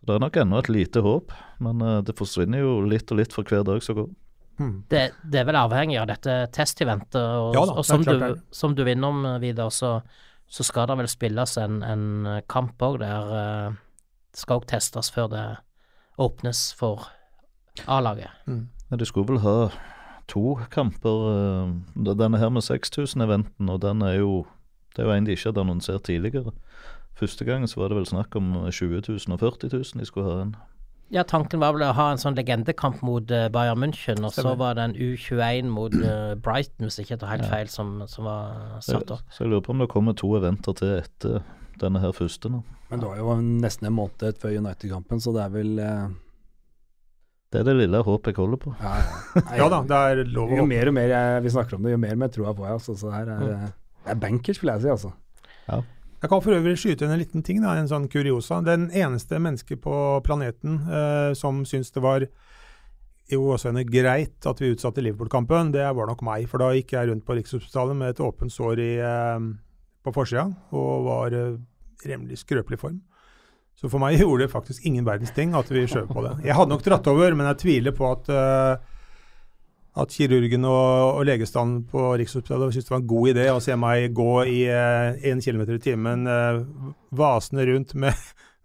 Det 0.09 0.15
er 0.15 0.23
nok 0.23 0.37
ennå 0.41 0.57
et 0.57 0.71
lite 0.73 1.01
håp, 1.05 1.33
men 1.61 1.83
uh, 1.85 1.99
det 2.01 2.15
forsvinner 2.17 2.63
jo 2.63 2.79
litt 2.81 3.11
og 3.13 3.19
litt 3.19 3.35
for 3.35 3.45
hver 3.45 3.61
dag 3.67 3.83
som 3.85 3.99
går. 3.99 4.07
Hmm. 4.57 4.71
Det, 4.89 5.03
det, 5.21 5.43
er 5.43 5.45
vel 5.47 5.59
avhengig 5.59 5.99
av 6.01 6.07
dette 6.09 6.33
testeventet, 6.55 7.21
og, 7.21 7.53
ja, 7.53 7.61
da, 7.69 7.75
og 7.77 7.85
som, 7.85 8.01
du, 8.03 8.41
som, 8.49 8.73
du, 8.75 8.81
vinner 8.87 9.13
om, 9.13 9.27
Vidar, 9.39 9.69
så, 9.69 9.99
så, 10.49 10.65
skal 10.65 10.89
det 10.89 10.97
vel 11.03 11.11
spilles 11.11 11.53
en, 11.61 11.77
en 11.85 12.41
kamp 12.49 12.81
òg 12.89 12.97
der 13.03 13.29
uh, 13.29 13.77
det 14.33 14.41
skal 14.41 14.63
òg 14.63 14.65
testes 14.73 15.13
før 15.13 15.29
det 15.31 15.45
åpnes 16.19 16.65
for 16.81 17.05
A-laget. 17.85 18.33
Hmm. 18.49 18.65
Ja, 18.89 18.97
de 18.97 19.05
skulle 19.05 19.29
vel 19.29 19.43
ha 19.45 19.69
to 20.29 20.57
kamper. 20.73 21.29
Uh, 21.29 22.15
denne 22.17 22.41
her 22.41 22.49
med 22.49 22.65
6000-eventen, 22.65 23.69
og 23.69 23.83
den 23.85 24.01
er 24.01 24.17
jo 24.23 24.47
Det 24.95 25.03
er 25.03 25.05
jo 25.05 25.13
en 25.13 25.25
de 25.25 25.37
ikke 25.37 25.51
hadde 25.51 25.61
annonsert 25.61 26.03
tidligere. 26.09 26.51
Første 27.19 27.45
gangen 27.45 27.67
så 27.67 27.81
var 27.81 27.91
det 27.91 27.99
vel 27.99 28.07
snakk 28.07 28.35
om 28.39 28.53
20 28.71 29.01
000 29.07 29.35
og 29.35 29.41
40 29.41 29.73
000 29.75 29.99
de 29.99 30.07
skulle 30.07 30.29
ha 30.29 30.43
en. 30.45 30.53
Ja, 31.09 31.23
tanken 31.25 31.57
var 31.59 31.73
vel 31.73 31.87
å 31.87 31.93
ha 31.97 32.11
en 32.13 32.21
sånn 32.21 32.37
legendekamp 32.37 32.99
mot 33.05 33.31
uh, 33.33 33.47
Bayern 33.49 33.81
München, 33.81 34.21
og 34.27 34.33
så 34.35 34.53
var 34.59 34.77
det 34.77 34.83
en 34.85 34.93
U21 34.93 35.71
mot 35.73 35.95
uh, 36.03 36.35
Brighton, 36.37 36.85
hvis 36.85 36.99
ikke 37.01 37.15
jeg 37.15 37.21
tar 37.23 37.33
helt 37.33 37.47
ja. 37.47 37.49
feil, 37.55 37.71
som, 37.73 37.95
som 38.07 38.29
var 38.29 38.77
satt 38.85 39.15
opp. 39.15 39.25
Så 39.33 39.43
jeg 39.43 39.55
lurer 39.55 39.65
på 39.65 39.73
om 39.73 39.81
det 39.81 39.89
kommer 39.89 40.13
to 40.17 40.29
eventer 40.37 40.77
til 40.77 40.93
etter 40.99 41.41
denne 41.81 42.03
her 42.03 42.13
første 42.13 42.53
nå. 42.53 42.61
Men 42.91 43.01
det 43.01 43.09
var 43.09 43.19
jo 43.23 43.35
nesten 43.41 43.89
en 43.89 43.97
måned 43.97 44.37
før 44.41 44.53
United-kampen, 44.61 45.23
så 45.23 45.33
det 45.33 45.45
er 45.47 45.55
vel 45.57 45.81
uh... 45.81 46.09
Det 47.49 47.63
er 47.63 47.65
det 47.65 47.79
lille 47.79 48.05
håpet 48.05 48.35
jeg 48.35 48.43
holder 48.43 48.61
på. 48.61 48.77
Ja, 48.77 48.95
ja. 49.01 49.43
ja 49.63 49.69
da, 49.73 49.81
det 49.89 49.99
er 50.11 50.27
lov 50.29 50.53
å 50.53 50.59
Jo 50.61 50.69
mer 50.69 50.91
og 50.91 50.99
mer 50.99 51.09
jeg, 51.09 51.43
vi 51.47 51.53
snakker 51.57 51.79
om 51.79 51.87
det, 51.87 51.95
jo 51.95 52.01
mer 52.05 52.19
mer 52.21 52.29
tror 52.35 52.51
jeg 52.51 52.59
på 52.59 52.67
jeg. 52.67 52.77
Altså, 52.77 52.97
så 53.01 53.13
her 53.15 53.31
er, 53.33 53.47
det 54.05 54.13
er 54.13 54.21
bankers, 54.21 54.61
vil 54.61 54.75
jeg 54.75 54.85
si. 54.85 54.91
altså. 54.93 55.15
Ja. 55.65 55.81
Jeg 56.19 56.31
kan 56.31 56.41
for 56.43 56.51
øvrig 56.51 56.75
skyte 56.79 57.05
inn 57.05 57.13
en 57.15 57.21
liten 57.21 57.43
ting, 57.47 57.61
da, 57.63 57.77
en 57.79 57.87
sånn 57.87 58.09
kuriosa. 58.11 58.59
Den 58.65 58.89
eneste 58.91 59.39
mennesket 59.39 59.79
på 59.85 59.93
planeten 60.25 60.81
eh, 60.91 61.31
som 61.37 61.61
syns 61.67 61.93
det 61.95 62.03
var 62.03 62.25
jo 63.29 63.45
også 63.53 63.71
en 63.71 63.79
greit 63.87 64.47
at 64.49 64.59
vi 64.59 64.73
utsatte 64.73 65.03
Liverpool-kampen, 65.05 65.71
det 65.75 65.85
var 65.95 66.09
nok 66.09 66.23
meg. 66.25 66.47
For 66.51 66.59
da 66.59 66.73
gikk 66.75 66.95
jeg 66.97 67.11
rundt 67.11 67.25
på 67.27 67.37
Rikshospitalet 67.37 67.95
med 67.95 68.11
et 68.11 68.23
åpent 68.25 68.51
sår 68.51 68.83
i, 68.83 68.91
eh, 68.99 69.47
på 70.03 70.15
forsida 70.15 70.49
og 70.75 71.07
var 71.07 71.37
eh, 71.37 71.55
rimelig 72.09 72.41
skrøpelig 72.43 72.81
form. 72.81 72.99
Så 73.79 73.87
for 73.87 74.03
meg 74.03 74.19
gjorde 74.21 74.43
det 74.43 74.51
faktisk 74.51 74.85
ingen 74.89 75.07
verdens 75.07 75.31
ting 75.35 75.55
at 75.55 75.71
vi 75.71 75.85
skjøv 75.87 76.11
på 76.11 76.25
det. 76.25 76.35
Jeg 76.49 76.57
hadde 76.57 76.73
nok 76.73 76.83
dratt 76.83 77.07
over, 77.07 77.31
men 77.37 77.47
jeg 77.53 77.61
tviler 77.63 77.95
på 77.95 78.09
at 78.11 78.27
uh, 78.33 78.98
at 79.97 80.13
kirurgen 80.13 80.67
og, 80.69 81.15
og 81.17 81.23
legestanden 81.27 81.81
på 81.89 82.11
Rikshospitalet 82.19 82.75
syntes 82.75 82.89
det 82.89 82.93
var 82.93 83.01
en 83.01 83.09
god 83.09 83.31
idé 83.31 83.47
å 83.51 83.61
se 83.63 83.77
meg 83.79 84.13
gå 84.15 84.33
i 84.45 84.59
én 84.69 85.39
eh, 85.39 85.41
km 85.41 85.63
i 85.65 85.79
timen 85.81 86.29
eh, 86.29 86.59
vasende 87.17 87.65
rundt 87.65 87.95
med, 87.97 88.13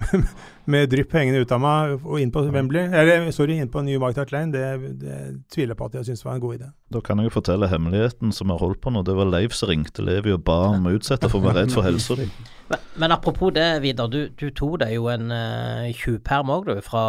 med 0.70 0.91
drypp 0.93 1.16
hengende 1.16 1.41
ut 1.41 1.55
av 1.57 1.62
meg 1.64 1.95
og 2.05 2.20
inn 2.20 2.33
på 2.35 2.45
Wembley, 2.53 2.91
eller 2.93 3.31
sorry, 3.33 3.57
inn 3.57 3.72
på 3.72 3.83
New 3.87 4.03
White 4.03 4.27
Lane. 4.35 4.53
Det, 4.53 4.93
det 5.01 5.18
tviler 5.55 5.72
jeg 5.72 5.81
på 5.81 5.89
at 5.89 5.97
jeg 5.99 6.11
syntes 6.11 6.27
var 6.29 6.37
en 6.37 6.45
god 6.45 6.59
idé. 6.59 6.70
Da 6.93 7.03
kan 7.05 7.20
jeg 7.22 7.31
jo 7.31 7.37
fortelle 7.39 7.70
hemmeligheten 7.72 8.35
som 8.37 8.53
har 8.53 8.61
holdt 8.61 8.83
på 8.85 8.93
nå. 8.93 9.03
Det 9.07 9.16
var 9.16 9.33
Leif 9.33 9.57
som 9.57 9.72
ringte 9.72 10.05
Levi 10.05 10.35
og 10.37 10.45
ba 10.45 10.61
om 10.75 10.91
å 10.91 10.95
utsette 10.99 11.33
for 11.33 11.41
å 11.41 11.49
være 11.49 11.64
redd 11.64 11.75
for 11.75 11.89
helsa 11.89 12.20
di. 12.20 12.29
Men, 12.64 12.81
men, 12.97 13.12
apropos 13.12 13.51
det, 13.53 13.83
Vidar. 13.85 14.09
Du, 14.09 14.31
du 14.41 14.47
tok 14.57 14.79
deg 14.81 14.95
jo 14.95 15.11
en 15.12 15.29
uh, 15.29 15.91
tjuvperm 15.93 16.49
òg, 16.49 16.70
du, 16.70 16.79
fra 16.81 17.03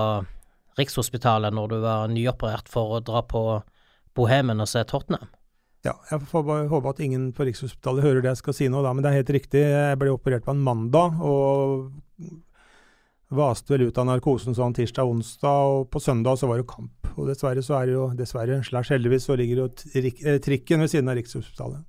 Rikshospitalet 0.76 1.55
når 1.55 1.70
du 1.72 1.76
var 1.80 2.09
nyoperert 2.11 2.68
for 2.68 2.97
å 2.97 2.99
dra 2.99 3.22
på 3.24 3.43
Bohemen 4.16 4.63
og 4.63 4.70
se 4.72 4.84
Tottenham? 4.88 5.30
Ja, 5.86 5.93
jeg 6.09 6.26
får 6.32 6.45
bare 6.47 6.70
håpe 6.72 6.95
at 6.95 7.01
ingen 7.03 7.28
på 7.36 7.45
Rikshospitalet 7.45 8.05
hører 8.05 8.24
det 8.24 8.32
jeg 8.32 8.41
skal 8.41 8.55
si 8.57 8.68
nå, 8.72 8.82
da, 8.82 8.93
men 8.95 9.05
det 9.05 9.11
er 9.11 9.20
helt 9.20 9.36
riktig. 9.36 9.61
Jeg 9.61 9.99
ble 10.01 10.16
operert 10.16 10.45
på 10.47 10.55
en 10.55 10.63
mandag 10.66 11.20
og 11.22 11.91
vaste 13.36 13.74
vel 13.74 13.88
ut 13.89 13.99
av 14.01 14.07
narkosen 14.09 14.57
sånn 14.57 14.74
tirsdag-onsdag, 14.78 15.70
og 15.76 15.88
på 15.93 16.01
søndag 16.01 16.39
så 16.39 16.49
var 16.49 16.61
det 16.61 16.68
kamp. 16.70 17.11
Og 17.16 17.30
dessverre 17.30 17.61
så 17.66 17.78
er 17.80 17.89
det 17.89 17.95
jo, 17.95 18.07
dessverre, 18.18 18.59
slash 18.66 18.93
heldigvis, 18.95 19.28
så 19.28 19.38
ligger 19.38 19.63
jo 19.63 19.70
eh, 19.93 20.39
trikken 20.43 20.82
ved 20.84 20.91
siden 20.91 21.11
av 21.11 21.20
Rikshospitalet. 21.20 21.86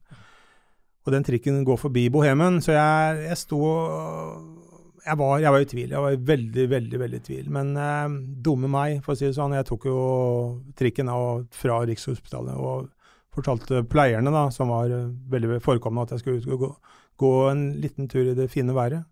Og 1.06 1.14
den 1.14 1.24
trikken 1.24 1.62
går 1.64 1.78
forbi 1.78 2.08
Bohemen, 2.12 2.60
så 2.64 2.74
jeg, 2.74 3.26
jeg 3.30 3.40
sto 3.40 3.60
jeg 5.06 5.18
var, 5.20 5.38
jeg 5.38 5.54
var, 5.54 5.62
i 5.62 5.70
tvil. 5.70 5.90
Jeg 5.94 6.02
var 6.02 6.18
veldig, 6.32 6.66
veldig 6.70 7.00
veldig 7.00 7.18
i 7.20 7.24
tvil. 7.28 7.48
Men 7.54 7.72
eh, 7.78 8.18
dumme 8.42 8.70
meg, 8.70 9.00
for 9.04 9.14
å 9.14 9.18
si 9.18 9.28
det 9.28 9.36
sånn. 9.38 9.54
Jeg 9.54 9.68
tok 9.68 9.86
jo 9.86 9.98
trikken 10.78 11.10
av, 11.12 11.44
fra 11.54 11.80
Rikshospitalet 11.86 12.58
og 12.58 12.88
fortalte 13.36 13.84
pleierne, 13.90 14.32
da, 14.32 14.46
som 14.50 14.72
var 14.72 14.88
uh, 14.88 15.10
veldig 15.28 15.60
forekommende, 15.60 16.06
at 16.06 16.16
jeg 16.16 16.40
skulle 16.40 16.56
gå, 16.56 16.70
gå, 17.20 17.32
en 17.50 17.68
liten 17.82 18.08
tur 18.08 18.30
i 18.30 18.34
det 18.36 18.48
fine 18.48 18.72
været. 18.72 19.04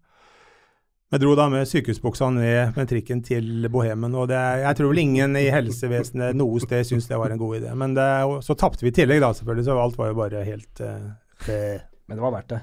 Jeg 1.13 1.21
dro 1.21 1.35
da 1.39 1.45
med 1.53 1.69
sykehusbuksa 1.69 2.31
ned 2.33 2.75
med 2.75 2.89
trikken 2.91 3.21
til 3.23 3.69
Bohemen. 3.71 4.17
og 4.17 4.31
det, 4.33 4.41
Jeg 4.65 4.77
tror 4.79 4.91
vel 4.91 5.03
ingen 5.05 5.37
i 5.39 5.45
helsevesenet 5.53 6.35
noe 6.35 6.63
sted 6.65 6.89
syntes 6.89 7.07
det 7.11 7.21
var 7.21 7.31
en 7.31 7.39
god 7.39 7.61
idé. 7.61 7.75
Men 7.79 7.95
det, 7.95 8.09
så 8.43 8.57
tapte 8.59 8.83
vi 8.83 8.91
i 8.91 8.97
tillegg, 8.97 9.21
da, 9.23 9.31
selvfølgelig, 9.37 9.67
så 9.69 9.79
alt 9.79 10.01
var 10.01 10.11
jo 10.11 10.19
bare 10.25 10.47
helt 10.49 10.81
eh, 10.81 11.77
Men 12.09 12.17
det 12.17 12.25
var 12.25 12.35
verdt 12.41 12.57
det? 12.57 12.63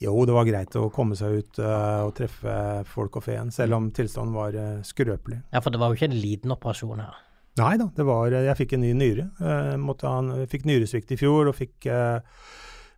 Jo, 0.00 0.14
det 0.24 0.32
var 0.32 0.46
greit 0.48 0.76
å 0.80 0.86
komme 0.94 1.16
seg 1.18 1.42
ut 1.42 1.58
uh, 1.60 2.06
og 2.06 2.14
treffe 2.16 2.52
folk 2.88 3.18
og 3.20 3.24
fe 3.26 3.34
igjen, 3.34 3.50
selv 3.52 3.76
om 3.76 3.90
tilstanden 3.92 4.32
var 4.36 4.56
uh, 4.56 4.78
skrøpelig. 4.86 5.42
Ja, 5.52 5.60
for 5.60 5.74
det 5.74 5.80
var 5.82 5.92
jo 5.92 5.98
ikke 5.98 6.08
en 6.08 6.22
liten 6.22 6.54
operasjon 6.54 7.02
her. 7.02 7.18
Nei 7.60 7.74
da, 7.76 7.88
det 7.92 8.04
var 8.06 8.32
Jeg 8.32 8.56
fikk 8.56 8.76
en 8.76 8.84
ny 8.86 8.94
nyre. 8.96 9.26
Uh, 9.42 9.74
måtte 9.82 10.08
ha 10.08 10.46
fikk 10.48 10.64
nyresvikt 10.70 11.12
i 11.12 11.20
fjor 11.20 11.50
og 11.50 11.58
fikk 11.58 11.88
eh, 11.90 12.22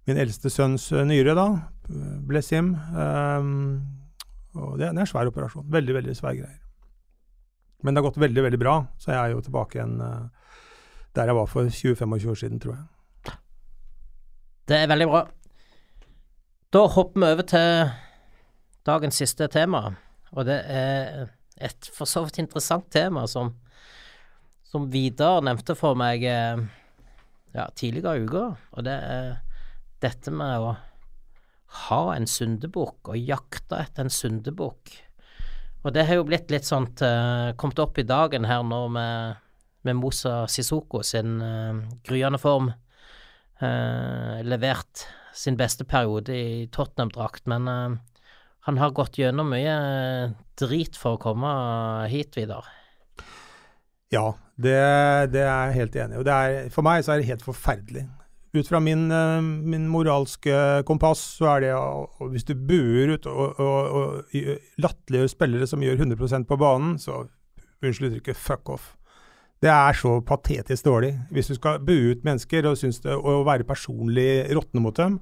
min 0.07 0.19
eldste 0.21 0.51
sønns 0.53 0.91
eh, 0.93 1.07
nyre, 1.09 1.35
da. 1.39 1.47
Bless 2.29 2.53
him. 2.55 2.75
Og 4.53 4.75
det, 4.79 4.85
det 4.85 4.93
er 4.93 5.01
en 5.03 5.09
svær 5.09 5.31
operasjon. 5.31 5.67
Veldig, 5.73 5.95
veldig 5.99 6.15
svære 6.19 6.39
greier. 6.43 6.59
Men 7.83 7.95
det 7.95 8.03
har 8.03 8.11
gått 8.11 8.21
veldig, 8.23 8.43
veldig 8.47 8.61
bra, 8.63 8.77
så 8.99 9.11
jeg 9.11 9.19
er 9.21 9.35
jo 9.35 9.43
tilbake 9.43 9.79
igjen 9.79 9.97
eh, 10.07 10.51
der 11.19 11.31
jeg 11.31 11.37
var 11.37 11.49
for 11.51 11.69
20-25 11.69 12.29
år 12.31 12.39
siden, 12.41 12.61
tror 12.63 12.77
jeg. 12.77 13.37
Det 14.71 14.79
er 14.79 14.91
veldig 14.91 15.09
bra. 15.11 15.23
Da 16.73 16.87
hopper 16.89 17.20
vi 17.20 17.27
over 17.35 17.45
til 17.45 17.91
dagens 18.89 19.18
siste 19.20 19.45
tema, 19.53 19.91
og 20.33 20.47
det 20.49 20.57
er 20.73 21.27
et 21.61 21.89
for 21.93 22.09
så 22.09 22.23
vidt 22.25 22.39
interessant 22.41 22.87
tema 22.89 23.27
som, 23.29 23.51
som 24.64 24.87
Vidar 24.89 25.45
nevnte 25.45 25.77
for 25.77 26.01
meg 26.01 26.25
eh, 26.25 26.64
ja, 27.53 27.68
tidligere 27.77 28.16
i 28.16 28.25
uka, 28.25 28.47
og 28.73 28.89
det 28.89 28.97
er 29.05 29.29
dette 30.01 30.33
med 30.33 30.64
å 30.64 30.73
ha 31.85 32.03
en 32.16 32.31
syndebukk 32.39 33.12
og 33.12 33.20
jakte 33.20 33.85
etter 33.85 34.07
en 34.07 34.16
syndebukk. 34.23 34.97
Og 35.85 35.93
det 35.93 36.09
har 36.09 36.23
jo 36.23 36.29
blitt 36.33 36.49
litt 36.57 36.73
sånn 36.73 36.89
eh, 37.05 37.53
kommet 37.53 37.85
opp 37.85 38.01
i 38.01 38.09
dagen 38.09 38.49
her 38.49 38.64
nå 38.64 38.87
med, 38.97 39.43
med 39.85 40.01
Mosa 40.01 40.47
Sissoko 40.49 41.05
sin 41.05 41.37
uh, 41.37 41.85
gryende 42.09 42.41
form. 42.41 42.73
uh, 43.61 44.41
levert 44.41 45.11
sin 45.35 45.57
beste 45.59 45.85
periode 45.89 46.35
i 46.37 46.66
Tottenham-drakt, 46.72 47.47
men 47.51 47.68
uh, 47.68 47.99
han 48.66 48.78
har 48.78 48.95
gått 48.95 49.18
gjennom 49.18 49.49
mye 49.51 49.74
eh, 49.74 50.35
drit 50.61 50.95
for 50.99 51.16
å 51.16 51.22
komme 51.22 51.51
hit, 52.12 52.37
Vidar. 52.39 52.68
Ja, 54.12 54.37
det, 54.55 54.76
det 55.35 55.43
er 55.43 55.72
jeg 55.72 55.78
helt 55.80 55.97
enig 55.99 56.18
i. 56.18 56.20
Og 56.20 56.74
for 56.74 56.87
meg 56.87 57.03
så 57.03 57.14
er 57.14 57.22
det 57.22 57.30
helt 57.33 57.43
forferdelig. 57.43 58.05
Ut 58.55 58.68
fra 58.68 58.78
min, 58.85 59.09
eh, 59.11 59.41
min 59.43 59.89
moralske 59.91 60.85
kompass, 60.87 61.24
så 61.41 61.57
er 61.57 61.64
det 61.64 61.72
Hvis 62.30 62.47
du 62.47 62.55
buer 62.55 63.16
ut 63.16 63.26
og, 63.26 63.59
og, 63.59 63.99
og 63.99 64.39
latterliggjør 64.85 65.33
spillere 65.33 65.66
som 65.66 65.83
gjør 65.83 66.05
100% 66.05 66.47
på 66.47 66.61
banen, 66.61 66.99
så 67.03 67.24
unnskyld 67.83 68.12
uttrykket, 68.12 68.39
fuck 68.39 68.70
off. 68.76 68.93
Det 69.63 69.71
er 69.71 69.95
så 69.95 70.17
patetisk 70.27 70.89
dårlig. 70.89 71.13
Hvis 71.31 71.53
du 71.53 71.55
skal 71.55 71.79
bue 71.87 72.17
ut 72.17 72.25
mennesker 72.27 72.67
og 72.67 72.81
det 72.83 73.15
og 73.15 73.45
være 73.47 73.67
personlig 73.69 74.49
råtne 74.51 74.83
mot 74.83 74.97
dem, 74.99 75.21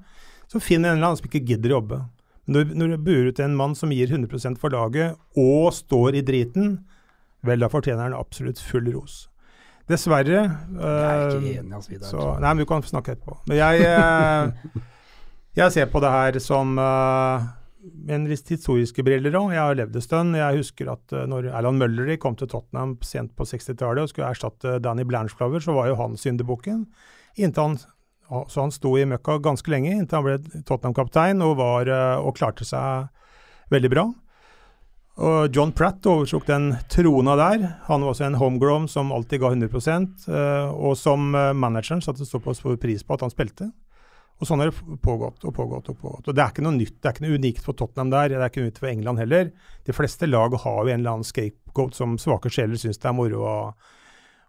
så 0.49 0.59
finn 0.59 0.81
en 0.81 0.95
eller 0.95 1.11
annen 1.11 1.19
som 1.19 1.29
ikke 1.29 1.45
gidder 1.45 1.75
å 1.75 1.77
jobbe. 1.79 1.99
Når, 2.51 2.71
når 2.75 2.95
du 2.95 3.03
buer 3.05 3.29
ut 3.29 3.39
en 3.39 3.55
mann 3.55 3.75
som 3.77 3.93
gir 3.93 4.09
100% 4.09 4.57
for 4.59 4.73
laget, 4.73 5.13
og 5.37 5.69
står 5.77 6.17
i 6.17 6.23
driten, 6.25 6.79
vel, 7.45 7.61
da 7.61 7.69
fortjener 7.71 8.09
han 8.09 8.17
absolutt 8.17 8.59
full 8.59 8.89
ros. 8.95 9.27
Dessverre 9.89 10.41
Jeg 10.41 10.81
er 10.81 11.23
ikke 11.27 11.37
eh, 11.37 11.59
enig, 11.59 11.75
altså, 11.75 11.91
Vidar. 11.91 12.09
så, 12.09 12.25
nei, 12.41 12.51
men 12.53 12.63
du 12.63 12.69
kan 12.69 12.83
snakke 12.85 13.15
etterpå. 13.15 13.37
Men 13.49 13.59
jeg, 13.59 13.85
eh, 13.87 14.83
jeg 15.61 15.75
ser 15.77 15.89
på 15.91 16.01
det 16.03 16.11
her 16.13 16.41
som 16.43 16.77
eh, 16.81 17.47
med 17.81 18.15
en 18.15 18.27
litt 18.29 18.49
historiske 18.51 19.03
briller 19.05 19.35
òg. 19.37 19.53
Jeg 19.55 19.61
har 19.61 19.77
levd 19.77 19.97
en 19.97 20.05
stund. 20.05 20.37
Jeg 20.37 20.59
husker 20.59 20.91
at 20.93 21.15
eh, 21.15 21.25
når 21.29 21.49
Erland 21.49 21.81
Møllerud 21.81 22.19
kom 22.21 22.37
til 22.37 22.49
Tottenham 22.51 22.95
sent 23.05 23.33
på 23.37 23.47
60-tallet 23.47 24.05
og 24.05 24.11
skulle 24.11 24.29
erstatte 24.29 24.77
Danny 24.83 25.05
Blanchflower, 25.07 25.63
så 25.63 25.75
var 25.77 25.89
jo 25.89 25.97
han 25.99 26.17
syndebukken. 26.19 26.85
Han, 27.57 27.77
så 28.29 28.63
han 28.63 28.73
sto 28.73 28.93
i 28.99 29.07
møkka 29.07 29.39
ganske 29.43 29.71
lenge, 29.71 29.93
inntil 29.95 30.19
han 30.19 30.27
ble 30.27 30.63
Tottenham-kaptein 30.67 31.41
og, 31.45 31.61
eh, 31.87 32.17
og 32.19 32.35
klarte 32.37 32.67
seg 32.67 33.09
veldig 33.73 33.93
bra. 33.93 34.09
Og 35.21 35.53
John 35.53 35.73
Pratt 35.75 36.05
overtok 36.07 36.47
den 36.47 36.71
trona 36.89 37.35
der. 37.37 37.65
Han 37.89 38.05
var 38.05 38.13
også 38.13 38.29
en 38.29 38.39
homegrown 38.39 38.87
som 38.89 39.11
alltid 39.13 39.43
ga 39.43 39.51
100 39.51 39.81
eh, 40.31 40.69
og 40.71 40.97
som 40.97 41.31
manageren 41.33 42.01
satte 42.03 42.27
såpass 42.27 42.61
stor 42.61 42.77
pris 42.81 43.03
på 43.03 43.17
at 43.17 43.25
han 43.25 43.33
spilte. 43.33 43.71
Og 44.41 44.47
sånn 44.49 44.61
har 44.63 44.71
det 44.71 44.99
pågått 45.05 45.43
og 45.45 45.53
pågått 45.53 45.89
og 45.93 45.97
pågått. 46.01 46.27
Og 46.31 46.35
det 46.35 46.41
er 46.41 46.49
ikke 46.49 46.63
noe 46.65 46.73
nytt, 46.73 46.95
det 46.97 47.07
er 47.09 47.13
ikke 47.13 47.25
noe 47.27 47.37
unikt 47.37 47.65
for 47.65 47.77
Tottenham 47.77 48.09
der, 48.09 48.31
det 48.33 48.39
er 48.41 48.49
ikke 48.49 48.63
noe 48.63 48.71
nytt 48.71 48.79
for 48.81 48.89
England 48.89 49.21
heller. 49.21 49.51
De 49.85 49.93
fleste 49.93 50.29
lag 50.29 50.55
har 50.63 50.79
jo 50.81 50.89
en 50.89 50.99
eller 51.03 51.11
annen 51.13 51.27
scapegoat 51.27 51.97
som 51.99 52.15
svake 52.21 52.49
sjeler 52.49 52.81
syns 52.81 52.97
det 52.97 53.09
er 53.11 53.17
moro 53.17 53.43
å 53.45 53.55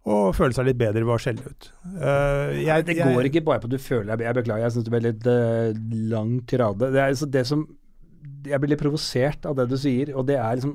og 0.02 0.32
føle 0.34 0.50
seg 0.50 0.66
litt 0.66 0.78
bedre 0.80 1.04
ved 1.06 1.14
å 1.14 1.18
skjelle 1.22 1.44
ut. 1.46 1.66
Uh, 1.94 2.48
jeg, 2.58 2.82
det 2.88 2.96
jeg- 2.98 3.14
går 3.14 3.28
ikke 3.28 3.44
bare 3.46 3.62
på 3.62 3.68
at 3.68 3.74
du 3.76 3.78
føler 3.78 4.16
deg 4.16 4.24
Jeg 4.26 4.34
beklager, 4.40 4.64
jeg 4.64 4.74
syns 4.74 4.86
det 4.88 4.94
ble 4.96 5.00
litt 5.04 5.26
uh, 5.30 5.76
lang 6.10 6.32
tirade. 6.50 6.88
Det 6.90 6.98
er 6.98 7.12
altså 7.12 7.28
det 7.30 7.44
som 7.46 7.62
Jeg 8.48 8.58
blir 8.58 8.72
litt 8.72 8.82
provosert 8.82 9.46
av 9.46 9.54
det 9.60 9.68
du 9.70 9.76
sier, 9.78 10.10
og 10.16 10.26
det 10.26 10.40
er 10.42 10.56
liksom 10.58 10.72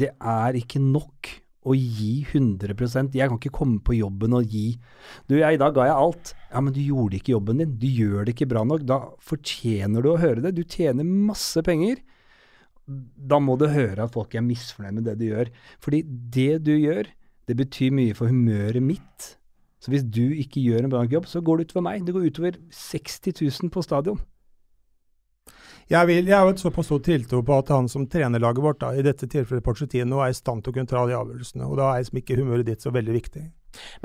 Det 0.00 0.08
er 0.16 0.56
ikke 0.62 0.80
nok 0.80 1.28
å 1.64 1.74
gi 1.76 2.24
100% 2.28 3.16
Jeg 3.16 3.30
kan 3.30 3.38
ikke 3.40 3.54
komme 3.56 3.80
på 3.84 3.96
jobben 3.96 4.36
og 4.36 4.50
gi 4.52 4.74
Du, 5.28 5.36
jeg, 5.38 5.56
i 5.56 5.60
dag 5.60 5.74
ga 5.76 5.86
jeg 5.88 5.96
alt. 5.96 6.32
Ja, 6.50 6.60
men 6.60 6.74
du 6.76 6.80
gjorde 6.84 7.18
ikke 7.18 7.34
jobben 7.34 7.62
din. 7.62 7.76
Du 7.80 7.86
gjør 7.88 8.26
det 8.26 8.34
ikke 8.34 8.50
bra 8.52 8.64
nok. 8.68 8.84
Da 8.88 9.00
fortjener 9.24 10.04
du 10.04 10.10
å 10.12 10.18
høre 10.20 10.44
det. 10.44 10.54
Du 10.58 10.62
tjener 10.62 11.06
masse 11.08 11.62
penger. 11.64 12.02
Da 12.84 13.40
må 13.40 13.56
du 13.60 13.66
høre 13.72 14.04
at 14.04 14.12
folk 14.14 14.36
er 14.36 14.44
misfornøyd 14.44 14.98
med 14.98 15.08
det 15.08 15.16
du 15.22 15.26
gjør. 15.30 15.50
Fordi 15.82 16.02
det 16.36 16.60
du 16.66 16.74
gjør, 16.76 17.08
det 17.48 17.56
betyr 17.58 17.96
mye 17.96 18.16
for 18.16 18.32
humøret 18.32 18.84
mitt. 18.84 19.32
Så 19.84 19.92
hvis 19.92 20.04
du 20.04 20.22
ikke 20.32 20.62
gjør 20.64 20.86
en 20.86 20.92
bra 20.92 21.02
jobb, 21.08 21.26
så 21.28 21.42
går 21.44 21.60
det 21.60 21.68
utover 21.68 21.88
meg. 21.88 22.04
Det 22.04 22.14
går 22.16 22.28
utover 22.30 22.60
60 22.72 23.40
000 23.40 23.72
på 23.72 23.84
stadion. 23.84 24.20
Jeg, 25.90 26.06
vil, 26.08 26.26
jeg 26.30 26.38
har 26.40 26.48
et 26.48 26.60
såpass 26.62 26.86
stor 26.88 27.00
tiltro 27.04 27.42
på 27.44 27.58
at 27.60 27.68
han 27.74 27.88
som 27.92 28.06
trener 28.08 28.40
laget 28.40 28.64
vårt, 28.64 28.78
da, 28.80 28.92
i 28.96 29.02
dette 29.04 29.26
tilfellet 29.30 29.64
Porcetino, 29.66 30.22
er 30.24 30.32
i 30.32 30.36
stand 30.38 30.64
til 30.64 30.72
å 30.72 30.76
kunne 30.78 30.88
ta 30.90 31.02
de 31.06 31.16
avgjørelsene. 31.18 31.66
Og 31.68 31.76
da 31.80 31.90
er 31.92 32.02
liksom 32.04 32.20
ikke 32.22 32.38
humøret 32.40 32.66
ditt 32.70 32.84
så 32.86 32.92
veldig 32.94 33.16
viktig. 33.18 33.42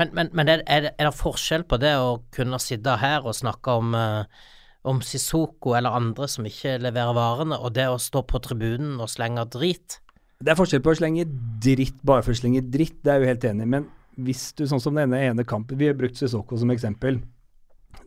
Men, 0.01 0.11
men, 0.17 0.29
men 0.35 0.49
er, 0.51 0.63
er, 0.67 0.81
det- 0.87 0.93
er 0.99 1.07
det 1.09 1.15
forskjell 1.15 1.63
på 1.69 1.79
det 1.79 1.93
å 2.01 2.17
kunne 2.35 2.59
sitte 2.59 2.97
her 2.99 3.23
og 3.29 3.37
snakke 3.37 3.77
om, 3.79 3.93
eh, 3.95 4.45
om 4.89 4.99
Sissoko 5.05 5.75
eller 5.77 5.95
andre 5.95 6.27
som 6.31 6.47
ikke 6.49 6.77
leverer 6.83 7.15
varene, 7.15 7.59
og 7.59 7.73
det 7.77 7.87
å 7.87 7.99
stå 8.01 8.25
på 8.27 8.41
tribunen 8.43 8.97
og 8.99 9.07
slenge 9.13 9.45
drit? 9.53 9.99
Det 10.39 10.51
er 10.53 10.59
forskjell 10.59 10.81
på 10.83 10.91
å 10.93 10.99
slenge 10.99 11.25
dritt 11.63 11.97
bare 12.03 12.23
for 12.23 12.31
å 12.35 12.39
slenge 12.41 12.63
dritt, 12.71 12.99
det 13.03 13.11
er 13.11 13.19
jeg 13.19 13.27
jo 13.27 13.31
helt 13.33 13.47
enig 13.53 13.65
i. 13.67 13.71
Men 13.77 13.89
hvis 14.19 14.49
du, 14.55 14.65
sånn 14.67 14.81
som 14.83 14.95
denne 14.99 15.15
ene 15.29 15.45
kampen 15.47 15.77
Vi 15.79 15.87
har 15.87 15.95
brukt 15.99 16.17
Sissoko 16.19 16.57
som 16.59 16.71
eksempel. 16.71 17.21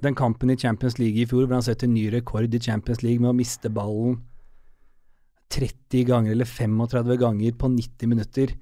Den 0.01 0.17
kampen 0.19 0.51
i 0.51 0.57
Champions 0.57 0.99
League 0.99 1.21
i 1.21 1.29
fjor 1.29 1.47
hvor 1.47 1.59
han 1.59 1.67
setter 1.67 1.91
ny 1.91 2.09
rekord 2.15 2.55
i 2.55 2.61
Champions 2.63 3.03
League 3.05 3.23
med 3.23 3.33
å 3.33 3.37
miste 3.37 3.71
ballen 3.71 4.21
30 5.53 6.07
ganger 6.09 6.33
eller 6.33 6.49
35 6.49 7.17
ganger 7.21 7.59
på 7.61 7.69
90 7.69 8.09
minutter. 8.09 8.55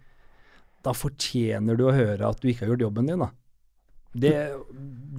Da 0.83 0.95
fortjener 0.97 1.79
du 1.79 1.87
å 1.87 1.95
høre 1.95 2.27
at 2.27 2.43
du 2.43 2.51
ikke 2.51 2.65
har 2.65 2.75
gjort 2.75 2.89
jobben 2.89 3.11
din, 3.11 3.23
da. 3.23 3.31
Det, 4.11 4.35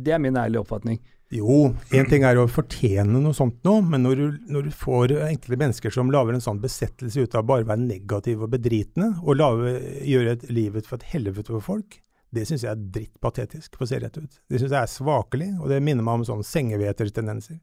det 0.04 0.12
er 0.12 0.20
min 0.20 0.36
ærlige 0.36 0.66
oppfatning. 0.66 1.00
Jo, 1.32 1.70
én 1.96 2.10
ting 2.12 2.26
er 2.28 2.36
å 2.42 2.50
fortjene 2.52 3.22
noe 3.24 3.32
sånt 3.36 3.62
nå, 3.64 3.78
men 3.88 4.04
når 4.04 4.20
du, 4.20 4.26
når 4.52 4.66
du 4.68 4.72
får 4.76 5.14
enkelte 5.30 5.60
mennesker 5.62 5.94
som 5.96 6.12
lager 6.12 6.36
en 6.36 6.44
sånn 6.44 6.60
besettelse 6.60 7.24
ut 7.24 7.38
av 7.40 7.46
bare 7.48 7.64
å 7.64 7.70
være 7.70 7.86
negative 7.86 8.44
og 8.44 8.52
bedritne, 8.52 9.14
og 9.24 9.40
gjøre 9.40 10.36
livet 10.52 10.90
for 10.90 11.00
et 11.00 11.14
helvete 11.14 11.54
for 11.54 11.64
folk, 11.64 12.02
det 12.32 12.46
syns 12.48 12.64
jeg 12.64 12.72
er 12.72 12.84
dritt 12.96 13.18
patetisk, 13.24 13.74
for 13.76 13.84
å 13.84 13.90
se 13.92 14.00
rett 14.00 14.18
ut. 14.18 14.38
Det 14.50 14.60
syns 14.62 14.72
jeg 14.72 14.80
er 14.86 14.92
svakelig, 14.92 15.50
og 15.60 15.68
det 15.72 15.82
minner 15.84 16.06
meg 16.06 16.22
om 16.22 16.28
sånne 16.28 16.48
sengevetertendenser. 16.48 17.58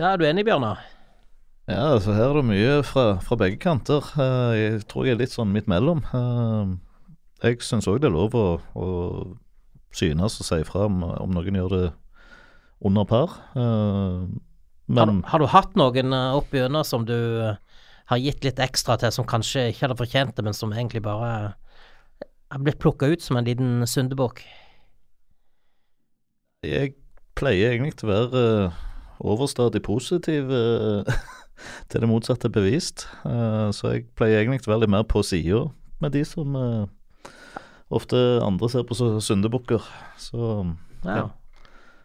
Ja, 0.00 0.12
er 0.12 0.20
du 0.20 0.26
enig, 0.28 0.44
Bjørnar? 0.48 0.80
Ja, 1.66 1.80
altså 1.96 2.14
her 2.14 2.28
er 2.30 2.36
det 2.38 2.44
mye 2.46 2.74
fra, 2.86 3.04
fra 3.24 3.38
begge 3.40 3.58
kanter. 3.62 4.04
Eh, 4.20 4.52
jeg 4.60 4.82
tror 4.90 5.06
jeg 5.08 5.16
er 5.16 5.22
litt 5.24 5.32
sånn 5.34 5.50
midt 5.54 5.66
mellom. 5.70 6.02
Eh, 6.14 6.74
jeg 7.48 7.62
syns 7.64 7.88
òg 7.90 8.00
det 8.04 8.10
er 8.10 8.14
lov 8.14 8.36
å, 8.38 8.44
å 8.76 8.88
synes 9.96 10.36
og 10.40 10.46
si 10.46 10.60
fra 10.68 10.84
om, 10.86 11.00
om 11.08 11.32
noen 11.34 11.56
gjør 11.58 11.72
det 11.74 11.84
under 12.86 13.06
par. 13.08 13.32
Men 13.56 14.98
Har, 15.00 15.10
du- 15.10 15.22
har 15.32 15.42
du 15.42 15.46
hatt 15.50 15.74
noen 15.80 16.12
eh, 16.14 16.36
opp 16.38 16.52
gjennom 16.54 16.84
som 16.86 17.04
du 17.08 17.16
eh, 17.16 17.56
har 18.12 18.20
gitt 18.22 18.44
litt 18.46 18.60
ekstra 18.62 18.94
til, 19.00 19.10
som 19.16 19.26
kanskje 19.26 19.70
ikke 19.72 19.86
hadde 19.88 19.98
fortjent 19.98 20.36
det, 20.36 20.44
men 20.46 20.54
som 20.54 20.70
egentlig 20.76 21.02
bare 21.02 21.54
har 22.50 22.62
blitt 22.62 22.78
plukka 22.78 23.06
ut 23.10 23.22
som 23.22 23.36
en 23.36 23.48
liten 23.48 23.86
syndebukk? 23.86 24.44
jeg 26.66 26.94
pleier 27.36 27.74
egentlig 27.74 27.96
til 27.98 28.08
å 28.08 28.12
være 28.12 28.42
eh, 28.66 28.76
overstadig 29.26 29.82
positiv 29.86 30.50
eh, 30.52 31.16
til 31.90 32.02
det 32.02 32.10
motsatte 32.10 32.48
er 32.50 32.54
bevist. 32.54 33.06
Eh, 33.28 33.68
så 33.76 33.96
jeg 33.96 34.06
pleier 34.18 34.42
egentlig 34.42 34.64
til 34.64 34.72
å 34.72 34.76
være 34.76 34.86
litt 34.86 34.94
mer 34.96 35.08
på 35.08 35.24
sida 35.26 35.66
med 36.02 36.12
de 36.12 36.20
som 36.28 36.52
ofte 37.88 38.18
andre 38.44 38.68
ser 38.68 38.84
på 38.84 38.96
som 38.98 39.20
syndebukker. 39.22 39.84
Så 40.20 40.66
Ja. 41.06 41.16
Ja. 41.16 41.26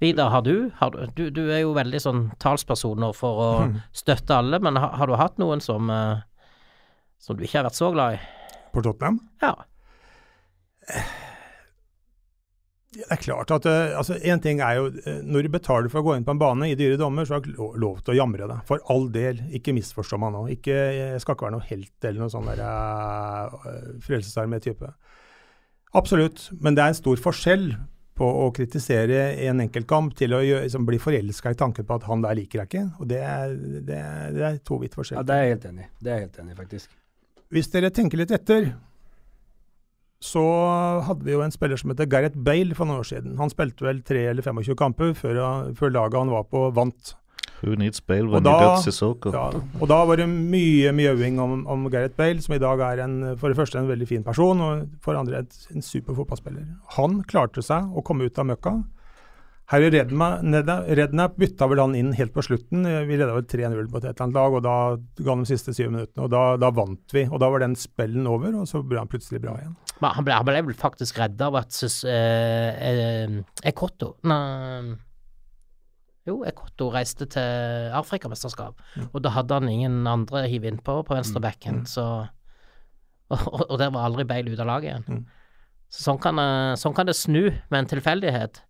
Vidar, 0.01 0.31
har 0.33 0.41
du, 0.41 0.71
har 0.79 0.89
du, 0.89 1.05
du 1.13 1.29
Du 1.29 1.51
er 1.51 1.59
jo 1.61 1.75
veldig 1.77 1.99
sånn 2.01 2.21
talsperson 2.41 3.03
for 3.13 3.41
å 3.41 3.49
støtte 4.01 4.33
alle, 4.33 4.57
men 4.59 4.79
har, 4.79 4.95
har 4.97 5.07
du 5.07 5.13
hatt 5.19 5.37
noen 5.37 5.61
som 5.61 5.91
som 7.21 7.37
du 7.37 7.43
ikke 7.45 7.59
har 7.59 7.67
vært 7.67 7.77
så 7.77 7.91
glad 7.93 8.15
i? 8.15 8.21
På 8.73 8.81
Tottenham? 8.81 9.19
Ja. 9.43 9.53
Det 12.91 13.05
er 13.07 13.21
klart 13.23 13.51
at 13.55 13.65
eh, 13.69 13.93
altså, 13.95 14.17
En 14.27 14.41
ting 14.43 14.59
er 14.59 14.75
jo 14.75 14.89
eh, 14.91 15.21
Når 15.23 15.45
du 15.45 15.53
betaler 15.53 15.87
for 15.91 16.01
å 16.01 16.09
gå 16.09 16.15
inn 16.17 16.25
på 16.27 16.33
en 16.35 16.41
bane 16.41 16.67
i 16.67 16.75
dyre 16.75 16.97
dommer, 16.99 17.23
så 17.27 17.37
har 17.37 17.45
du 17.45 17.53
lov, 17.55 18.01
til 18.03 18.15
å 18.15 18.17
jamre 18.17 18.49
deg. 18.49 18.65
For 18.67 18.83
all 18.91 19.07
del. 19.13 19.39
Ikke 19.55 19.75
misforstå 19.77 20.19
meg 20.19 20.33
nå. 20.35 20.41
Ikke, 20.57 20.75
jeg 20.97 21.21
skal 21.23 21.37
ikke 21.37 21.47
være 21.47 21.55
noe 21.55 21.69
helt 21.69 22.09
eller 22.09 22.25
noe 22.25 22.33
sånn 22.33 22.49
uh, 22.51 23.71
Frelsesarmé-type. 24.03 24.91
Absolutt. 25.95 26.49
Men 26.59 26.75
det 26.75 26.83
er 26.83 26.91
en 26.91 26.99
stor 26.99 27.23
forskjell 27.23 27.65
på 28.19 28.27
å 28.43 28.51
kritisere 28.53 29.23
en 29.47 29.63
enkeltkamp 29.63 30.13
til 30.19 30.35
å 30.35 30.43
gjøre, 30.43 30.67
liksom, 30.67 30.83
bli 30.85 30.99
forelska 31.01 31.55
i 31.55 31.59
tanken 31.63 31.87
på 31.87 31.95
at 31.95 32.05
han 32.09 32.23
der 32.25 32.37
liker 32.37 32.61
jeg 32.61 32.71
ikke. 32.73 32.85
Og 32.99 33.11
det 33.11 33.23
er, 33.23 33.55
det 33.87 33.97
er, 34.03 34.35
det 34.35 34.47
er 34.49 34.61
to 34.67 34.81
vidt 34.83 34.99
Ja, 35.13 35.23
det 35.23 35.37
er 35.37 35.47
jeg 35.47 35.55
helt 35.55 35.67
enig 35.71 35.87
i. 35.87 35.91
Det 35.95 36.11
er 36.11 36.19
jeg 36.19 36.27
helt 36.27 36.41
enig 36.43 36.57
i, 36.57 36.59
faktisk. 36.59 36.97
Hvis 37.51 37.71
dere 37.71 37.91
tenker 37.95 38.19
litt 38.19 38.35
etter, 38.35 38.73
så 40.21 40.41
hadde 41.07 41.25
vi 41.25 41.33
jo 41.33 41.41
en 41.41 41.53
spiller 41.53 41.79
som 41.81 41.89
heter 41.93 42.05
Gareth 42.09 42.37
Bale 42.45 42.75
for 42.77 42.85
noen 42.85 43.01
år 43.01 43.07
siden. 43.09 43.37
Han 43.41 43.49
spilte 43.49 43.81
vel 43.87 44.03
3 44.05 44.27
eller 44.31 44.45
25 44.45 44.77
kamper 44.77 45.15
før, 45.17 45.39
før 45.77 45.93
laget 45.95 46.19
han 46.21 46.29
var 46.33 46.45
på, 46.51 46.67
vant. 46.77 47.15
Who 47.61 47.75
needs 47.77 48.01
Bale 48.01 48.25
when 48.29 48.41
da- 48.43 48.53
you 48.53 48.69
get 48.75 48.83
Sissoko? 48.85 49.31
Ja, 49.33 49.49
og 49.79 49.89
da 49.89 49.99
var 50.09 50.17
det 50.17 50.25
mye 50.29 50.89
mjauing 50.97 51.37
om, 51.41 51.67
om 51.69 51.89
Gareth 51.93 52.15
Bale, 52.17 52.41
som 52.41 52.55
i 52.55 52.61
dag 52.61 52.79
er 52.85 53.03
en, 53.03 53.19
for 53.37 53.49
det 53.53 53.57
første 53.59 53.77
en 53.81 53.89
veldig 53.89 54.07
fin 54.09 54.23
person, 54.25 54.61
og 54.65 54.87
for 55.01 55.13
det 55.13 55.19
andre 55.25 55.43
et, 55.43 55.59
en 55.75 55.85
super 55.85 56.17
fotballspiller. 56.17 56.65
Han 56.97 57.21
klarte 57.29 57.61
seg 57.65 57.89
å 57.93 58.01
komme 58.05 58.25
ut 58.29 58.41
av 58.41 58.49
møkka. 58.49 58.75
Harry 59.71 59.87
Rednap 59.87 61.37
bytta 61.39 61.67
vel 61.71 61.79
han 61.79 61.93
inn 61.95 62.09
helt 62.17 62.33
på 62.35 62.43
slutten. 62.43 62.83
Vi 63.07 63.15
leda 63.15 63.31
vel 63.31 63.45
3-0 63.47 63.85
på 63.87 63.99
et 64.01 64.07
eller 64.09 64.23
annet 64.25 64.35
lag, 64.35 64.55
og 64.57 64.63
da 64.65 64.73
ga 65.23 65.29
han 65.31 65.45
de 65.45 65.47
siste 65.47 65.71
syv 65.77 65.93
minuttene. 65.93 66.25
Og 66.25 66.31
da, 66.33 66.41
da 66.59 66.71
vant 66.75 67.15
vi. 67.15 67.23
Og 67.29 67.39
da 67.39 67.47
var 67.53 67.63
den 67.63 67.77
spellen 67.79 68.27
over, 68.27 68.57
og 68.59 68.67
så 68.67 68.81
ble 68.83 68.99
han 68.99 69.07
plutselig 69.11 69.39
bra 69.45 69.53
igjen. 69.61 69.77
Men 70.01 70.17
han 70.17 70.27
ble, 70.27 70.35
han 70.41 70.49
ble 70.49 70.63
vel 70.67 70.75
faktisk 70.81 71.21
redda 71.21 71.47
av 71.47 71.59
at 71.61 71.71
Sus- 71.77 72.03
eh, 72.03 72.81
eh, 72.89 73.37
Ekotto 73.71 74.15
Jo, 76.27 76.35
Ekotto 76.45 76.89
reiste 76.93 77.29
til 77.31 77.95
Afrikamesterskap, 77.97 78.83
og 79.07 79.23
da 79.23 79.31
hadde 79.33 79.55
han 79.57 79.71
ingen 79.71 80.01
andre 80.09 80.43
å 80.43 80.51
hive 80.51 80.67
innpå 80.69 80.99
på 81.07 81.15
venstrebacken, 81.15 81.85
så 81.89 82.05
og, 83.31 83.39
og, 83.47 83.63
og 83.69 83.79
der 83.79 83.93
var 83.95 84.09
aldri 84.09 84.27
Bale 84.27 84.51
ute 84.51 84.61
av 84.65 84.69
laget 84.69 84.91
igjen. 84.91 85.07
Mm. 85.07 85.23
Så 85.91 86.03
sånn 86.05 86.19
kan, 86.23 86.43
sånn 86.79 86.93
kan 86.95 87.07
det 87.07 87.15
snu 87.15 87.47
med 87.71 87.79
en 87.79 87.89
tilfeldighet. 87.95 88.61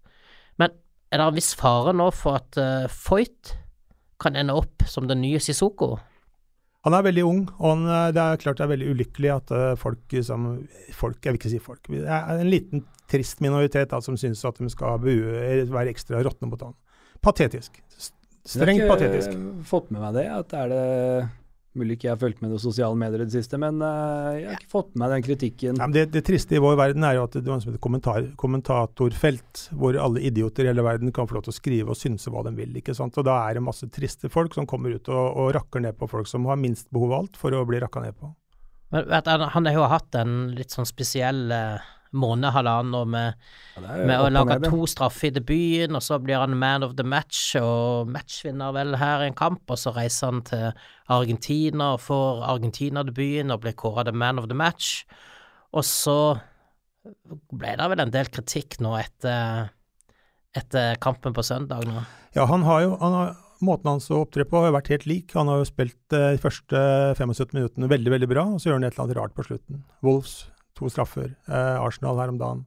Men 0.61 0.73
er 1.11 1.19
det 1.19 1.27
en 1.27 1.35
viss 1.35 1.51
fare 1.59 1.93
nå 1.95 2.07
for 2.15 2.39
at 2.39 2.57
uh, 2.59 2.87
Foyt 2.91 3.55
kan 4.21 4.37
ende 4.39 4.55
opp 4.55 4.85
som 4.87 5.09
den 5.09 5.21
nye 5.23 5.41
Sissoko? 5.43 5.97
Han 6.85 6.95
er 6.97 7.03
veldig 7.05 7.23
ung, 7.27 7.41
og 7.59 7.67
han, 7.67 7.83
eh, 7.85 8.07
det 8.15 8.21
er 8.21 8.39
klart 8.41 8.57
det 8.57 8.63
er 8.65 8.71
veldig 8.71 8.93
ulykkelig 8.95 9.29
at 9.35 9.51
eh, 9.53 9.73
folk 9.77 10.15
som 10.25 10.47
Folk, 10.97 11.19
jeg 11.21 11.35
vil 11.35 11.37
ikke 11.37 11.51
si 11.51 11.59
folk. 11.61 11.89
Det 11.93 12.07
er 12.09 12.41
en 12.41 12.49
liten 12.49 12.81
trist 13.11 13.43
minoritet 13.43 13.91
da, 13.91 13.99
som 14.01 14.17
syns 14.17 14.41
at 14.49 14.57
de 14.57 14.69
skal 14.71 14.97
bue, 15.03 15.43
være 15.69 15.93
ekstra 15.93 16.23
råtne 16.25 16.49
mot 16.49 16.63
han. 16.65 16.73
Patetisk. 17.21 17.77
Strengt 17.93 18.17
patetisk. 18.45 18.81
Jeg 18.81 18.87
har 18.87 18.95
patetisk. 18.95 19.35
ikke 19.35 19.69
fått 19.69 19.91
med 19.93 20.01
meg 20.01 20.17
det. 20.17 20.25
At 20.33 20.55
er 20.57 20.73
det 20.73 20.85
Mulig 21.71 21.95
ikke 21.95 22.09
jeg 22.09 22.11
har 22.11 22.19
fulgt 22.19 22.41
med 22.43 22.51
noen 22.51 22.59
sosiale 22.59 22.97
medier 22.99 23.21
i 23.23 23.25
det 23.29 23.31
siste, 23.31 23.55
men 23.61 23.77
eh, 23.79 24.39
jeg 24.41 24.47
har 24.49 24.57
ikke 24.57 24.73
fått 24.73 24.89
med 24.91 25.05
meg 25.05 25.13
den 25.13 25.23
kritikken. 25.23 25.77
Nei, 25.79 25.85
men 25.87 25.95
det, 25.95 26.03
det 26.11 26.23
triste 26.27 26.57
i 26.57 26.59
vår 26.59 26.75
verden 26.75 27.05
er 27.07 27.15
jo 27.15 27.23
at 27.29 27.37
det 27.37 27.47
er 27.47 27.69
et 27.71 27.79
kommentar, 27.85 28.27
kommentatorfelt, 28.41 29.61
hvor 29.79 29.95
alle 29.95 30.23
idioter 30.27 30.67
i 30.67 30.71
hele 30.73 30.83
verden 30.83 31.13
kan 31.15 31.29
få 31.29 31.37
lov 31.37 31.45
til 31.47 31.53
å 31.53 31.55
skrive 31.55 31.95
og 31.95 31.99
synse 31.99 32.33
hva 32.33 32.43
de 32.43 32.51
vil. 32.57 32.75
ikke 32.81 32.95
sant? 32.97 33.15
Og 33.15 33.27
da 33.27 33.37
er 33.45 33.55
det 33.55 33.63
masse 33.63 33.87
triste 33.87 34.27
folk 34.33 34.57
som 34.57 34.67
kommer 34.67 34.97
ut 34.97 35.07
og, 35.07 35.23
og 35.31 35.53
rakker 35.55 35.85
ned 35.87 35.95
på 35.95 36.11
folk 36.11 36.27
som 36.27 36.49
har 36.51 36.59
minst 36.59 36.89
behov 36.91 37.13
av 37.13 37.17
alt 37.21 37.39
for 37.39 37.55
å 37.55 37.63
bli 37.69 37.79
rakka 37.79 38.03
ned 38.03 38.19
på. 38.19 38.33
Men 38.91 39.07
vet 39.07 39.31
du, 39.31 39.47
han 39.55 39.71
har 39.71 39.79
jo 39.79 39.87
hatt 39.87 40.19
en 40.19 40.37
litt 40.57 40.75
sånn 40.75 40.89
spesiell 40.89 41.45
eh, 41.55 41.91
måned, 42.11 42.51
halvannen 42.51 42.95
år 42.97 43.09
med 43.09 43.33
Ja, 43.77 43.95
med 44.07 44.19
å 44.19 44.29
lage 44.31 44.57
to 44.65 44.85
straffer 44.89 45.29
i 45.29 45.33
debuten, 45.35 45.95
og 45.95 46.03
så 46.03 46.19
blir 46.19 46.41
han 46.41 46.57
man 46.59 46.83
of 46.83 46.95
the 46.99 47.05
match 47.07 47.55
og 47.59 48.11
matchvinner 48.11 48.73
vel 48.75 48.97
her 48.99 49.23
i 49.23 49.29
en 49.31 49.37
kamp, 49.37 49.63
og 49.71 49.79
så 49.79 49.93
reiser 49.95 50.31
han 50.31 50.41
til 50.47 50.65
Argentina 51.11 51.93
og 51.95 52.03
får 52.03 52.43
Argentina-debuten 52.51 53.53
og 53.55 53.61
blir 53.63 53.77
kåret 53.79 54.09
the 54.09 54.15
man 54.15 54.41
of 54.41 54.49
the 54.51 54.57
match. 54.57 55.05
Og 55.71 55.87
så 55.87 56.17
ble 57.51 57.77
det 57.79 57.87
vel 57.93 58.03
en 58.03 58.13
del 58.13 58.29
kritikk 58.33 58.79
nå 58.83 58.93
etter, 58.99 59.71
etter 60.57 60.99
kampen 61.01 61.35
på 61.35 61.45
søndag 61.45 61.87
nå. 61.87 62.03
Ja, 62.35 62.45
han 62.51 62.67
har 62.67 62.83
jo 62.85 62.97
han 63.01 63.17
har, 63.17 63.31
Måten 63.61 63.91
hans 63.91 64.07
å 64.09 64.23
opptre 64.23 64.41
på 64.49 64.57
har 64.57 64.71
jo 64.71 64.73
vært 64.73 64.87
helt 64.89 65.03
lik. 65.05 65.35
Han 65.37 65.45
har 65.51 65.59
jo 65.61 65.67
spilt 65.69 66.15
eh, 66.17 66.31
de 66.33 66.39
første 66.41 66.79
75 67.13 67.51
minuttene 67.53 67.89
veldig, 67.91 68.13
veldig 68.15 68.29
bra, 68.31 68.45
og 68.55 68.57
så 68.57 68.71
gjør 68.71 68.79
han 68.79 68.87
et 68.87 68.95
eller 68.95 69.03
annet 69.03 69.17
rart 69.19 69.35
på 69.37 69.45
slutten. 69.45 69.83
Wolves, 70.01 70.31
to 70.81 70.89
straffer. 70.91 71.31
Eh, 71.47 71.77
Arsenal 71.81 72.19
her 72.19 72.33
om 72.33 72.39
dagen. 72.41 72.65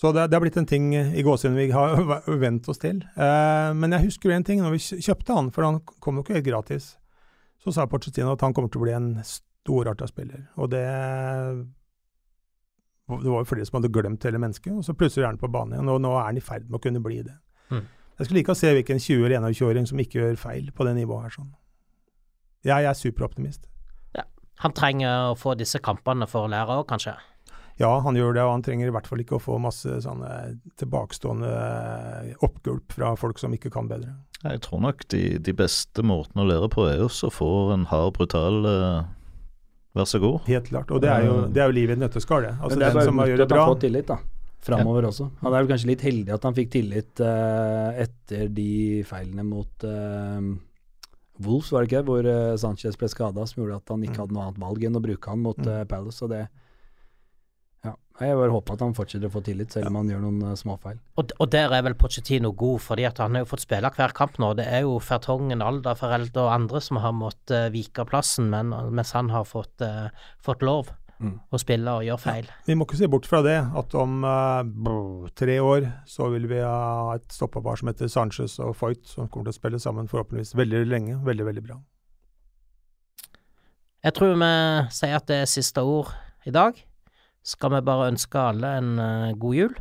Så 0.00 0.14
det, 0.16 0.30
det 0.30 0.38
har 0.38 0.42
blitt 0.44 0.56
en 0.56 0.68
ting 0.68 0.94
i 0.96 1.22
gåsehudene 1.26 1.60
vi 1.60 1.74
har 1.74 2.38
vent 2.44 2.68
oss 2.72 2.80
til. 2.80 3.02
Eh, 3.14 3.70
men 3.76 3.92
jeg 3.96 4.08
husker 4.08 4.32
en 4.32 4.46
ting, 4.46 4.62
når 4.64 4.78
vi 4.78 5.02
kjøpte 5.04 5.36
han, 5.36 5.50
for 5.52 5.66
han 5.68 5.82
kom 6.00 6.18
jo 6.18 6.24
ikke 6.24 6.38
helt 6.38 6.48
gratis, 6.48 6.94
så 7.60 7.74
sa 7.76 7.84
Pochettino 7.90 8.32
at 8.32 8.46
han 8.46 8.56
kommer 8.56 8.72
til 8.72 8.80
å 8.80 8.86
bli 8.86 8.96
en 8.96 9.12
storarta 9.26 10.08
spiller. 10.08 10.46
Og 10.56 10.72
det 10.72 10.86
det 13.10 13.26
var 13.26 13.42
jo 13.42 13.48
flere 13.50 13.66
som 13.66 13.80
hadde 13.80 13.90
glemt 13.90 14.22
hele 14.22 14.38
mennesket, 14.38 14.70
og 14.70 14.84
så 14.86 14.94
plutselig 14.94 15.24
er 15.24 15.32
han 15.32 15.40
på 15.40 15.50
banen 15.50 15.74
igjen. 15.74 15.88
Og 15.90 15.98
nå 15.98 16.12
er 16.14 16.28
han 16.28 16.38
i 16.38 16.44
ferd 16.44 16.68
med 16.68 16.78
å 16.78 16.82
kunne 16.84 17.02
bli 17.02 17.16
det. 17.26 17.34
Mm. 17.74 17.82
Jeg 18.20 18.26
skulle 18.28 18.38
like 18.38 18.54
å 18.54 18.58
se 18.60 18.70
hvilken 18.76 19.00
20- 19.02 19.26
eller 19.26 19.48
21-åring 19.48 19.88
som 19.90 20.02
ikke 20.02 20.20
gjør 20.20 20.38
feil 20.38 20.70
på 20.76 20.86
det 20.86 20.94
nivået 20.98 21.26
her. 21.26 21.34
sånn. 21.34 21.50
Jeg 22.68 22.86
er 22.86 22.94
superoptimist. 22.94 23.66
Han 24.60 24.76
trenger 24.76 25.30
å 25.30 25.36
få 25.38 25.56
disse 25.58 25.80
kampene 25.82 26.28
for 26.30 26.46
å 26.46 26.52
lære 26.52 26.80
òg, 26.80 26.86
kanskje. 26.90 27.16
Ja, 27.80 27.94
han 28.04 28.16
gjør 28.16 28.34
det, 28.36 28.42
og 28.44 28.52
han 28.52 28.64
trenger 28.64 28.90
i 28.90 28.92
hvert 28.92 29.06
fall 29.08 29.22
ikke 29.22 29.38
å 29.38 29.40
få 29.40 29.56
masse 29.62 30.02
sånne 30.04 30.58
tilbakestående 30.80 31.52
oppgulp 32.44 32.92
fra 32.92 33.14
folk 33.16 33.40
som 33.40 33.54
ikke 33.56 33.72
kan 33.72 33.88
bedre. 33.88 34.12
Jeg 34.42 34.60
tror 34.66 34.82
nok 34.84 35.06
de, 35.12 35.22
de 35.40 35.54
beste 35.56 36.04
måtene 36.04 36.44
å 36.44 36.50
lære 36.50 36.68
på 36.72 36.84
er 36.90 37.00
også 37.04 37.30
å 37.30 37.34
få 37.34 37.50
en 37.72 37.88
hard, 37.88 38.12
brutal 38.18 38.60
uh, 38.68 39.08
Vær 39.96 40.06
så 40.06 40.20
god. 40.22 40.44
Helt 40.46 40.68
klart. 40.68 40.92
Og 40.94 41.00
det 41.02 41.08
er 41.10 41.24
jo, 41.26 41.38
det 41.50 41.64
er 41.64 41.72
jo 41.72 41.74
livet 41.74 41.96
i 41.96 41.98
et 41.98 42.02
nøtteskall, 42.04 42.44
det. 42.46 42.52
Altså, 42.60 42.76
Men 42.76 42.78
det 42.78 42.84
er 42.84 42.92
den 42.92 42.98
bare 43.00 43.08
som 43.08 43.22
gjør 43.26 43.40
det 43.40 43.46
at 43.46 43.50
bra 43.50 43.62
han 43.64 43.72
får 43.72 43.80
tillit, 43.82 44.12
da. 44.12 44.18
Framover 44.60 45.06
også. 45.08 45.26
Han 45.40 45.54
er 45.54 45.64
vel 45.64 45.70
kanskje 45.72 45.88
litt 45.88 46.04
heldig 46.04 46.34
at 46.36 46.44
han 46.46 46.56
fikk 46.56 46.70
tillit 46.76 47.22
uh, 47.24 47.88
etter 48.04 48.52
de 48.54 48.72
feilene 49.08 49.46
mot 49.48 49.86
uh, 49.88 50.38
Wolves, 51.40 51.70
var 51.72 51.84
det 51.84 51.90
ikke? 51.92 52.04
Hvor 52.06 52.26
eh, 52.26 52.56
Sanchez 52.60 52.96
ble 53.00 53.08
skada, 53.08 53.46
som 53.48 53.62
gjorde 53.62 53.76
at 53.80 53.88
han 53.94 54.02
ikke 54.04 54.16
Mm. 54.18 54.22
hadde 54.24 54.34
noe 54.36 54.46
annet 54.48 54.60
valg 54.60 54.84
enn 54.84 54.96
å 54.98 55.02
bruke 55.04 55.30
han 55.32 55.40
mot 55.42 55.56
Mm. 55.56 55.68
eh, 55.80 55.84
Palace. 55.84 56.22
Og 56.22 56.30
det 56.30 56.48
Ja. 57.82 57.94
Jeg 58.20 58.36
bare 58.36 58.52
håper 58.52 58.74
at 58.74 58.80
han 58.84 58.92
fortsetter 58.92 59.30
å 59.30 59.32
få 59.32 59.40
tillit, 59.42 59.72
selv 59.72 59.86
om 59.88 59.94
han 59.96 60.08
gjør 60.10 60.20
noen 60.20 60.42
uh, 60.50 60.54
småfeil. 60.54 60.98
Og, 61.16 61.30
og 61.40 61.48
der 61.50 61.72
er 61.72 61.80
vel 61.86 61.94
Pochettino 61.96 62.50
god, 62.52 62.82
fordi 62.84 63.06
at 63.08 63.16
han 63.22 63.32
har 63.32 63.46
jo 63.46 63.48
fått 63.56 63.62
spille 63.64 63.88
hver 63.96 64.12
kamp 64.12 64.36
nå. 64.36 64.50
Det 64.58 64.66
er 64.68 64.82
jo 64.84 64.98
Fertongen, 65.00 65.62
Alda, 65.64 65.94
Foreldre 65.96 66.42
og 66.44 66.52
andre 66.52 66.82
som 66.84 66.98
har 67.00 67.12
måttet 67.16 67.54
uh, 67.56 67.70
vike 67.72 68.04
plassen, 68.04 68.50
men, 68.52 68.68
mens 68.92 69.12
han 69.16 69.30
har 69.32 69.44
fått, 69.48 69.80
uh, 69.80 70.10
fått 70.44 70.60
lov 70.60 70.92
Mm. 71.20 71.34
og 71.52 71.60
spille 71.60 71.92
og 71.92 72.04
gjøre 72.06 72.18
feil. 72.18 72.46
Vi 72.64 72.74
må 72.74 72.86
ikke 72.86 72.96
se 72.96 73.08
bort 73.12 73.26
fra 73.28 73.42
det, 73.44 73.58
at 73.76 73.94
om 74.00 74.22
uh, 74.24 75.26
tre 75.36 75.58
år 75.60 75.84
så 76.08 76.30
vil 76.32 76.46
vi 76.48 76.62
ha 76.64 77.12
et 77.18 77.26
stoppapar 77.36 77.76
som 77.76 77.90
heter 77.90 78.08
Sanchez 78.08 78.54
og 78.58 78.72
Foyt, 78.78 79.02
som 79.04 79.28
kommer 79.28 79.50
til 79.50 79.52
å 79.52 79.58
spille 79.58 79.80
sammen 79.82 80.08
forhåpentligvis 80.08 80.54
veldig 80.56 80.80
lenge. 80.88 81.18
Veldig, 81.26 81.46
veldig 81.50 81.64
bra. 81.66 81.76
Jeg 84.00 84.16
tror 84.16 84.32
vi 84.40 84.50
sier 84.96 85.18
at 85.18 85.28
det 85.28 85.42
er 85.42 85.52
siste 85.52 85.84
ord 85.84 86.08
i 86.48 86.54
dag. 86.56 86.72
Skal 87.44 87.74
vi 87.76 87.82
bare 87.84 88.08
ønske 88.14 88.40
alle 88.40 88.72
en 88.80 88.90
uh, 88.96 89.36
god 89.36 89.54
jul, 89.60 89.78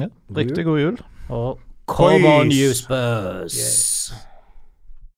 Ja, 0.00 0.08
riktig 0.36 0.64
god 0.66 0.80
jul. 0.80 1.00
og 1.30 1.60
come 1.86 2.28
on, 2.28 2.52
you 2.52 2.74
Spurs! 2.74 3.56
Yeah. 3.56 3.93